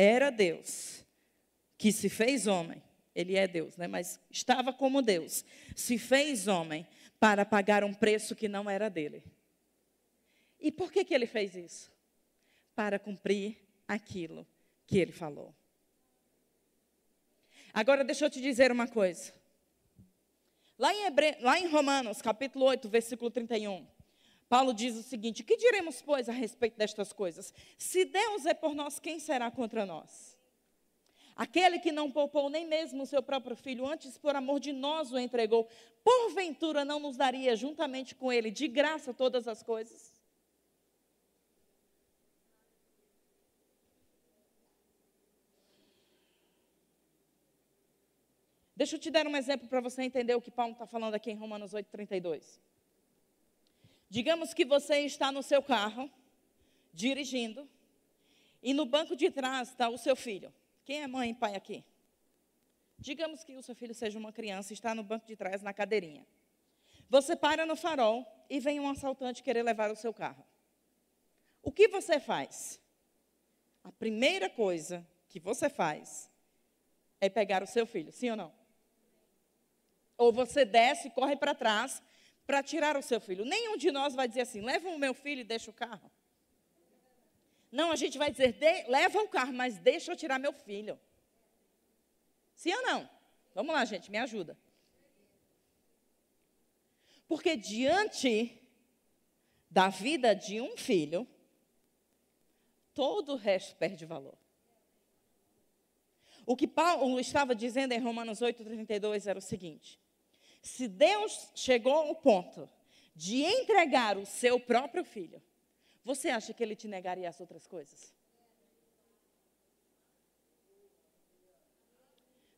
era 0.00 0.30
Deus, 0.30 1.04
que 1.76 1.90
se 1.90 2.08
fez 2.08 2.46
homem. 2.46 2.80
Ele 3.12 3.34
é 3.34 3.48
Deus, 3.48 3.76
né? 3.76 3.88
Mas 3.88 4.20
estava 4.30 4.72
como 4.72 5.02
Deus. 5.02 5.44
Se 5.74 5.98
fez 5.98 6.46
homem 6.46 6.86
para 7.18 7.44
pagar 7.44 7.82
um 7.82 7.92
preço 7.92 8.36
que 8.36 8.46
não 8.46 8.70
era 8.70 8.88
dele. 8.88 9.24
E 10.60 10.70
por 10.70 10.92
que, 10.92 11.04
que 11.04 11.12
ele 11.12 11.26
fez 11.26 11.56
isso? 11.56 11.90
Para 12.76 12.96
cumprir 12.96 13.58
aquilo 13.88 14.46
que 14.86 14.98
ele 14.98 15.10
falou. 15.10 15.52
Agora, 17.74 18.04
deixa 18.04 18.24
eu 18.24 18.30
te 18.30 18.40
dizer 18.40 18.70
uma 18.70 18.86
coisa. 18.86 19.34
Lá 20.78 20.94
em, 20.94 21.06
Hebre... 21.06 21.38
Lá 21.40 21.58
em 21.58 21.66
Romanos, 21.66 22.22
capítulo 22.22 22.66
8, 22.66 22.88
versículo 22.88 23.32
31, 23.32 23.84
Paulo 24.48 24.72
diz 24.72 24.96
o 24.96 25.02
seguinte: 25.02 25.44
Que 25.44 25.56
diremos, 25.56 26.00
pois, 26.00 26.28
a 26.28 26.32
respeito 26.32 26.76
destas 26.76 27.12
coisas? 27.12 27.52
Se 27.76 28.04
Deus 28.04 28.46
é 28.46 28.54
por 28.54 28.74
nós, 28.74 28.98
quem 28.98 29.18
será 29.18 29.50
contra 29.50 29.84
nós? 29.84 30.36
Aquele 31.36 31.78
que 31.78 31.92
não 31.92 32.10
poupou 32.10 32.50
nem 32.50 32.66
mesmo 32.66 33.04
o 33.04 33.06
seu 33.06 33.22
próprio 33.22 33.54
filho, 33.54 33.86
antes 33.86 34.18
por 34.18 34.34
amor 34.34 34.58
de 34.58 34.72
nós 34.72 35.12
o 35.12 35.18
entregou, 35.18 35.68
porventura 36.02 36.84
não 36.84 36.98
nos 36.98 37.16
daria 37.16 37.54
juntamente 37.54 38.14
com 38.14 38.32
ele 38.32 38.50
de 38.50 38.66
graça 38.66 39.14
todas 39.14 39.46
as 39.46 39.62
coisas? 39.62 40.18
Deixa 48.74 48.96
eu 48.96 49.00
te 49.00 49.10
dar 49.10 49.26
um 49.26 49.36
exemplo 49.36 49.68
para 49.68 49.80
você 49.80 50.02
entender 50.02 50.34
o 50.34 50.40
que 50.40 50.50
Paulo 50.50 50.72
está 50.72 50.86
falando 50.86 51.14
aqui 51.14 51.30
em 51.30 51.36
Romanos 51.36 51.72
8,32. 51.72 52.60
Digamos 54.10 54.54
que 54.54 54.64
você 54.64 55.00
está 55.00 55.30
no 55.30 55.42
seu 55.42 55.62
carro, 55.62 56.10
dirigindo, 56.92 57.68
e 58.62 58.72
no 58.72 58.86
banco 58.86 59.14
de 59.14 59.30
trás 59.30 59.68
está 59.68 59.88
o 59.88 59.98
seu 59.98 60.16
filho. 60.16 60.52
Quem 60.84 61.02
é 61.02 61.06
mãe 61.06 61.30
e 61.30 61.34
pai 61.34 61.54
aqui? 61.54 61.84
Digamos 62.98 63.44
que 63.44 63.54
o 63.54 63.62
seu 63.62 63.74
filho 63.74 63.94
seja 63.94 64.18
uma 64.18 64.32
criança 64.32 64.72
e 64.72 64.74
está 64.74 64.94
no 64.94 65.02
banco 65.02 65.26
de 65.26 65.36
trás, 65.36 65.62
na 65.62 65.72
cadeirinha. 65.72 66.26
Você 67.08 67.36
para 67.36 67.64
no 67.64 67.76
farol 67.76 68.26
e 68.50 68.58
vem 68.58 68.80
um 68.80 68.88
assaltante 68.88 69.42
querer 69.42 69.62
levar 69.62 69.90
o 69.90 69.96
seu 69.96 70.12
carro. 70.12 70.44
O 71.62 71.70
que 71.70 71.86
você 71.88 72.18
faz? 72.18 72.80
A 73.84 73.92
primeira 73.92 74.50
coisa 74.50 75.06
que 75.28 75.38
você 75.38 75.68
faz 75.68 76.30
é 77.20 77.28
pegar 77.28 77.62
o 77.62 77.66
seu 77.66 77.86
filho, 77.86 78.12
sim 78.12 78.30
ou 78.30 78.36
não? 78.36 78.52
Ou 80.16 80.32
você 80.32 80.64
desce 80.64 81.08
e 81.08 81.10
corre 81.10 81.36
para 81.36 81.54
trás 81.54 82.02
para 82.48 82.62
tirar 82.62 82.96
o 82.96 83.02
seu 83.02 83.20
filho. 83.20 83.44
Nenhum 83.44 83.76
de 83.76 83.90
nós 83.90 84.14
vai 84.14 84.26
dizer 84.26 84.40
assim: 84.40 84.62
leva 84.62 84.88
o 84.88 84.98
meu 84.98 85.12
filho 85.12 85.42
e 85.42 85.44
deixa 85.44 85.70
o 85.70 85.74
carro. 85.74 86.10
Não, 87.70 87.92
a 87.92 87.96
gente 87.96 88.16
vai 88.16 88.30
dizer: 88.30 88.56
leva 88.88 89.20
o 89.20 89.28
carro, 89.28 89.52
mas 89.52 89.78
deixa 89.78 90.10
eu 90.10 90.16
tirar 90.16 90.38
meu 90.38 90.54
filho. 90.54 90.98
Sim 92.56 92.72
ou 92.72 92.82
não? 92.82 93.10
Vamos 93.54 93.74
lá, 93.74 93.84
gente, 93.84 94.10
me 94.10 94.16
ajuda. 94.16 94.58
Porque 97.28 97.54
diante 97.54 98.58
da 99.70 99.90
vida 99.90 100.34
de 100.34 100.58
um 100.58 100.74
filho, 100.74 101.28
todo 102.94 103.34
o 103.34 103.36
resto 103.36 103.76
perde 103.76 104.06
valor. 104.06 104.38
O 106.46 106.56
que 106.56 106.66
Paulo 106.66 107.20
estava 107.20 107.54
dizendo 107.54 107.92
em 107.92 108.00
Romanos 108.00 108.40
8,32 108.40 109.26
era 109.26 109.38
o 109.38 109.42
seguinte: 109.42 110.00
se 110.68 110.86
Deus 110.86 111.50
chegou 111.54 111.92
ao 111.92 112.14
ponto 112.14 112.68
de 113.14 113.42
entregar 113.42 114.16
o 114.16 114.26
seu 114.26 114.60
próprio 114.60 115.02
filho, 115.02 115.42
você 116.04 116.28
acha 116.28 116.52
que 116.52 116.62
ele 116.62 116.76
te 116.76 116.86
negaria 116.86 117.28
as 117.28 117.40
outras 117.40 117.66
coisas? 117.66 118.14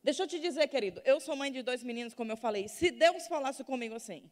Deixa 0.03 0.23
eu 0.23 0.27
te 0.27 0.39
dizer, 0.39 0.67
querido, 0.67 1.01
eu 1.05 1.19
sou 1.19 1.35
mãe 1.35 1.51
de 1.51 1.61
dois 1.61 1.83
meninos, 1.83 2.13
como 2.13 2.31
eu 2.31 2.37
falei. 2.37 2.67
Se 2.67 2.91
Deus 2.91 3.27
falasse 3.27 3.63
comigo 3.63 3.95
assim, 3.95 4.29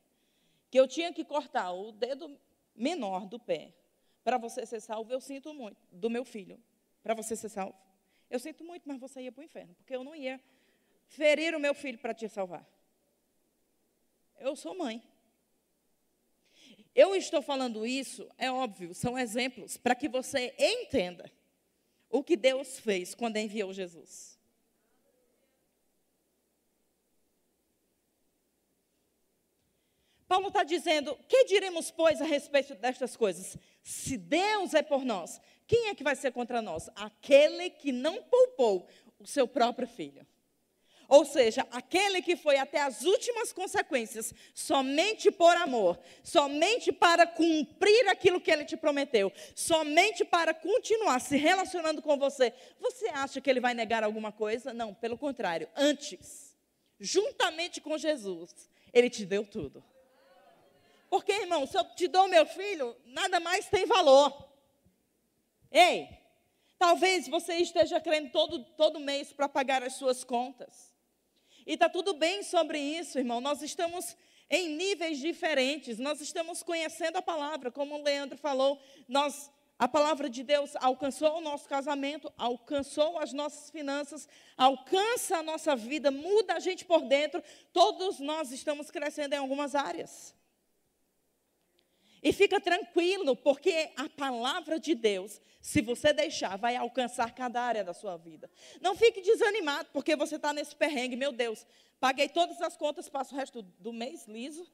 que 0.69 0.79
eu 0.79 0.87
tinha 0.87 1.13
que 1.13 1.23
cortar 1.23 1.71
o 1.71 1.91
dedo 1.91 2.39
menor 2.75 3.25
do 3.25 3.39
pé 3.39 3.73
para 4.23 4.37
você 4.37 4.65
ser 4.65 4.81
salvo, 4.81 5.11
eu 5.11 5.21
sinto 5.21 5.53
muito, 5.53 5.77
do 5.91 6.09
meu 6.09 6.25
filho, 6.25 6.61
para 7.01 7.13
você 7.13 7.35
ser 7.35 7.49
salvo. 7.49 7.75
Eu 8.29 8.39
sinto 8.39 8.63
muito, 8.63 8.87
mas 8.87 8.99
você 8.99 9.21
ia 9.21 9.31
para 9.31 9.41
o 9.41 9.45
inferno, 9.45 9.73
porque 9.75 9.95
eu 9.95 10.03
não 10.03 10.15
ia 10.15 10.39
ferir 11.07 11.55
o 11.55 11.59
meu 11.59 11.73
filho 11.73 11.97
para 11.97 12.13
te 12.13 12.27
salvar. 12.27 12.67
Eu 14.39 14.55
sou 14.55 14.75
mãe. 14.75 15.03
Eu 16.95 17.15
estou 17.15 17.41
falando 17.41 17.85
isso, 17.85 18.29
é 18.37 18.51
óbvio, 18.51 18.93
são 18.93 19.17
exemplos 19.17 19.77
para 19.77 19.95
que 19.95 20.09
você 20.09 20.53
entenda 20.57 21.31
o 22.09 22.23
que 22.23 22.35
Deus 22.35 22.79
fez 22.79 23.13
quando 23.13 23.37
enviou 23.37 23.71
Jesus. 23.71 24.39
Paulo 30.27 30.49
está 30.49 30.63
dizendo: 30.63 31.17
que 31.27 31.45
diremos, 31.45 31.89
pois, 31.89 32.21
a 32.21 32.25
respeito 32.25 32.75
destas 32.75 33.17
coisas? 33.17 33.57
Se 33.81 34.15
Deus 34.15 34.73
é 34.73 34.83
por 34.83 35.03
nós, 35.03 35.41
quem 35.67 35.87
é 35.87 35.95
que 35.95 36.03
vai 36.03 36.15
ser 36.15 36.31
contra 36.31 36.61
nós? 36.61 36.89
Aquele 36.95 37.69
que 37.69 37.91
não 37.91 38.21
poupou 38.23 38.87
o 39.19 39.25
seu 39.25 39.47
próprio 39.47 39.87
filho. 39.87 40.25
Ou 41.09 41.25
seja, 41.25 41.65
aquele 41.71 42.21
que 42.21 42.35
foi 42.35 42.57
até 42.57 42.79
as 42.81 43.01
últimas 43.01 43.51
consequências, 43.51 44.31
somente 44.53 45.31
por 45.31 45.55
amor, 45.57 45.99
somente 46.23 46.91
para 46.91 47.25
cumprir 47.25 48.07
aquilo 48.07 48.39
que 48.39 48.51
ele 48.51 48.63
te 48.63 48.77
prometeu, 48.77 49.33
somente 49.55 50.23
para 50.23 50.53
continuar 50.53 51.19
se 51.19 51.35
relacionando 51.35 51.99
com 51.99 52.15
você. 52.15 52.53
Você 52.79 53.07
acha 53.07 53.41
que 53.41 53.49
ele 53.49 53.59
vai 53.59 53.73
negar 53.73 54.03
alguma 54.03 54.31
coisa? 54.31 54.71
Não, 54.71 54.93
pelo 54.93 55.17
contrário. 55.17 55.67
Antes, 55.75 56.55
juntamente 56.99 57.81
com 57.81 57.97
Jesus, 57.97 58.69
ele 58.93 59.09
te 59.09 59.25
deu 59.25 59.43
tudo. 59.43 59.83
Porque, 61.09 61.31
irmão, 61.31 61.65
se 61.65 61.75
eu 61.75 61.83
te 61.95 62.07
dou 62.07 62.27
meu 62.27 62.45
filho, 62.45 62.95
nada 63.03 63.39
mais 63.39 63.67
tem 63.67 63.87
valor. 63.87 64.47
Ei, 65.71 66.07
talvez 66.77 67.27
você 67.27 67.55
esteja 67.55 67.99
crendo 67.99 68.29
todo, 68.31 68.63
todo 68.77 68.99
mês 68.99 69.33
para 69.33 69.49
pagar 69.49 69.81
as 69.81 69.93
suas 69.93 70.23
contas. 70.23 70.98
E 71.69 71.73
está 71.73 71.87
tudo 71.87 72.15
bem 72.15 72.41
sobre 72.41 72.79
isso, 72.79 73.19
irmão. 73.19 73.39
Nós 73.39 73.61
estamos 73.61 74.17
em 74.49 74.69
níveis 74.69 75.19
diferentes, 75.19 75.99
nós 75.99 76.19
estamos 76.19 76.63
conhecendo 76.63 77.17
a 77.17 77.21
palavra, 77.21 77.69
como 77.69 77.93
o 77.93 78.01
Leandro 78.01 78.39
falou, 78.39 78.81
nós 79.07 79.51
a 79.77 79.87
palavra 79.87 80.27
de 80.27 80.41
Deus 80.43 80.75
alcançou 80.77 81.37
o 81.37 81.41
nosso 81.41 81.69
casamento, 81.69 82.33
alcançou 82.39 83.19
as 83.19 83.33
nossas 83.33 83.69
finanças, 83.69 84.27
alcança 84.57 85.37
a 85.37 85.43
nossa 85.43 85.75
vida, 85.75 86.09
muda 86.09 86.55
a 86.55 86.59
gente 86.59 86.83
por 86.83 87.01
dentro. 87.01 87.43
Todos 87.71 88.19
nós 88.19 88.51
estamos 88.51 88.89
crescendo 88.89 89.35
em 89.35 89.37
algumas 89.37 89.75
áreas. 89.75 90.33
E 92.21 92.33
fica 92.33 92.59
tranquilo, 92.59 93.35
porque 93.35 93.91
a 93.95 94.09
palavra 94.09 94.79
de 94.79 94.93
Deus, 94.93 95.41
se 95.61 95.81
você 95.81 96.11
deixar, 96.11 96.57
vai 96.57 96.75
alcançar 96.75 97.33
cada 97.33 97.61
área 97.61 97.83
da 97.83 97.93
sua 97.93 98.17
vida. 98.17 98.49
Não 98.81 98.95
fique 98.95 99.21
desanimado, 99.21 99.89
porque 99.93 100.15
você 100.15 100.35
está 100.35 100.51
nesse 100.51 100.75
perrengue. 100.75 101.15
Meu 101.15 101.31
Deus, 101.31 101.65
paguei 101.99 102.27
todas 102.27 102.61
as 102.61 102.75
contas, 102.75 103.07
passo 103.07 103.33
o 103.33 103.37
resto 103.37 103.61
do 103.61 103.93
mês 103.93 104.27
liso, 104.27 104.69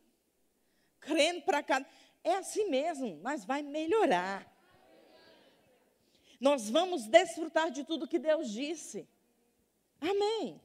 crendo 1.00 1.42
para 1.44 1.62
cá. 1.62 1.86
É 2.24 2.36
assim 2.36 2.70
mesmo, 2.70 3.20
mas 3.22 3.46
vai 3.46 3.62
melhorar. 3.62 4.52
Nós 6.40 6.70
vamos 6.70 7.08
desfrutar 7.08 7.70
de 7.70 7.84
tudo 7.84 8.08
que 8.08 8.20
Deus 8.20 8.52
disse. 8.52 9.08
Amém. 10.02 10.60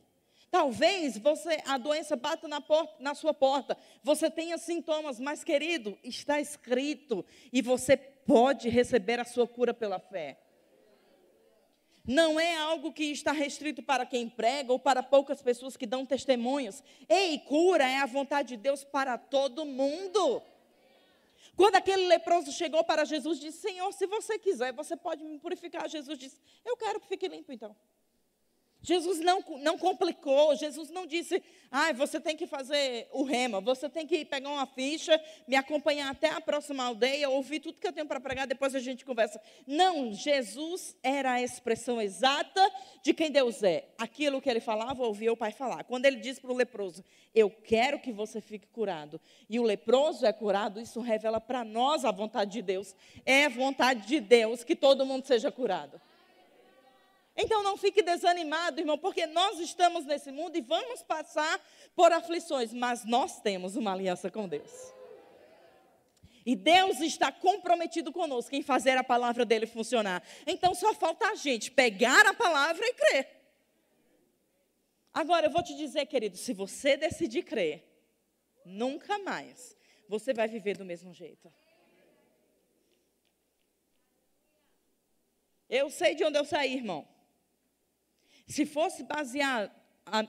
Talvez 0.50 1.16
você 1.16 1.62
a 1.64 1.78
doença 1.78 2.16
bata 2.16 2.48
na, 2.48 2.60
porta, 2.60 2.94
na 2.98 3.14
sua 3.14 3.32
porta, 3.32 3.78
você 4.02 4.28
tenha 4.28 4.58
sintomas, 4.58 5.20
mas 5.20 5.44
querido, 5.44 5.96
está 6.02 6.40
escrito 6.40 7.24
e 7.52 7.62
você 7.62 7.96
pode 7.96 8.68
receber 8.68 9.20
a 9.20 9.24
sua 9.24 9.46
cura 9.46 9.72
pela 9.72 10.00
fé. 10.00 10.40
Não 12.04 12.40
é 12.40 12.56
algo 12.56 12.92
que 12.92 13.04
está 13.04 13.30
restrito 13.30 13.82
para 13.82 14.04
quem 14.04 14.28
prega 14.28 14.72
ou 14.72 14.78
para 14.78 15.02
poucas 15.02 15.40
pessoas 15.40 15.76
que 15.76 15.86
dão 15.86 16.04
testemunhos. 16.04 16.82
Ei, 17.08 17.38
cura 17.38 17.84
é 17.84 17.98
a 17.98 18.06
vontade 18.06 18.48
de 18.48 18.56
Deus 18.56 18.82
para 18.82 19.16
todo 19.16 19.64
mundo. 19.64 20.42
Quando 21.54 21.76
aquele 21.76 22.08
leproso 22.08 22.50
chegou 22.50 22.82
para 22.82 23.04
Jesus, 23.04 23.38
disse: 23.38 23.58
Senhor, 23.58 23.92
se 23.92 24.06
você 24.06 24.38
quiser, 24.38 24.72
você 24.72 24.96
pode 24.96 25.22
me 25.22 25.38
purificar. 25.38 25.88
Jesus 25.88 26.18
disse: 26.18 26.40
Eu 26.64 26.76
quero 26.76 26.98
que 27.00 27.06
fique 27.06 27.28
limpo 27.28 27.52
então. 27.52 27.76
Jesus 28.82 29.20
não, 29.20 29.44
não 29.60 29.76
complicou, 29.76 30.56
Jesus 30.56 30.90
não 30.90 31.06
disse, 31.06 31.42
ah, 31.70 31.92
você 31.92 32.18
tem 32.18 32.36
que 32.36 32.46
fazer 32.46 33.08
o 33.12 33.22
rema, 33.22 33.60
você 33.60 33.88
tem 33.88 34.06
que 34.06 34.24
pegar 34.24 34.48
uma 34.48 34.66
ficha, 34.66 35.20
me 35.46 35.54
acompanhar 35.54 36.10
até 36.10 36.30
a 36.30 36.40
próxima 36.40 36.84
aldeia, 36.84 37.28
ouvir 37.28 37.60
tudo 37.60 37.80
que 37.80 37.86
eu 37.86 37.92
tenho 37.92 38.06
para 38.06 38.18
pregar, 38.18 38.46
depois 38.46 38.74
a 38.74 38.80
gente 38.80 39.04
conversa. 39.04 39.40
Não, 39.66 40.12
Jesus 40.12 40.96
era 41.02 41.32
a 41.32 41.42
expressão 41.42 42.00
exata 42.00 42.70
de 43.02 43.12
quem 43.12 43.30
Deus 43.30 43.62
é. 43.62 43.88
Aquilo 43.98 44.40
que 44.40 44.48
ele 44.48 44.60
falava, 44.60 45.04
ouvia 45.04 45.32
o 45.32 45.36
Pai 45.36 45.52
falar. 45.52 45.84
Quando 45.84 46.06
ele 46.06 46.16
disse 46.16 46.40
para 46.40 46.50
o 46.50 46.56
leproso, 46.56 47.04
eu 47.34 47.50
quero 47.50 48.00
que 48.00 48.12
você 48.12 48.40
fique 48.40 48.66
curado, 48.66 49.20
e 49.48 49.60
o 49.60 49.62
leproso 49.62 50.26
é 50.26 50.32
curado, 50.32 50.80
isso 50.80 51.00
revela 51.00 51.40
para 51.40 51.64
nós 51.64 52.04
a 52.04 52.10
vontade 52.10 52.52
de 52.52 52.62
Deus. 52.62 52.94
É 53.26 53.48
vontade 53.48 54.06
de 54.06 54.20
Deus 54.20 54.64
que 54.64 54.74
todo 54.74 55.06
mundo 55.06 55.26
seja 55.26 55.52
curado. 55.52 56.00
Então 57.36 57.62
não 57.62 57.76
fique 57.76 58.02
desanimado, 58.02 58.80
irmão, 58.80 58.98
porque 58.98 59.26
nós 59.26 59.58
estamos 59.60 60.04
nesse 60.04 60.30
mundo 60.30 60.56
e 60.56 60.60
vamos 60.60 61.02
passar 61.02 61.60
por 61.94 62.12
aflições, 62.12 62.72
mas 62.72 63.04
nós 63.04 63.40
temos 63.40 63.76
uma 63.76 63.92
aliança 63.92 64.30
com 64.30 64.48
Deus. 64.48 64.70
E 66.44 66.56
Deus 66.56 67.00
está 67.00 67.30
comprometido 67.30 68.12
conosco 68.12 68.54
em 68.54 68.62
fazer 68.62 68.96
a 68.96 69.04
palavra 69.04 69.44
dele 69.44 69.66
funcionar. 69.66 70.22
Então 70.46 70.74
só 70.74 70.94
falta 70.94 71.28
a 71.28 71.34
gente 71.34 71.70
pegar 71.70 72.26
a 72.26 72.34
palavra 72.34 72.84
e 72.84 72.94
crer. 72.94 73.40
Agora 75.12 75.46
eu 75.46 75.50
vou 75.50 75.62
te 75.62 75.76
dizer, 75.76 76.06
querido, 76.06 76.36
se 76.36 76.52
você 76.52 76.96
decidir 76.96 77.42
crer, 77.42 77.84
nunca 78.64 79.18
mais 79.18 79.76
você 80.08 80.32
vai 80.32 80.48
viver 80.48 80.76
do 80.76 80.84
mesmo 80.84 81.12
jeito. 81.12 81.52
Eu 85.68 85.88
sei 85.88 86.14
de 86.14 86.24
onde 86.24 86.36
eu 86.36 86.44
saí, 86.44 86.74
irmão. 86.74 87.06
Se 88.50 88.66
fosse 88.66 89.04
basear, 89.04 89.72
a, 90.04 90.26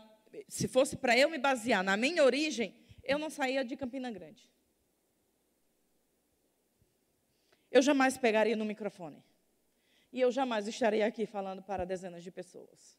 se 0.48 0.68
fosse 0.68 0.96
para 0.96 1.18
eu 1.18 1.28
me 1.28 1.40
basear 1.40 1.84
na 1.84 1.98
minha 1.98 2.24
origem, 2.24 2.76
eu 3.04 3.18
não 3.18 3.32
saía 3.32 3.66
de 3.66 3.76
Campina 3.76 4.12
Grande. 4.12 4.48
Eu 7.72 7.82
jamais 7.82 8.20
pegaria 8.20 8.56
no 8.56 8.64
microfone. 8.64 9.26
E 10.14 10.22
eu 10.22 10.32
jamais 10.32 10.68
estaria 10.68 11.04
aqui 11.04 11.26
falando 11.26 11.64
para 11.64 11.84
dezenas 11.84 12.24
de 12.24 12.30
pessoas. 12.30 12.96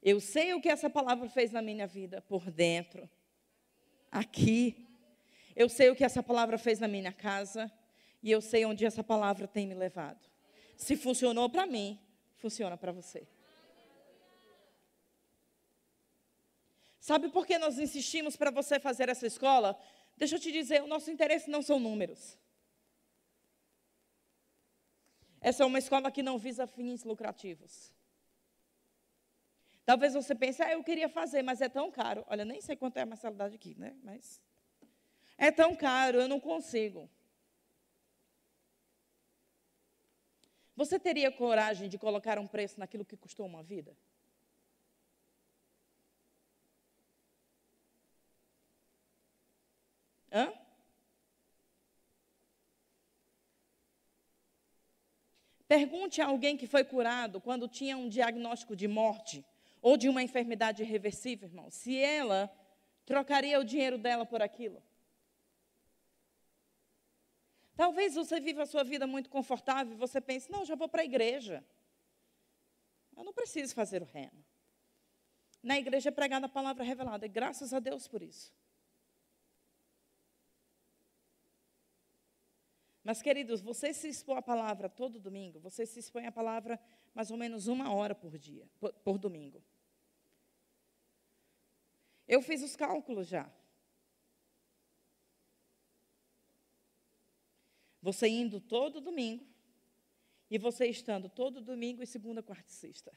Eu 0.00 0.18
sei 0.18 0.54
o 0.54 0.62
que 0.62 0.68
essa 0.70 0.88
palavra 0.88 1.28
fez 1.28 1.52
na 1.52 1.60
minha 1.60 1.86
vida 1.86 2.22
por 2.22 2.50
dentro, 2.50 3.06
aqui. 4.10 4.88
Eu 5.54 5.68
sei 5.68 5.90
o 5.90 5.94
que 5.94 6.04
essa 6.04 6.22
palavra 6.22 6.56
fez 6.56 6.78
na 6.78 6.88
minha 6.88 7.12
casa. 7.12 7.70
E 8.22 8.30
eu 8.30 8.40
sei 8.40 8.64
onde 8.64 8.86
essa 8.86 9.04
palavra 9.04 9.46
tem 9.46 9.66
me 9.66 9.74
levado. 9.74 10.29
Se 10.80 10.96
funcionou 10.96 11.50
para 11.50 11.66
mim, 11.66 12.00
funciona 12.38 12.74
para 12.74 12.90
você. 12.90 13.28
Sabe 16.98 17.28
por 17.28 17.46
que 17.46 17.58
nós 17.58 17.78
insistimos 17.78 18.34
para 18.34 18.50
você 18.50 18.80
fazer 18.80 19.10
essa 19.10 19.26
escola? 19.26 19.78
Deixa 20.16 20.36
eu 20.36 20.40
te 20.40 20.50
dizer, 20.50 20.82
o 20.82 20.86
nosso 20.86 21.10
interesse 21.10 21.50
não 21.50 21.60
são 21.60 21.78
números. 21.78 22.38
Essa 25.38 25.64
é 25.64 25.66
uma 25.66 25.78
escola 25.78 26.10
que 26.10 26.22
não 26.22 26.38
visa 26.38 26.66
fins 26.66 27.04
lucrativos. 27.04 27.92
Talvez 29.84 30.14
você 30.14 30.34
pense, 30.34 30.62
ah, 30.62 30.72
eu 30.72 30.82
queria 30.82 31.10
fazer, 31.10 31.42
mas 31.42 31.60
é 31.60 31.68
tão 31.68 31.90
caro. 31.90 32.24
Olha, 32.26 32.44
nem 32.44 32.62
sei 32.62 32.74
quanto 32.74 32.96
é 32.96 33.02
a 33.02 33.06
mensalidade 33.06 33.54
aqui, 33.54 33.74
né? 33.78 33.94
Mas 34.02 34.40
é 35.36 35.50
tão 35.50 35.76
caro, 35.76 36.18
eu 36.22 36.28
não 36.28 36.40
consigo. 36.40 37.08
Você 40.76 40.98
teria 40.98 41.30
coragem 41.30 41.88
de 41.88 41.98
colocar 41.98 42.38
um 42.38 42.46
preço 42.46 42.78
naquilo 42.80 43.04
que 43.04 43.16
custou 43.16 43.46
uma 43.46 43.62
vida? 43.62 43.96
Hã? 50.32 50.52
Pergunte 55.66 56.20
a 56.20 56.26
alguém 56.26 56.56
que 56.56 56.66
foi 56.66 56.82
curado 56.82 57.40
quando 57.40 57.68
tinha 57.68 57.96
um 57.96 58.08
diagnóstico 58.08 58.74
de 58.74 58.88
morte 58.88 59.44
ou 59.80 59.96
de 59.96 60.08
uma 60.08 60.22
enfermidade 60.22 60.82
irreversível, 60.82 61.48
irmão, 61.48 61.70
se 61.70 61.96
ela 61.96 62.50
trocaria 63.06 63.58
o 63.58 63.64
dinheiro 63.64 63.96
dela 63.96 64.26
por 64.26 64.42
aquilo. 64.42 64.82
Talvez 67.80 68.14
você 68.14 68.38
viva 68.38 68.64
a 68.64 68.66
sua 68.66 68.84
vida 68.84 69.06
muito 69.06 69.30
confortável 69.30 69.94
e 69.94 69.96
você 69.96 70.20
pense, 70.20 70.52
não, 70.52 70.66
já 70.66 70.74
vou 70.74 70.86
para 70.86 71.00
a 71.00 71.04
igreja. 71.06 71.64
Eu 73.16 73.24
não 73.24 73.32
preciso 73.32 73.74
fazer 73.74 74.02
o 74.02 74.04
remo. 74.04 74.44
Na 75.62 75.78
igreja 75.78 76.10
é 76.10 76.12
pregada 76.12 76.44
a 76.44 76.48
palavra 76.50 76.84
revelada, 76.84 77.24
e 77.24 77.28
graças 77.30 77.72
a 77.72 77.80
Deus 77.80 78.06
por 78.06 78.20
isso. 78.20 78.54
Mas, 83.02 83.22
queridos, 83.22 83.62
você 83.62 83.94
se 83.94 84.08
expõe 84.08 84.36
a 84.36 84.42
palavra 84.42 84.86
todo 84.86 85.18
domingo, 85.18 85.58
você 85.58 85.86
se 85.86 86.00
expõe 86.00 86.26
a 86.26 86.32
palavra 86.32 86.78
mais 87.14 87.30
ou 87.30 87.38
menos 87.38 87.66
uma 87.66 87.90
hora 87.94 88.14
por 88.14 88.36
dia, 88.36 88.68
por, 88.78 88.92
por 88.92 89.16
domingo. 89.16 89.64
Eu 92.28 92.42
fiz 92.42 92.62
os 92.62 92.76
cálculos 92.76 93.26
já. 93.26 93.50
Você 98.02 98.28
indo 98.28 98.60
todo 98.60 99.00
domingo 99.00 99.46
e 100.50 100.58
você 100.58 100.86
estando 100.86 101.28
todo 101.28 101.60
domingo 101.60 102.02
e 102.02 102.06
segunda, 102.06 102.42
quarta 102.42 102.70
e 102.70 102.74
sexta. 102.74 103.12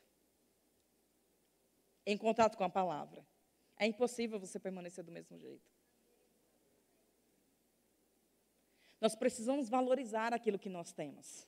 Em 2.06 2.18
contato 2.18 2.58
com 2.58 2.64
a 2.64 2.70
palavra. 2.70 3.26
É 3.78 3.86
impossível 3.86 4.40
você 4.40 4.60
permanecer 4.60 5.04
do 5.04 5.12
mesmo 5.12 5.38
jeito. 5.38 5.72
Nós 9.00 9.16
precisamos 9.16 9.70
valorizar 9.70 10.34
aquilo 10.34 10.60
que 10.60 10.70
nós 10.70 10.94
temos. 10.94 11.48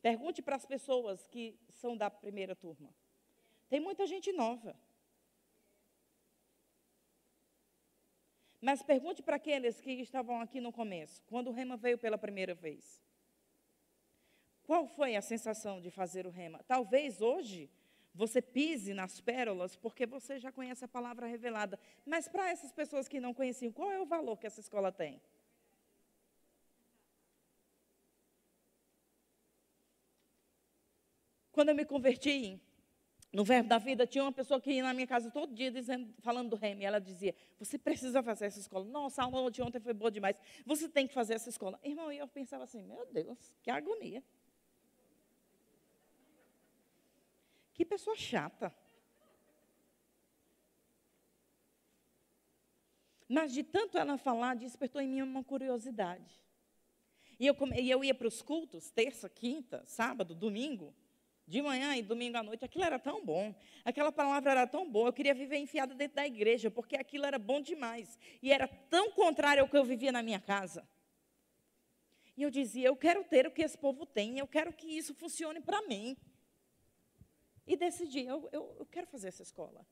Pergunte 0.00 0.42
para 0.42 0.56
as 0.56 0.66
pessoas 0.66 1.26
que 1.26 1.58
são 1.70 1.96
da 1.96 2.10
primeira 2.10 2.54
turma. 2.54 2.94
Tem 3.68 3.80
muita 3.80 4.06
gente 4.06 4.32
nova. 4.32 4.78
Mas 8.64 8.82
pergunte 8.82 9.22
para 9.22 9.36
aqueles 9.36 9.78
que 9.78 9.90
estavam 9.90 10.40
aqui 10.40 10.58
no 10.58 10.72
começo, 10.72 11.22
quando 11.26 11.48
o 11.48 11.52
rema 11.52 11.76
veio 11.76 11.98
pela 11.98 12.16
primeira 12.16 12.54
vez. 12.54 12.98
Qual 14.62 14.88
foi 14.88 15.16
a 15.16 15.20
sensação 15.20 15.82
de 15.82 15.90
fazer 15.90 16.26
o 16.26 16.30
rema? 16.30 16.64
Talvez 16.66 17.20
hoje 17.20 17.68
você 18.14 18.40
pise 18.40 18.94
nas 18.94 19.20
pérolas 19.20 19.76
porque 19.76 20.06
você 20.06 20.38
já 20.38 20.50
conhece 20.50 20.82
a 20.82 20.88
palavra 20.88 21.26
revelada. 21.26 21.78
Mas 22.06 22.26
para 22.26 22.48
essas 22.48 22.72
pessoas 22.72 23.06
que 23.06 23.20
não 23.20 23.34
conheciam, 23.34 23.70
qual 23.70 23.92
é 23.92 24.00
o 24.00 24.06
valor 24.06 24.38
que 24.38 24.46
essa 24.46 24.60
escola 24.60 24.90
tem? 24.90 25.20
Quando 31.52 31.68
eu 31.68 31.74
me 31.74 31.84
converti, 31.84 32.58
no 33.34 33.42
Verbo 33.42 33.68
da 33.68 33.78
Vida, 33.78 34.06
tinha 34.06 34.22
uma 34.22 34.30
pessoa 34.30 34.60
que 34.60 34.70
ia 34.70 34.82
na 34.84 34.94
minha 34.94 35.08
casa 35.08 35.28
todo 35.28 35.52
dia 35.52 35.68
dizendo, 35.68 36.14
falando 36.20 36.50
do 36.50 36.56
remo. 36.56 36.82
E 36.82 36.84
ela 36.84 37.00
dizia: 37.00 37.34
Você 37.58 37.76
precisa 37.76 38.22
fazer 38.22 38.46
essa 38.46 38.60
escola. 38.60 38.84
Nossa, 38.84 39.22
a 39.22 39.24
aula 39.24 39.50
de 39.50 39.60
ontem 39.60 39.80
foi 39.80 39.92
boa 39.92 40.08
demais. 40.08 40.40
Você 40.64 40.88
tem 40.88 41.04
que 41.04 41.12
fazer 41.12 41.34
essa 41.34 41.48
escola. 41.48 41.76
Irmão, 41.82 42.12
e 42.12 42.18
eu 42.18 42.28
pensava 42.28 42.62
assim: 42.62 42.80
Meu 42.84 43.04
Deus, 43.06 43.52
que 43.60 43.72
agonia. 43.72 44.22
Que 47.74 47.84
pessoa 47.84 48.14
chata. 48.14 48.72
Mas 53.28 53.52
de 53.52 53.64
tanto 53.64 53.98
ela 53.98 54.16
falar, 54.16 54.54
despertou 54.54 55.02
em 55.02 55.08
mim 55.08 55.22
uma 55.22 55.42
curiosidade. 55.42 56.40
E 57.40 57.48
eu, 57.48 57.56
e 57.76 57.90
eu 57.90 58.04
ia 58.04 58.14
para 58.14 58.28
os 58.28 58.40
cultos, 58.40 58.92
terça, 58.92 59.28
quinta, 59.28 59.82
sábado, 59.86 60.36
domingo 60.36 60.94
de 61.46 61.60
manhã 61.60 61.94
e 61.96 62.02
domingo 62.02 62.38
à 62.38 62.42
noite, 62.42 62.64
aquilo 62.64 62.84
era 62.84 62.98
tão 62.98 63.24
bom, 63.24 63.54
aquela 63.84 64.10
palavra 64.10 64.50
era 64.52 64.66
tão 64.66 64.90
boa, 64.90 65.08
eu 65.08 65.12
queria 65.12 65.34
viver 65.34 65.58
enfiada 65.58 65.94
dentro 65.94 66.16
da 66.16 66.26
igreja, 66.26 66.70
porque 66.70 66.96
aquilo 66.96 67.26
era 67.26 67.38
bom 67.38 67.60
demais, 67.60 68.18
e 68.42 68.50
era 68.50 68.66
tão 68.66 69.10
contrário 69.10 69.62
ao 69.62 69.68
que 69.68 69.76
eu 69.76 69.84
vivia 69.84 70.10
na 70.10 70.22
minha 70.22 70.40
casa. 70.40 70.88
E 72.36 72.42
eu 72.42 72.50
dizia, 72.50 72.88
eu 72.88 72.96
quero 72.96 73.22
ter 73.24 73.46
o 73.46 73.50
que 73.50 73.62
esse 73.62 73.76
povo 73.76 74.06
tem, 74.06 74.38
eu 74.38 74.46
quero 74.46 74.72
que 74.72 74.86
isso 74.86 75.14
funcione 75.14 75.60
para 75.60 75.82
mim. 75.82 76.16
E 77.66 77.76
decidi, 77.76 78.24
eu, 78.24 78.48
eu, 78.52 78.76
eu 78.80 78.86
quero 78.86 79.06
fazer 79.06 79.28
essa 79.28 79.42
escola. 79.42 79.86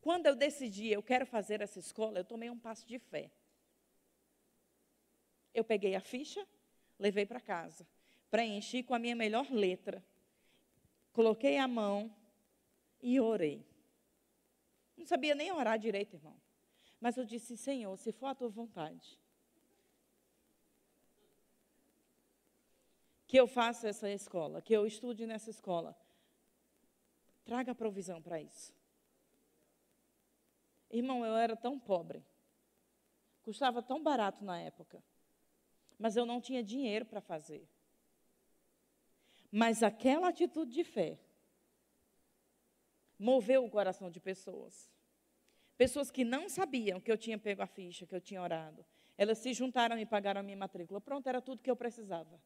Quando 0.00 0.26
eu 0.26 0.34
decidi, 0.34 0.88
eu 0.88 1.02
quero 1.02 1.26
fazer 1.26 1.60
essa 1.60 1.78
escola, 1.78 2.20
eu 2.20 2.24
tomei 2.24 2.48
um 2.48 2.58
passo 2.58 2.86
de 2.86 2.98
fé. 2.98 3.30
Eu 5.52 5.64
peguei 5.64 5.94
a 5.94 6.00
ficha, 6.00 6.46
levei 6.98 7.26
para 7.26 7.40
casa, 7.40 7.86
preenchi 8.30 8.82
com 8.82 8.94
a 8.94 8.98
minha 8.98 9.14
melhor 9.14 9.50
letra 9.50 10.02
Coloquei 11.16 11.56
a 11.56 11.66
mão 11.66 12.14
e 13.02 13.18
orei. 13.18 13.66
Não 14.98 15.06
sabia 15.06 15.34
nem 15.34 15.50
orar 15.50 15.78
direito, 15.78 16.16
irmão. 16.16 16.36
Mas 17.00 17.16
eu 17.16 17.24
disse: 17.24 17.56
Senhor, 17.56 17.96
se 17.96 18.12
for 18.12 18.26
a 18.26 18.34
tua 18.34 18.50
vontade, 18.50 19.18
que 23.26 23.38
eu 23.38 23.46
faça 23.46 23.88
essa 23.88 24.10
escola, 24.10 24.60
que 24.60 24.74
eu 24.74 24.86
estude 24.86 25.26
nessa 25.26 25.48
escola, 25.48 25.96
traga 27.46 27.74
provisão 27.74 28.20
para 28.20 28.38
isso. 28.38 28.74
Irmão, 30.90 31.24
eu 31.24 31.34
era 31.34 31.56
tão 31.56 31.78
pobre, 31.78 32.22
custava 33.42 33.82
tão 33.82 34.02
barato 34.02 34.44
na 34.44 34.60
época, 34.60 35.02
mas 35.98 36.14
eu 36.14 36.26
não 36.26 36.42
tinha 36.42 36.62
dinheiro 36.62 37.06
para 37.06 37.22
fazer. 37.22 37.66
Mas 39.56 39.82
aquela 39.82 40.28
atitude 40.28 40.70
de 40.70 40.84
fé 40.84 41.18
moveu 43.18 43.64
o 43.64 43.70
coração 43.70 44.10
de 44.10 44.20
pessoas. 44.20 44.92
Pessoas 45.78 46.10
que 46.10 46.24
não 46.24 46.46
sabiam 46.46 47.00
que 47.00 47.10
eu 47.10 47.16
tinha 47.16 47.38
pego 47.38 47.62
a 47.62 47.66
ficha, 47.66 48.06
que 48.06 48.14
eu 48.14 48.20
tinha 48.20 48.42
orado. 48.42 48.84
Elas 49.16 49.38
se 49.38 49.54
juntaram 49.54 49.98
e 49.98 50.04
pagaram 50.04 50.40
a 50.40 50.42
minha 50.42 50.58
matrícula. 50.58 51.00
Pronto, 51.00 51.26
era 51.26 51.40
tudo 51.40 51.62
que 51.62 51.70
eu 51.70 51.74
precisava. 51.74 52.38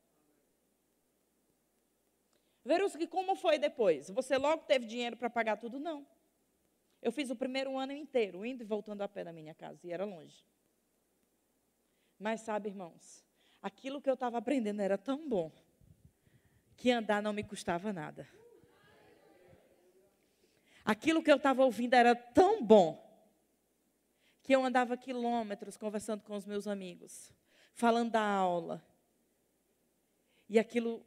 Verusque, 2.65 3.09
como 3.09 3.35
foi 3.35 3.59
depois? 3.59 4.09
Você 4.11 4.39
logo 4.39 4.63
teve 4.63 4.87
dinheiro 4.87 5.17
para 5.17 5.29
pagar 5.29 5.57
tudo? 5.57 5.81
Não. 5.81 6.07
Eu 7.03 7.11
fiz 7.11 7.29
o 7.29 7.35
primeiro 7.35 7.77
ano 7.77 7.91
inteiro, 7.91 8.47
indo 8.47 8.63
e 8.63 8.65
voltando 8.65 9.03
a 9.03 9.09
pé 9.09 9.25
da 9.25 9.33
minha 9.33 9.53
casa, 9.53 9.85
e 9.85 9.91
era 9.91 10.05
longe. 10.05 10.47
Mas 12.17 12.43
sabe, 12.43 12.69
irmãos, 12.69 13.27
aquilo 13.61 14.01
que 14.01 14.09
eu 14.09 14.15
estava 14.15 14.39
aprendendo 14.39 14.81
era 14.81 14.97
tão 14.97 15.29
bom 15.29 15.51
que 16.81 16.91
andar 16.91 17.23
não 17.23 17.35
me 17.35 17.45
custava 17.45 17.93
nada. 17.93 18.27
Aquilo 20.83 21.23
que 21.23 21.31
eu 21.31 21.37
estava 21.37 21.63
ouvindo 21.63 21.93
era 21.93 22.15
tão 22.15 22.65
bom 22.65 23.07
que 24.43 24.55
eu 24.55 24.65
andava 24.65 24.97
quilômetros 24.97 25.77
conversando 25.77 26.23
com 26.23 26.35
os 26.35 26.47
meus 26.47 26.67
amigos, 26.67 27.31
falando 27.75 28.13
da 28.13 28.23
aula. 28.23 28.83
E 30.49 30.59
aquilo 30.59 31.05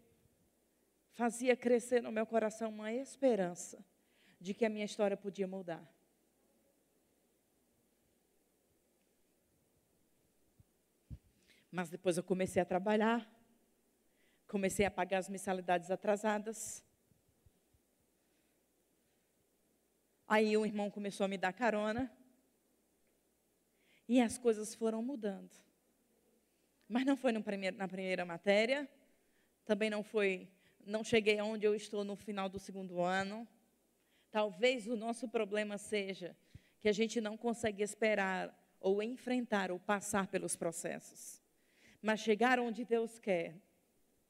fazia 1.12 1.58
crescer 1.58 2.04
no 2.04 2.12
meu 2.12 2.28
coração 2.28 2.70
uma 2.70 2.94
esperança 2.94 3.84
de 4.40 4.54
que 4.54 4.66
a 4.66 4.70
minha 4.70 4.86
história 4.86 5.18
podia 5.18 5.48
mudar. 5.48 5.84
Mas 11.72 11.90
depois 11.90 12.16
eu 12.16 12.24
comecei 12.24 12.62
a 12.62 12.66
trabalhar, 12.66 13.28
Comecei 14.54 14.86
a 14.86 14.92
pagar 14.92 15.18
as 15.18 15.28
mensalidades 15.28 15.90
atrasadas. 15.90 16.86
Aí 20.28 20.56
um 20.56 20.64
irmão 20.64 20.92
começou 20.92 21.24
a 21.24 21.28
me 21.28 21.40
dar 21.40 21.52
carona. 21.52 22.16
E 24.08 24.22
as 24.22 24.38
coisas 24.38 24.76
foram 24.76 25.02
mudando. 25.02 25.50
Mas 26.88 27.04
não 27.04 27.18
foi 27.18 27.34
primeiro, 27.42 27.78
na 27.78 27.88
primeira 27.88 28.26
matéria. 28.26 28.88
Também 29.66 29.90
não 29.90 30.04
foi. 30.04 30.48
Não 30.86 31.04
cheguei 31.04 31.40
aonde 31.40 31.66
eu 31.66 31.74
estou 31.74 32.04
no 32.04 32.16
final 32.16 32.48
do 32.48 32.60
segundo 32.60 33.02
ano. 33.02 33.48
Talvez 34.30 34.86
o 34.86 34.96
nosso 34.96 35.28
problema 35.28 35.80
seja 35.80 36.38
que 36.80 36.88
a 36.88 36.94
gente 36.94 37.20
não 37.20 37.36
consegue 37.36 37.82
esperar 37.82 38.56
ou 38.80 39.02
enfrentar 39.02 39.72
ou 39.72 39.80
passar 39.80 40.28
pelos 40.28 40.56
processos. 40.56 41.42
Mas 42.00 42.20
chegar 42.20 42.60
onde 42.60 42.86
Deus 42.86 43.18
quer 43.18 43.60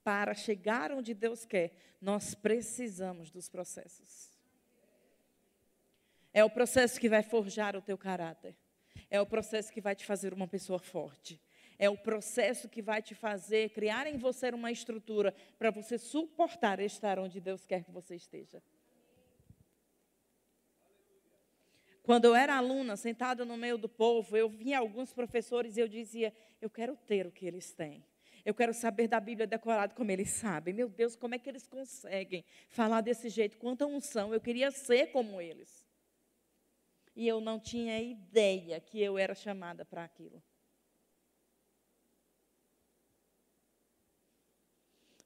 para 0.03 0.33
chegar 0.33 0.91
onde 0.91 1.13
Deus 1.13 1.45
quer, 1.45 1.73
nós 2.01 2.35
precisamos 2.35 3.31
dos 3.31 3.47
processos. 3.47 4.31
É 6.33 6.43
o 6.43 6.49
processo 6.49 6.99
que 6.99 7.07
vai 7.07 7.23
forjar 7.23 7.75
o 7.75 7.81
teu 7.81 7.97
caráter. 7.97 8.55
É 9.09 9.21
o 9.21 9.25
processo 9.25 9.71
que 9.71 9.79
vai 9.79 9.95
te 9.95 10.05
fazer 10.05 10.33
uma 10.33 10.47
pessoa 10.47 10.79
forte. 10.79 11.39
É 11.77 11.89
o 11.89 11.97
processo 11.97 12.67
que 12.67 12.81
vai 12.81 13.01
te 13.01 13.13
fazer 13.13 13.69
criar 13.69 14.07
em 14.07 14.17
você 14.17 14.49
uma 14.49 14.71
estrutura 14.71 15.33
para 15.57 15.71
você 15.71 15.97
suportar 15.97 16.79
estar 16.79 17.19
onde 17.19 17.39
Deus 17.39 17.65
quer 17.65 17.83
que 17.83 17.91
você 17.91 18.15
esteja. 18.15 18.61
Quando 22.01 22.25
eu 22.25 22.35
era 22.35 22.57
aluna, 22.57 22.97
sentada 22.97 23.45
no 23.45 23.55
meio 23.55 23.77
do 23.77 23.87
povo, 23.87 24.35
eu 24.35 24.49
via 24.49 24.79
alguns 24.79 25.13
professores 25.13 25.77
e 25.77 25.79
eu 25.79 25.87
dizia: 25.87 26.33
Eu 26.61 26.69
quero 26.69 26.97
ter 26.97 27.25
o 27.25 27.31
que 27.31 27.45
eles 27.45 27.71
têm. 27.71 28.03
Eu 28.45 28.53
quero 28.53 28.73
saber 28.73 29.07
da 29.07 29.19
Bíblia 29.19 29.47
decorada 29.47 29.93
como 29.95 30.11
eles 30.11 30.29
sabem. 30.31 30.73
Meu 30.73 30.89
Deus, 30.89 31.15
como 31.15 31.33
é 31.33 31.39
que 31.39 31.49
eles 31.49 31.65
conseguem 31.65 32.43
falar 32.69 33.01
desse 33.01 33.29
jeito? 33.29 33.57
Quanta 33.57 33.85
unção. 33.85 34.33
Eu 34.33 34.41
queria 34.41 34.69
ser 34.69 35.11
como 35.11 35.39
eles. 35.39 35.85
E 37.15 37.27
eu 37.27 37.39
não 37.39 37.59
tinha 37.59 38.01
ideia 38.01 38.81
que 38.81 39.01
eu 39.01 39.17
era 39.17 39.33
chamada 39.33 39.85
para 39.85 40.03
aquilo. 40.03 40.43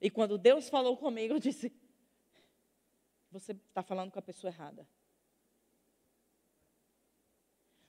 E 0.00 0.10
quando 0.10 0.38
Deus 0.38 0.68
falou 0.68 0.96
comigo, 0.96 1.34
eu 1.34 1.40
disse: 1.40 1.72
Você 3.32 3.50
está 3.52 3.82
falando 3.82 4.12
com 4.12 4.18
a 4.20 4.22
pessoa 4.22 4.52
errada. 4.52 4.86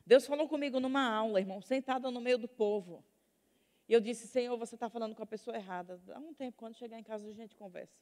Deus 0.04 0.26
falou 0.26 0.50
comigo 0.50 0.80
numa 0.80 1.08
aula, 1.08 1.40
irmão, 1.40 1.62
sentada 1.62 2.10
no 2.10 2.20
meio 2.20 2.40
do 2.40 2.48
povo. 2.48 3.06
E 3.90 3.94
eu 3.94 4.00
disse, 4.00 4.28
Senhor, 4.28 4.56
você 4.56 4.76
está 4.76 4.88
falando 4.88 5.16
com 5.16 5.24
a 5.24 5.26
pessoa 5.26 5.58
errada. 5.58 5.98
Dá 6.06 6.20
um 6.20 6.32
tempo, 6.32 6.56
quando 6.60 6.76
chegar 6.76 7.00
em 7.00 7.04
casa 7.04 7.28
a 7.28 7.34
gente 7.34 7.56
conversa. 7.56 8.00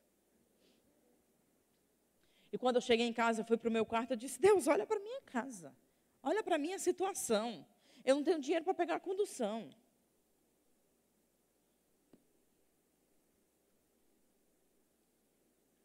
E 2.52 2.58
quando 2.58 2.76
eu 2.76 2.82
cheguei 2.82 3.08
em 3.08 3.14
casa, 3.14 3.40
eu 3.40 3.46
fui 3.46 3.56
para 3.56 3.70
o 3.70 3.72
meu 3.72 3.86
quarto, 3.86 4.12
eu 4.12 4.18
disse, 4.18 4.38
Deus, 4.38 4.68
olha 4.68 4.86
para 4.86 4.98
a 4.98 5.00
minha 5.00 5.22
casa. 5.22 5.74
Olha 6.22 6.44
para 6.44 6.56
a 6.56 6.58
minha 6.58 6.78
situação. 6.78 7.66
Eu 8.04 8.18
não 8.18 8.24
tenho 8.24 8.42
dinheiro 8.42 8.66
para 8.66 8.74
pegar 8.74 8.96
a 8.96 9.00
condução. 9.00 9.70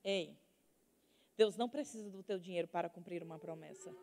Ei, 0.03 0.37
Deus 1.37 1.57
não 1.57 1.69
precisa 1.69 2.11
do 2.11 2.25
teu 2.25 2.41
dinheiro 2.41 2.67
para 2.67 2.89
cumprir 2.89 3.23
uma 3.23 3.39
promessa. 3.39 3.95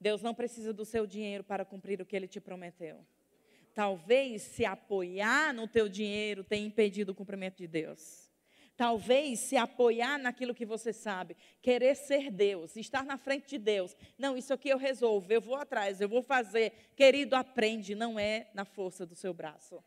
Deus 0.00 0.22
não 0.22 0.34
precisa 0.34 0.72
do 0.72 0.84
seu 0.84 1.06
dinheiro 1.06 1.44
para 1.44 1.64
cumprir 1.64 2.02
o 2.02 2.04
que 2.04 2.16
ele 2.16 2.26
te 2.26 2.40
prometeu. 2.40 3.06
Talvez 3.76 4.40
se 4.40 4.64
apoiar 4.64 5.52
no 5.52 5.68
teu 5.68 5.86
dinheiro 5.86 6.42
tenha 6.42 6.66
impedido 6.66 7.12
o 7.12 7.14
cumprimento 7.14 7.58
de 7.58 7.66
Deus. 7.66 8.32
Talvez 8.74 9.40
se 9.40 9.54
apoiar 9.54 10.18
naquilo 10.18 10.54
que 10.54 10.64
você 10.64 10.94
sabe, 10.94 11.36
querer 11.60 11.94
ser 11.94 12.30
Deus, 12.30 12.74
estar 12.74 13.04
na 13.04 13.18
frente 13.18 13.50
de 13.50 13.58
Deus. 13.58 13.94
Não, 14.16 14.34
isso 14.34 14.54
aqui 14.54 14.70
eu 14.70 14.78
resolvo, 14.78 15.30
eu 15.30 15.42
vou 15.42 15.56
atrás, 15.56 16.00
eu 16.00 16.08
vou 16.08 16.22
fazer. 16.22 16.72
Querido, 16.96 17.36
aprende, 17.36 17.94
não 17.94 18.18
é 18.18 18.48
na 18.54 18.64
força 18.64 19.04
do 19.04 19.14
seu 19.14 19.34
braço. 19.34 19.84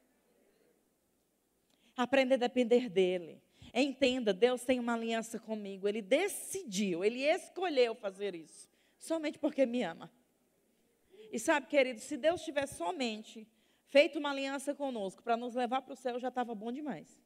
Aprenda 1.98 2.36
a 2.36 2.38
depender 2.38 2.90
dele. 2.90 3.42
Entenda, 3.74 4.32
Deus 4.32 4.64
tem 4.64 4.80
uma 4.80 4.94
aliança 4.94 5.40
comigo. 5.40 5.88
Ele 5.88 6.04
decidiu, 6.04 7.04
ele 7.04 7.24
escolheu 7.24 7.96
fazer 7.96 8.36
isso, 8.36 8.70
somente 9.00 9.40
porque 9.40 9.66
me 9.66 9.82
ama. 9.82 10.12
E 11.32 11.40
sabe, 11.40 11.66
querido, 11.66 12.00
se 12.00 12.18
Deus 12.18 12.44
tivesse 12.44 12.76
somente 12.76 13.48
feito 13.90 14.18
uma 14.20 14.32
aliança 14.32 14.74
conosco 14.74 15.22
para 15.22 15.36
nos 15.36 15.56
levar 15.56 15.82
para 15.82 15.94
o 15.94 15.98
céu, 15.98 16.20
já 16.20 16.30
estava 16.30 16.56
bom 16.56 16.72
demais. 16.72 17.20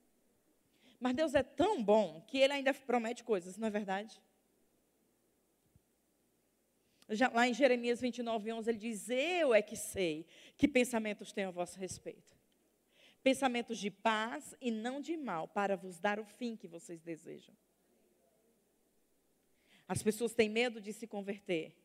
Mas 0.99 1.16
Deus 1.16 1.36
é 1.36 1.43
tão 1.43 1.84
bom 1.84 2.22
que 2.28 2.38
Ele 2.38 2.53
ainda 2.53 2.74
promete 2.74 3.24
coisas, 3.24 3.57
não 3.57 3.68
é 3.68 3.72
verdade? 3.72 4.22
Já, 7.09 7.30
lá 7.30 7.47
em 7.47 7.53
Jeremias 7.53 7.99
29, 7.99 8.53
11, 8.53 8.70
ele 8.70 8.78
diz: 8.78 9.09
Eu 9.09 9.53
é 9.53 9.61
que 9.61 9.76
sei 9.76 10.26
que 10.57 10.68
pensamentos 10.68 11.32
tenho 11.32 11.49
a 11.49 11.51
vosso 11.51 11.78
respeito. 11.78 12.38
Pensamentos 13.22 13.78
de 13.78 13.91
paz 13.91 14.55
e 14.59 14.72
não 14.72 14.99
de 14.99 15.16
mal, 15.16 15.47
para 15.47 15.76
vos 15.76 15.99
dar 15.99 16.20
o 16.20 16.26
fim 16.26 16.55
que 16.55 16.68
vocês 16.68 17.01
desejam. 17.01 17.55
As 19.88 20.01
pessoas 20.01 20.34
têm 20.34 20.49
medo 20.49 20.82
de 20.82 20.93
se 20.93 21.05
converter, 21.05 21.76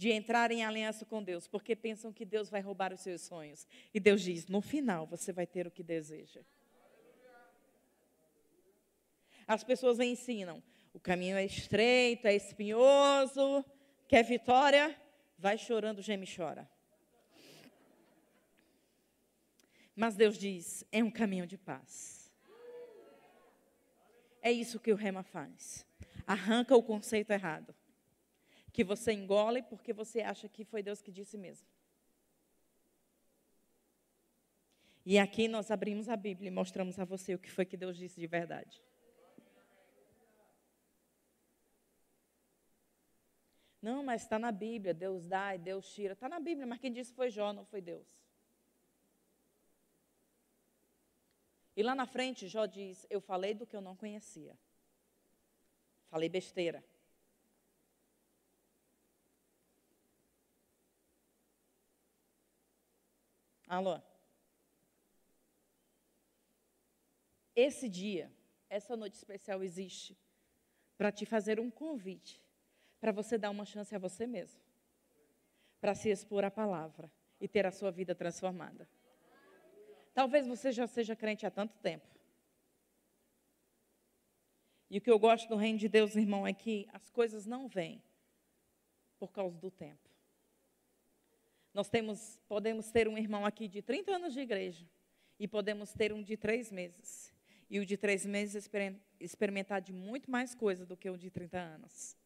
de 0.00 0.10
entrar 0.10 0.50
em 0.50 0.64
aliança 0.64 1.04
com 1.04 1.22
Deus, 1.22 1.46
porque 1.46 1.76
pensam 1.76 2.10
que 2.10 2.24
Deus 2.24 2.48
vai 2.48 2.62
roubar 2.62 2.90
os 2.90 3.02
seus 3.02 3.20
sonhos. 3.20 3.66
E 3.92 4.00
Deus 4.00 4.22
diz: 4.22 4.46
no 4.46 4.62
final 4.62 5.06
você 5.06 5.30
vai 5.30 5.46
ter 5.46 5.66
o 5.66 5.70
que 5.70 5.82
deseja. 5.82 6.40
As 9.46 9.62
pessoas 9.62 10.00
ensinam: 10.00 10.62
o 10.94 10.98
caminho 10.98 11.36
é 11.36 11.44
estreito, 11.44 12.26
é 12.26 12.34
espinhoso, 12.34 13.62
quer 14.08 14.24
vitória? 14.24 14.98
Vai 15.36 15.58
chorando, 15.58 16.00
geme 16.00 16.24
e 16.24 16.34
chora. 16.34 16.66
Mas 19.94 20.16
Deus 20.16 20.38
diz: 20.38 20.82
é 20.90 21.04
um 21.04 21.10
caminho 21.10 21.46
de 21.46 21.58
paz. 21.58 22.32
É 24.40 24.50
isso 24.50 24.80
que 24.80 24.92
o 24.94 24.96
rema 24.96 25.22
faz. 25.22 25.86
Arranca 26.26 26.74
o 26.74 26.82
conceito 26.82 27.32
errado. 27.32 27.74
Que 28.72 28.84
você 28.84 29.12
engole 29.12 29.62
porque 29.62 29.92
você 29.92 30.20
acha 30.20 30.48
que 30.48 30.64
foi 30.64 30.82
Deus 30.82 31.02
que 31.02 31.10
disse 31.10 31.36
mesmo. 31.36 31.66
E 35.04 35.18
aqui 35.18 35.48
nós 35.48 35.70
abrimos 35.70 36.08
a 36.08 36.16
Bíblia 36.16 36.48
e 36.48 36.50
mostramos 36.50 36.98
a 36.98 37.04
você 37.04 37.34
o 37.34 37.38
que 37.38 37.50
foi 37.50 37.64
que 37.64 37.76
Deus 37.76 37.96
disse 37.96 38.20
de 38.20 38.26
verdade. 38.26 38.82
Não, 43.80 44.02
mas 44.02 44.22
está 44.22 44.38
na 44.38 44.52
Bíblia, 44.52 44.92
Deus 44.92 45.26
dá 45.26 45.54
e 45.54 45.58
Deus 45.58 45.90
tira. 45.94 46.12
Está 46.12 46.28
na 46.28 46.38
Bíblia, 46.38 46.66
mas 46.66 46.78
quem 46.78 46.92
disse 46.92 47.14
foi 47.14 47.30
Jó, 47.30 47.52
não 47.52 47.64
foi 47.64 47.80
Deus. 47.80 48.06
E 51.74 51.82
lá 51.82 51.94
na 51.94 52.06
frente, 52.06 52.46
Jó 52.46 52.66
diz: 52.66 53.06
Eu 53.08 53.22
falei 53.22 53.54
do 53.54 53.66
que 53.66 53.74
eu 53.74 53.80
não 53.80 53.96
conhecia. 53.96 54.58
Falei 56.10 56.28
besteira. 56.28 56.84
Alô? 63.70 64.00
Esse 67.54 67.88
dia, 67.88 68.28
essa 68.68 68.96
noite 68.96 69.14
especial 69.14 69.62
existe 69.62 70.18
para 70.98 71.12
te 71.12 71.24
fazer 71.24 71.60
um 71.60 71.70
convite 71.70 72.42
para 73.00 73.12
você 73.12 73.38
dar 73.38 73.48
uma 73.48 73.64
chance 73.64 73.94
a 73.94 73.98
você 73.98 74.26
mesmo, 74.26 74.60
para 75.80 75.94
se 75.94 76.08
expor 76.08 76.44
à 76.44 76.50
palavra 76.50 77.12
e 77.40 77.46
ter 77.46 77.64
a 77.64 77.70
sua 77.70 77.92
vida 77.92 78.12
transformada. 78.12 78.88
Talvez 80.12 80.48
você 80.48 80.72
já 80.72 80.88
seja 80.88 81.14
crente 81.14 81.46
há 81.46 81.50
tanto 81.50 81.78
tempo. 81.78 82.08
E 84.90 84.98
o 84.98 85.00
que 85.00 85.12
eu 85.12 85.18
gosto 85.20 85.48
do 85.48 85.54
reino 85.54 85.78
de 85.78 85.88
Deus, 85.88 86.16
irmão, 86.16 86.44
é 86.44 86.52
que 86.52 86.88
as 86.92 87.08
coisas 87.08 87.46
não 87.46 87.68
vêm 87.68 88.02
por 89.16 89.30
causa 89.30 89.56
do 89.60 89.70
tempo. 89.70 90.09
Nós 91.72 91.88
temos, 91.88 92.38
podemos 92.48 92.90
ter 92.90 93.06
um 93.06 93.16
irmão 93.16 93.46
aqui 93.46 93.68
de 93.68 93.80
30 93.80 94.16
anos 94.16 94.32
de 94.32 94.40
igreja 94.40 94.84
e 95.38 95.46
podemos 95.46 95.92
ter 95.92 96.12
um 96.12 96.22
de 96.22 96.36
três 96.36 96.70
meses. 96.70 97.32
E 97.68 97.78
o 97.78 97.86
de 97.86 97.96
três 97.96 98.26
meses 98.26 98.68
experimentar 99.20 99.80
de 99.80 99.92
muito 99.92 100.30
mais 100.30 100.54
coisa 100.54 100.84
do 100.84 100.96
que 100.96 101.08
o 101.08 101.16
de 101.16 101.30
30 101.30 101.58
anos. 101.58 102.16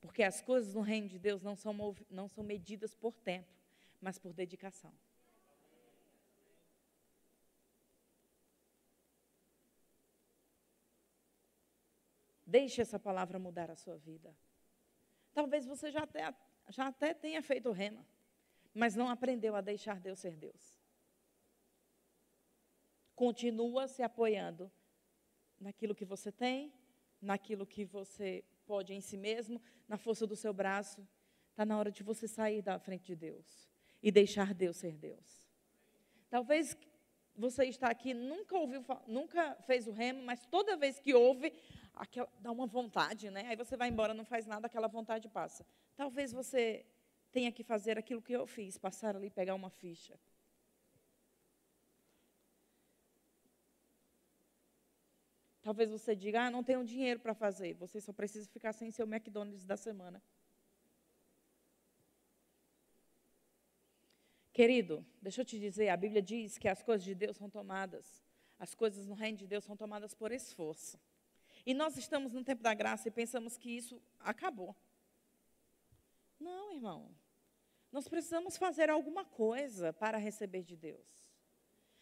Porque 0.00 0.22
as 0.22 0.40
coisas 0.40 0.74
no 0.74 0.82
reino 0.82 1.08
de 1.08 1.18
Deus 1.18 1.42
não 1.42 1.56
são, 1.56 1.74
não 2.08 2.28
são 2.28 2.44
medidas 2.44 2.94
por 2.94 3.18
tempo, 3.18 3.52
mas 4.00 4.18
por 4.18 4.32
dedicação. 4.32 4.92
Deixe 12.46 12.80
essa 12.80 13.00
palavra 13.00 13.40
mudar 13.40 13.68
a 13.68 13.74
sua 13.74 13.96
vida. 13.96 14.32
Talvez 15.34 15.66
você 15.66 15.90
já 15.90 16.04
até, 16.04 16.32
já 16.68 16.86
até 16.86 17.12
tenha 17.12 17.42
feito 17.42 17.72
rema, 17.72 18.06
mas 18.76 18.94
não 18.94 19.08
aprendeu 19.08 19.56
a 19.56 19.62
deixar 19.62 19.98
Deus 19.98 20.18
ser 20.18 20.36
Deus. 20.36 20.78
Continua 23.14 23.88
se 23.88 24.02
apoiando 24.02 24.70
naquilo 25.58 25.94
que 25.94 26.04
você 26.04 26.30
tem, 26.30 26.70
naquilo 27.20 27.66
que 27.66 27.86
você 27.86 28.44
pode 28.66 28.92
em 28.92 29.00
si 29.00 29.16
mesmo, 29.16 29.62
na 29.88 29.96
força 29.96 30.26
do 30.26 30.36
seu 30.36 30.52
braço. 30.52 31.08
Está 31.50 31.64
na 31.64 31.78
hora 31.78 31.90
de 31.90 32.02
você 32.02 32.28
sair 32.28 32.60
da 32.60 32.78
frente 32.78 33.06
de 33.06 33.16
Deus 33.16 33.70
e 34.02 34.12
deixar 34.12 34.52
Deus 34.52 34.76
ser 34.76 34.92
Deus. 34.92 35.48
Talvez 36.28 36.76
você 37.34 37.64
está 37.64 37.88
aqui, 37.88 38.12
nunca 38.12 38.58
ouviu, 38.58 38.84
nunca 39.06 39.54
fez 39.66 39.86
o 39.86 39.92
remo, 39.92 40.22
mas 40.22 40.44
toda 40.44 40.76
vez 40.76 40.98
que 40.98 41.14
ouve, 41.14 41.50
aquela, 41.94 42.28
dá 42.40 42.52
uma 42.52 42.66
vontade, 42.66 43.30
né? 43.30 43.46
Aí 43.48 43.56
você 43.56 43.74
vai 43.74 43.88
embora, 43.88 44.12
não 44.12 44.24
faz 44.24 44.46
nada, 44.46 44.66
aquela 44.66 44.86
vontade 44.86 45.30
passa. 45.30 45.66
Talvez 45.96 46.30
você 46.30 46.84
tenha 47.36 47.52
que 47.52 47.62
fazer 47.62 47.98
aquilo 47.98 48.22
que 48.22 48.32
eu 48.32 48.46
fiz, 48.46 48.78
passar 48.78 49.14
ali, 49.14 49.28
pegar 49.28 49.54
uma 49.54 49.68
ficha. 49.68 50.18
Talvez 55.60 55.90
você 55.90 56.16
diga, 56.16 56.46
ah, 56.46 56.50
não 56.50 56.64
tenho 56.64 56.82
dinheiro 56.82 57.20
para 57.20 57.34
fazer. 57.34 57.74
Você 57.74 58.00
só 58.00 58.10
precisa 58.10 58.48
ficar 58.48 58.72
sem 58.72 58.90
seu 58.90 59.06
McDonald's 59.06 59.66
da 59.66 59.76
semana. 59.76 60.22
Querido, 64.50 65.04
deixa 65.20 65.42
eu 65.42 65.44
te 65.44 65.58
dizer, 65.58 65.90
a 65.90 65.96
Bíblia 65.98 66.22
diz 66.22 66.56
que 66.56 66.68
as 66.68 66.82
coisas 66.82 67.04
de 67.04 67.14
Deus 67.14 67.36
são 67.36 67.50
tomadas, 67.50 68.24
as 68.58 68.74
coisas 68.74 69.06
no 69.06 69.14
reino 69.14 69.36
de 69.36 69.46
Deus 69.46 69.62
são 69.62 69.76
tomadas 69.76 70.14
por 70.14 70.32
esforço. 70.32 70.98
E 71.66 71.74
nós 71.74 71.98
estamos 71.98 72.32
no 72.32 72.42
tempo 72.42 72.62
da 72.62 72.72
graça 72.72 73.08
e 73.08 73.10
pensamos 73.10 73.58
que 73.58 73.76
isso 73.76 74.00
acabou. 74.18 74.74
Não, 76.40 76.72
irmão. 76.72 77.14
Nós 77.96 78.08
precisamos 78.08 78.58
fazer 78.58 78.90
alguma 78.90 79.24
coisa 79.24 79.90
para 79.90 80.18
receber 80.18 80.62
de 80.62 80.76
Deus. 80.76 81.24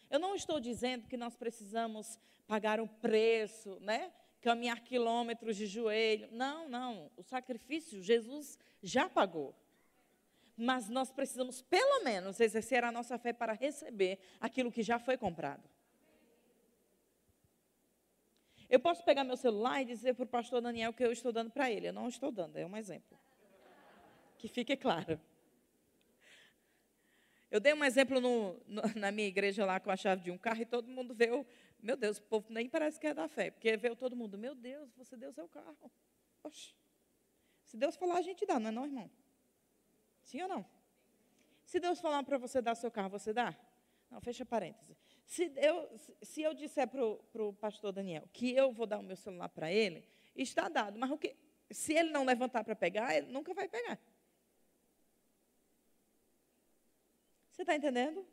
Eu 0.09 0.19
não 0.19 0.35
estou 0.35 0.59
dizendo 0.59 1.07
que 1.07 1.15
nós 1.15 1.37
precisamos 1.37 2.19
pagar 2.45 2.81
um 2.81 2.87
preço, 2.87 3.79
né? 3.79 4.11
Caminhar 4.41 4.81
quilômetros 4.81 5.55
de 5.55 5.65
joelho. 5.65 6.27
Não, 6.33 6.67
não. 6.67 7.09
O 7.15 7.23
sacrifício 7.23 8.03
Jesus 8.03 8.59
já 8.83 9.07
pagou. 9.07 9.55
Mas 10.57 10.89
nós 10.89 11.13
precisamos, 11.13 11.61
pelo 11.61 12.03
menos, 12.03 12.41
exercer 12.41 12.83
a 12.83 12.91
nossa 12.91 13.17
fé 13.17 13.31
para 13.31 13.53
receber 13.53 14.19
aquilo 14.41 14.73
que 14.73 14.83
já 14.83 14.99
foi 14.99 15.15
comprado. 15.17 15.63
Eu 18.69 18.81
posso 18.81 19.01
pegar 19.05 19.23
meu 19.23 19.37
celular 19.37 19.81
e 19.81 19.85
dizer 19.85 20.13
para 20.13 20.25
o 20.25 20.27
pastor 20.27 20.59
Daniel 20.59 20.91
que 20.91 21.05
eu 21.05 21.13
estou 21.13 21.31
dando 21.31 21.51
para 21.51 21.71
ele. 21.71 21.87
Eu 21.87 21.93
não 21.93 22.09
estou 22.09 22.33
dando, 22.33 22.57
é 22.57 22.65
um 22.65 22.75
exemplo. 22.75 23.17
Que 24.37 24.49
fique 24.49 24.75
claro. 24.75 25.17
Eu 27.55 27.59
dei 27.61 27.73
um 27.73 27.85
exemplo 27.85 28.19
no, 28.19 28.61
no, 28.67 28.81
na 28.99 29.13
minha 29.13 29.29
igreja 29.29 29.65
lá 29.65 29.79
com 29.79 29.89
a 29.89 29.95
chave 29.95 30.21
de 30.21 30.29
um 30.29 30.37
carro 30.37 30.61
e 30.61 30.65
todo 30.65 30.89
mundo 30.89 31.15
veio. 31.15 31.47
Meu 31.81 31.95
Deus, 31.95 32.17
o 32.17 32.21
povo 32.23 32.47
nem 32.49 32.67
parece 32.67 32.99
que 32.99 33.07
é 33.07 33.13
da 33.13 33.29
fé, 33.29 33.49
porque 33.49 33.77
veio 33.77 33.95
todo 33.95 34.13
mundo. 34.13 34.37
Meu 34.37 34.53
Deus, 34.53 34.93
você 34.97 35.15
deu 35.15 35.31
seu 35.31 35.47
carro. 35.47 35.89
Oxe. 36.43 36.75
Se 37.63 37.77
Deus 37.77 37.95
falar, 37.95 38.17
a 38.17 38.21
gente 38.21 38.45
dá, 38.45 38.59
não 38.59 38.67
é 38.67 38.71
não, 38.73 38.85
irmão? 38.85 39.09
Sim 40.21 40.41
ou 40.41 40.49
não? 40.49 40.65
Se 41.63 41.79
Deus 41.79 42.01
falar 42.01 42.23
para 42.23 42.37
você 42.37 42.61
dar 42.61 42.75
seu 42.75 42.91
carro, 42.91 43.07
você 43.07 43.31
dá? 43.31 43.55
Não, 44.11 44.19
fecha 44.19 44.45
parênteses. 44.45 45.01
Se 45.25 45.49
eu, 45.55 45.89
se 46.21 46.41
eu 46.41 46.53
disser 46.53 46.89
para 46.89 47.05
o 47.05 47.53
pastor 47.53 47.93
Daniel 47.93 48.27
que 48.33 48.53
eu 48.53 48.73
vou 48.73 48.85
dar 48.85 48.99
o 48.99 49.03
meu 49.03 49.15
celular 49.15 49.47
para 49.47 49.71
ele, 49.71 50.05
está 50.35 50.67
dado. 50.67 50.99
Mas 50.99 51.09
o 51.09 51.17
que, 51.17 51.33
se 51.71 51.93
ele 51.93 52.09
não 52.09 52.25
levantar 52.25 52.65
para 52.65 52.75
pegar, 52.75 53.15
ele 53.15 53.31
nunca 53.31 53.53
vai 53.53 53.69
pegar. 53.69 53.97
Você 57.55 57.61
está 57.61 57.73
entendendo? 57.73 58.27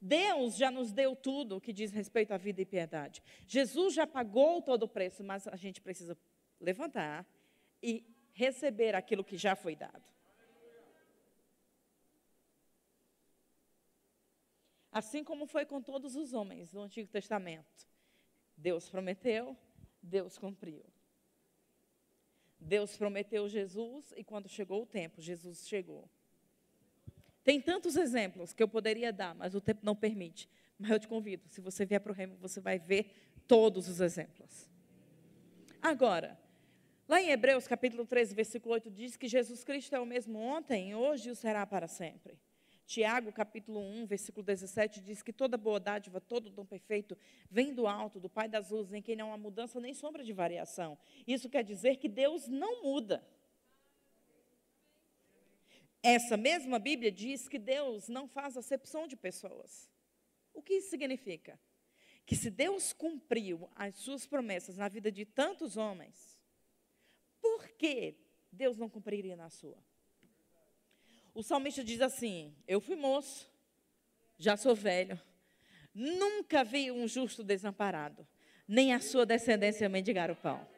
Deus 0.00 0.56
já 0.56 0.70
nos 0.70 0.90
deu 0.90 1.14
tudo 1.14 1.60
que 1.60 1.70
diz 1.70 1.92
respeito 1.92 2.32
à 2.32 2.38
vida 2.38 2.62
e 2.62 2.64
piedade. 2.64 3.22
Jesus 3.46 3.92
já 3.92 4.06
pagou 4.06 4.62
todo 4.62 4.84
o 4.84 4.88
preço, 4.88 5.22
mas 5.22 5.46
a 5.46 5.54
gente 5.54 5.82
precisa 5.82 6.16
levantar 6.58 7.26
e 7.82 8.02
receber 8.32 8.94
aquilo 8.94 9.22
que 9.22 9.36
já 9.36 9.54
foi 9.54 9.76
dado. 9.76 10.02
Assim 14.90 15.22
como 15.22 15.46
foi 15.46 15.66
com 15.66 15.82
todos 15.82 16.16
os 16.16 16.32
homens 16.32 16.72
do 16.72 16.80
Antigo 16.80 17.10
Testamento. 17.10 17.86
Deus 18.56 18.88
prometeu, 18.88 19.54
Deus 20.02 20.38
cumpriu. 20.38 20.82
Deus 22.58 22.96
prometeu 22.96 23.46
Jesus 23.46 24.10
e 24.16 24.24
quando 24.24 24.48
chegou 24.48 24.84
o 24.84 24.86
tempo, 24.86 25.20
Jesus 25.20 25.68
chegou. 25.68 26.08
Tem 27.44 27.60
tantos 27.60 27.94
exemplos 27.94 28.54
que 28.54 28.62
eu 28.62 28.68
poderia 28.68 29.12
dar, 29.12 29.34
mas 29.34 29.54
o 29.54 29.60
tempo 29.60 29.80
não 29.84 29.94
permite. 29.94 30.48
Mas 30.78 30.90
eu 30.90 30.98
te 30.98 31.06
convido, 31.06 31.46
se 31.48 31.60
você 31.60 31.84
vier 31.84 32.00
para 32.00 32.10
o 32.10 32.14
Remo, 32.14 32.36
você 32.40 32.60
vai 32.60 32.78
ver 32.78 33.12
todos 33.46 33.86
os 33.88 34.00
exemplos. 34.00 34.68
Agora, 35.80 36.38
lá 37.06 37.20
em 37.20 37.30
Hebreus 37.30 37.68
capítulo 37.68 38.06
13, 38.06 38.34
versículo 38.34 38.74
8, 38.74 38.90
diz 38.90 39.16
que 39.16 39.28
Jesus 39.28 39.62
Cristo 39.62 39.94
é 39.94 40.00
o 40.00 40.06
mesmo 40.06 40.38
ontem, 40.38 40.94
hoje 40.94 41.28
e 41.28 41.32
o 41.32 41.36
será 41.36 41.66
para 41.66 41.86
sempre. 41.86 42.38
Tiago, 42.86 43.32
capítulo 43.32 43.80
1, 43.80 44.06
versículo 44.06 44.44
17, 44.44 45.00
diz 45.00 45.22
que 45.22 45.32
toda 45.32 45.56
boa 45.56 45.80
dádiva, 45.80 46.20
todo 46.20 46.50
dom 46.50 46.66
perfeito, 46.66 47.16
vem 47.50 47.72
do 47.72 47.86
alto, 47.86 48.20
do 48.20 48.28
Pai 48.28 48.48
das 48.48 48.70
luzes, 48.70 48.92
em 48.92 49.00
quem 49.00 49.16
não 49.16 49.32
há 49.32 49.38
mudança 49.38 49.80
nem 49.80 49.94
sombra 49.94 50.22
de 50.22 50.32
variação. 50.32 50.98
Isso 51.26 51.48
quer 51.48 51.64
dizer 51.64 51.96
que 51.96 52.08
Deus 52.08 52.46
não 52.46 52.82
muda. 52.82 53.24
Essa 56.06 56.36
mesma 56.36 56.78
Bíblia 56.78 57.10
diz 57.10 57.48
que 57.48 57.58
Deus 57.58 58.08
não 58.08 58.28
faz 58.28 58.58
acepção 58.58 59.08
de 59.08 59.16
pessoas. 59.16 59.90
O 60.52 60.60
que 60.60 60.74
isso 60.74 60.90
significa? 60.90 61.58
Que 62.26 62.36
se 62.36 62.50
Deus 62.50 62.92
cumpriu 62.92 63.70
as 63.74 63.96
suas 63.96 64.26
promessas 64.26 64.76
na 64.76 64.86
vida 64.86 65.10
de 65.10 65.24
tantos 65.24 65.78
homens, 65.78 66.38
por 67.40 67.70
que 67.70 68.16
Deus 68.52 68.76
não 68.76 68.86
cumpriria 68.86 69.34
na 69.34 69.48
sua? 69.48 69.78
O 71.34 71.42
salmista 71.42 71.82
diz 71.82 72.02
assim: 72.02 72.54
Eu 72.68 72.82
fui 72.82 72.96
moço, 72.96 73.50
já 74.36 74.58
sou 74.58 74.74
velho, 74.74 75.18
nunca 75.94 76.62
vi 76.62 76.92
um 76.92 77.08
justo 77.08 77.42
desamparado, 77.42 78.28
nem 78.68 78.92
a 78.92 79.00
sua 79.00 79.24
descendência 79.24 79.88
mendigar 79.88 80.30
o 80.30 80.36
pão. 80.36 80.68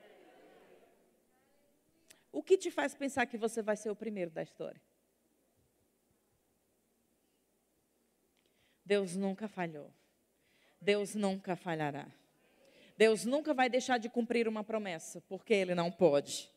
O 2.30 2.44
que 2.44 2.56
te 2.56 2.70
faz 2.70 2.94
pensar 2.94 3.26
que 3.26 3.36
você 3.36 3.60
vai 3.60 3.76
ser 3.76 3.90
o 3.90 3.96
primeiro 3.96 4.30
da 4.30 4.44
história? 4.44 4.80
Deus 8.86 9.16
nunca 9.16 9.48
falhou. 9.48 9.92
Deus 10.80 11.14
nunca 11.14 11.56
falhará. 11.56 12.06
Deus 12.96 13.24
nunca 13.24 13.52
vai 13.52 13.68
deixar 13.68 13.98
de 13.98 14.08
cumprir 14.08 14.46
uma 14.46 14.62
promessa, 14.62 15.20
porque 15.22 15.52
Ele 15.52 15.74
não 15.74 15.90
pode. 15.90 16.48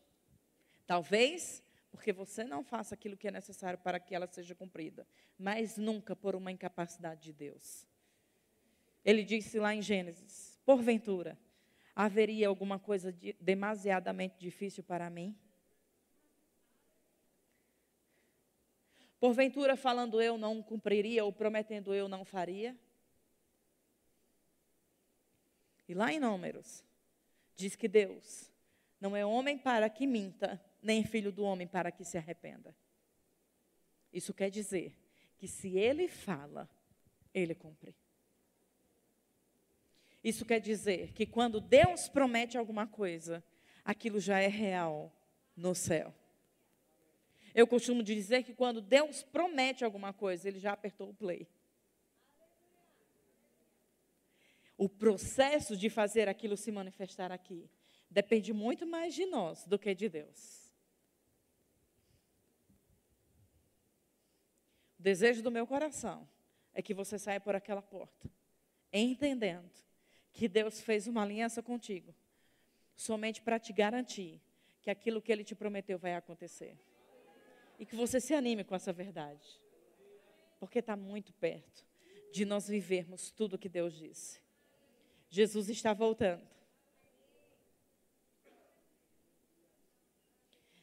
Talvez 0.86 1.62
porque 1.90 2.12
você 2.12 2.44
não 2.44 2.62
faça 2.62 2.94
aquilo 2.94 3.16
que 3.16 3.26
é 3.26 3.32
necessário 3.32 3.78
para 3.78 3.98
que 3.98 4.14
ela 4.14 4.28
seja 4.28 4.54
cumprida, 4.54 5.06
mas 5.36 5.76
nunca 5.76 6.14
por 6.14 6.36
uma 6.36 6.52
incapacidade 6.52 7.24
de 7.24 7.32
Deus. 7.32 7.84
Ele 9.04 9.24
disse 9.24 9.58
lá 9.58 9.74
em 9.74 9.82
Gênesis: 9.82 10.58
Porventura, 10.64 11.36
haveria 11.94 12.46
alguma 12.46 12.78
coisa 12.78 13.12
de, 13.12 13.34
demasiadamente 13.40 14.38
difícil 14.38 14.84
para 14.84 15.10
mim? 15.10 15.36
Porventura, 19.20 19.76
falando 19.76 20.20
eu, 20.20 20.38
não 20.38 20.62
cumpriria, 20.62 21.24
ou 21.24 21.32
prometendo 21.32 21.92
eu, 21.92 22.08
não 22.08 22.24
faria? 22.24 22.74
E 25.86 25.92
lá 25.92 26.10
em 26.10 26.18
Números, 26.18 26.82
diz 27.54 27.76
que 27.76 27.86
Deus 27.86 28.50
não 28.98 29.14
é 29.14 29.24
homem 29.24 29.58
para 29.58 29.90
que 29.90 30.06
minta, 30.06 30.58
nem 30.82 31.04
filho 31.04 31.30
do 31.30 31.42
homem 31.42 31.66
para 31.66 31.92
que 31.92 32.04
se 32.04 32.16
arrependa. 32.16 32.74
Isso 34.10 34.32
quer 34.32 34.50
dizer 34.50 34.96
que 35.36 35.46
se 35.46 35.76
ele 35.76 36.08
fala, 36.08 36.68
ele 37.34 37.54
cumpre. 37.54 37.94
Isso 40.24 40.44
quer 40.46 40.60
dizer 40.60 41.12
que 41.12 41.26
quando 41.26 41.60
Deus 41.60 42.08
promete 42.08 42.56
alguma 42.56 42.86
coisa, 42.86 43.44
aquilo 43.84 44.18
já 44.18 44.38
é 44.38 44.48
real 44.48 45.12
no 45.56 45.74
céu. 45.74 46.14
Eu 47.54 47.66
costumo 47.66 48.02
dizer 48.02 48.42
que 48.44 48.54
quando 48.54 48.80
Deus 48.80 49.22
promete 49.22 49.84
alguma 49.84 50.12
coisa, 50.12 50.48
ele 50.48 50.58
já 50.58 50.72
apertou 50.72 51.10
o 51.10 51.14
play. 51.14 51.48
O 54.76 54.88
processo 54.88 55.76
de 55.76 55.90
fazer 55.90 56.28
aquilo 56.28 56.56
se 56.56 56.72
manifestar 56.72 57.30
aqui 57.30 57.68
depende 58.10 58.52
muito 58.52 58.86
mais 58.86 59.14
de 59.14 59.26
nós 59.26 59.64
do 59.66 59.78
que 59.78 59.94
de 59.94 60.08
Deus. 60.08 60.72
O 64.98 65.02
desejo 65.02 65.42
do 65.42 65.50
meu 65.50 65.66
coração 65.66 66.28
é 66.72 66.80
que 66.80 66.94
você 66.94 67.18
saia 67.18 67.40
por 67.40 67.54
aquela 67.54 67.82
porta, 67.82 68.30
entendendo 68.92 69.70
que 70.32 70.48
Deus 70.48 70.80
fez 70.80 71.06
uma 71.06 71.22
aliança 71.22 71.62
contigo, 71.62 72.14
somente 72.96 73.42
para 73.42 73.58
te 73.58 73.72
garantir 73.72 74.40
que 74.80 74.90
aquilo 74.90 75.20
que 75.20 75.32
Ele 75.32 75.44
te 75.44 75.54
prometeu 75.54 75.98
vai 75.98 76.14
acontecer. 76.14 76.78
E 77.80 77.84
que 77.84 77.96
você 77.96 78.20
se 78.20 78.32
anime 78.32 78.62
com 78.62 78.76
essa 78.76 78.92
verdade, 78.92 79.60
porque 80.60 80.78
está 80.78 80.94
muito 80.94 81.32
perto 81.32 81.84
de 82.32 82.44
nós 82.44 82.68
vivermos 82.68 83.32
tudo 83.32 83.54
o 83.54 83.58
que 83.58 83.68
Deus 83.68 83.92
disse. 83.94 84.40
Jesus 85.28 85.68
está 85.68 85.92
voltando. 85.92 86.48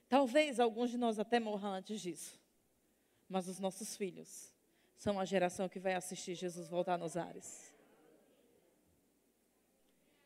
Talvez 0.09 0.59
alguns 0.59 0.91
de 0.91 0.97
nós 0.97 1.19
até 1.19 1.39
morram 1.39 1.71
antes 1.71 2.01
disso 2.01 2.37
mas 3.29 3.47
os 3.47 3.59
nossos 3.59 3.95
filhos 3.95 4.53
são 4.95 5.19
a 5.19 5.25
geração 5.25 5.69
que 5.69 5.79
vai 5.79 5.93
assistir 5.93 6.33
Jesus 6.33 6.69
voltar 6.69 6.97
nos 6.97 7.17
ares. 7.17 7.73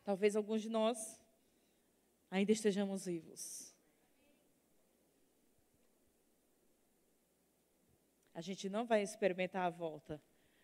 Talvez 0.04 0.36
alguns 0.36 0.62
de 0.62 0.70
nós 0.70 1.20
ainda 2.30 2.52
estejamos 2.52 3.06
vivos. 3.06 3.71
A 8.34 8.42
gente 8.42 8.70
não 8.70 8.86
vai 8.86 9.02
experimentar 9.02 9.66
a 9.66 9.70
volta 9.70 10.22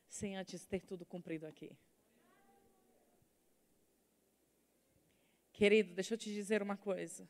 sem 0.07 0.37
antes 0.37 0.65
ter 0.65 0.81
tudo 0.81 1.05
cumprido 1.05 1.45
aqui. 1.45 1.75
Querido, 5.51 5.93
deixa 5.93 6.13
eu 6.13 6.17
te 6.17 6.31
dizer 6.31 6.61
uma 6.61 6.77
coisa. 6.77 7.27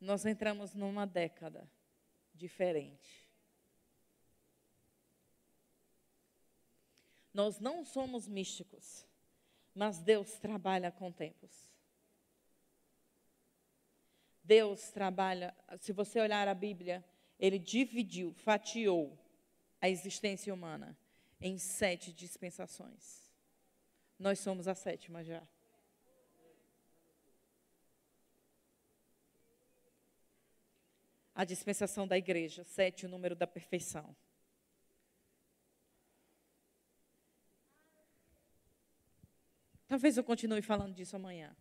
Nós 0.00 0.26
entramos 0.26 0.74
numa 0.74 1.06
década 1.06 1.70
diferente. 2.34 3.26
Nós 7.32 7.60
não 7.60 7.84
somos 7.84 8.26
místicos, 8.26 9.06
mas 9.74 10.00
Deus 10.00 10.38
trabalha 10.38 10.90
com 10.90 11.12
tempos. 11.12 11.70
Deus 14.42 14.90
trabalha, 14.90 15.54
se 15.78 15.92
você 15.92 16.20
olhar 16.20 16.48
a 16.48 16.54
Bíblia, 16.54 17.04
ele 17.38 17.58
dividiu, 17.58 18.32
fatiou 18.32 19.16
a 19.80 19.88
existência 19.88 20.52
humana 20.52 20.96
em 21.40 21.58
sete 21.58 22.12
dispensações. 22.12 23.28
Nós 24.18 24.40
somos 24.40 24.66
a 24.66 24.74
sétima 24.74 25.22
já. 25.22 25.46
A 31.34 31.44
dispensação 31.44 32.06
da 32.06 32.18
igreja, 32.18 32.64
sete, 32.64 33.06
o 33.06 33.08
número 33.08 33.36
da 33.36 33.46
perfeição. 33.46 34.16
Talvez 39.86 40.16
eu 40.16 40.24
continue 40.24 40.60
falando 40.60 40.94
disso 40.94 41.14
amanhã. 41.14 41.56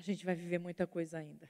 A 0.00 0.02
gente 0.02 0.24
vai 0.24 0.34
viver 0.34 0.58
muita 0.58 0.86
coisa 0.86 1.18
ainda. 1.18 1.46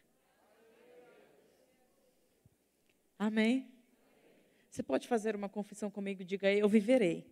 Amém? 3.17 3.71
Você 4.69 4.83
pode 4.83 5.07
fazer 5.07 5.37
uma 5.37 5.49
confissão 5.49 5.89
comigo? 5.89 6.25
Diga 6.25 6.49
aí: 6.49 6.59
Eu 6.59 6.69
viverei, 6.69 7.25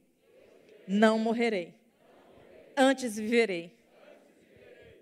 não 0.87 1.19
morrerei. 1.19 1.75
Antes 2.77 3.17
viverei 3.17 3.77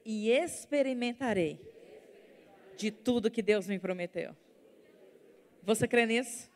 e 0.06 0.30
experimentarei 0.30 1.60
de 2.78 2.90
tudo 2.90 3.30
que 3.30 3.42
Deus 3.42 3.66
me 3.66 3.78
prometeu. 3.78 4.34
Você 5.62 5.86
crê 5.86 6.06
nisso? 6.06 6.50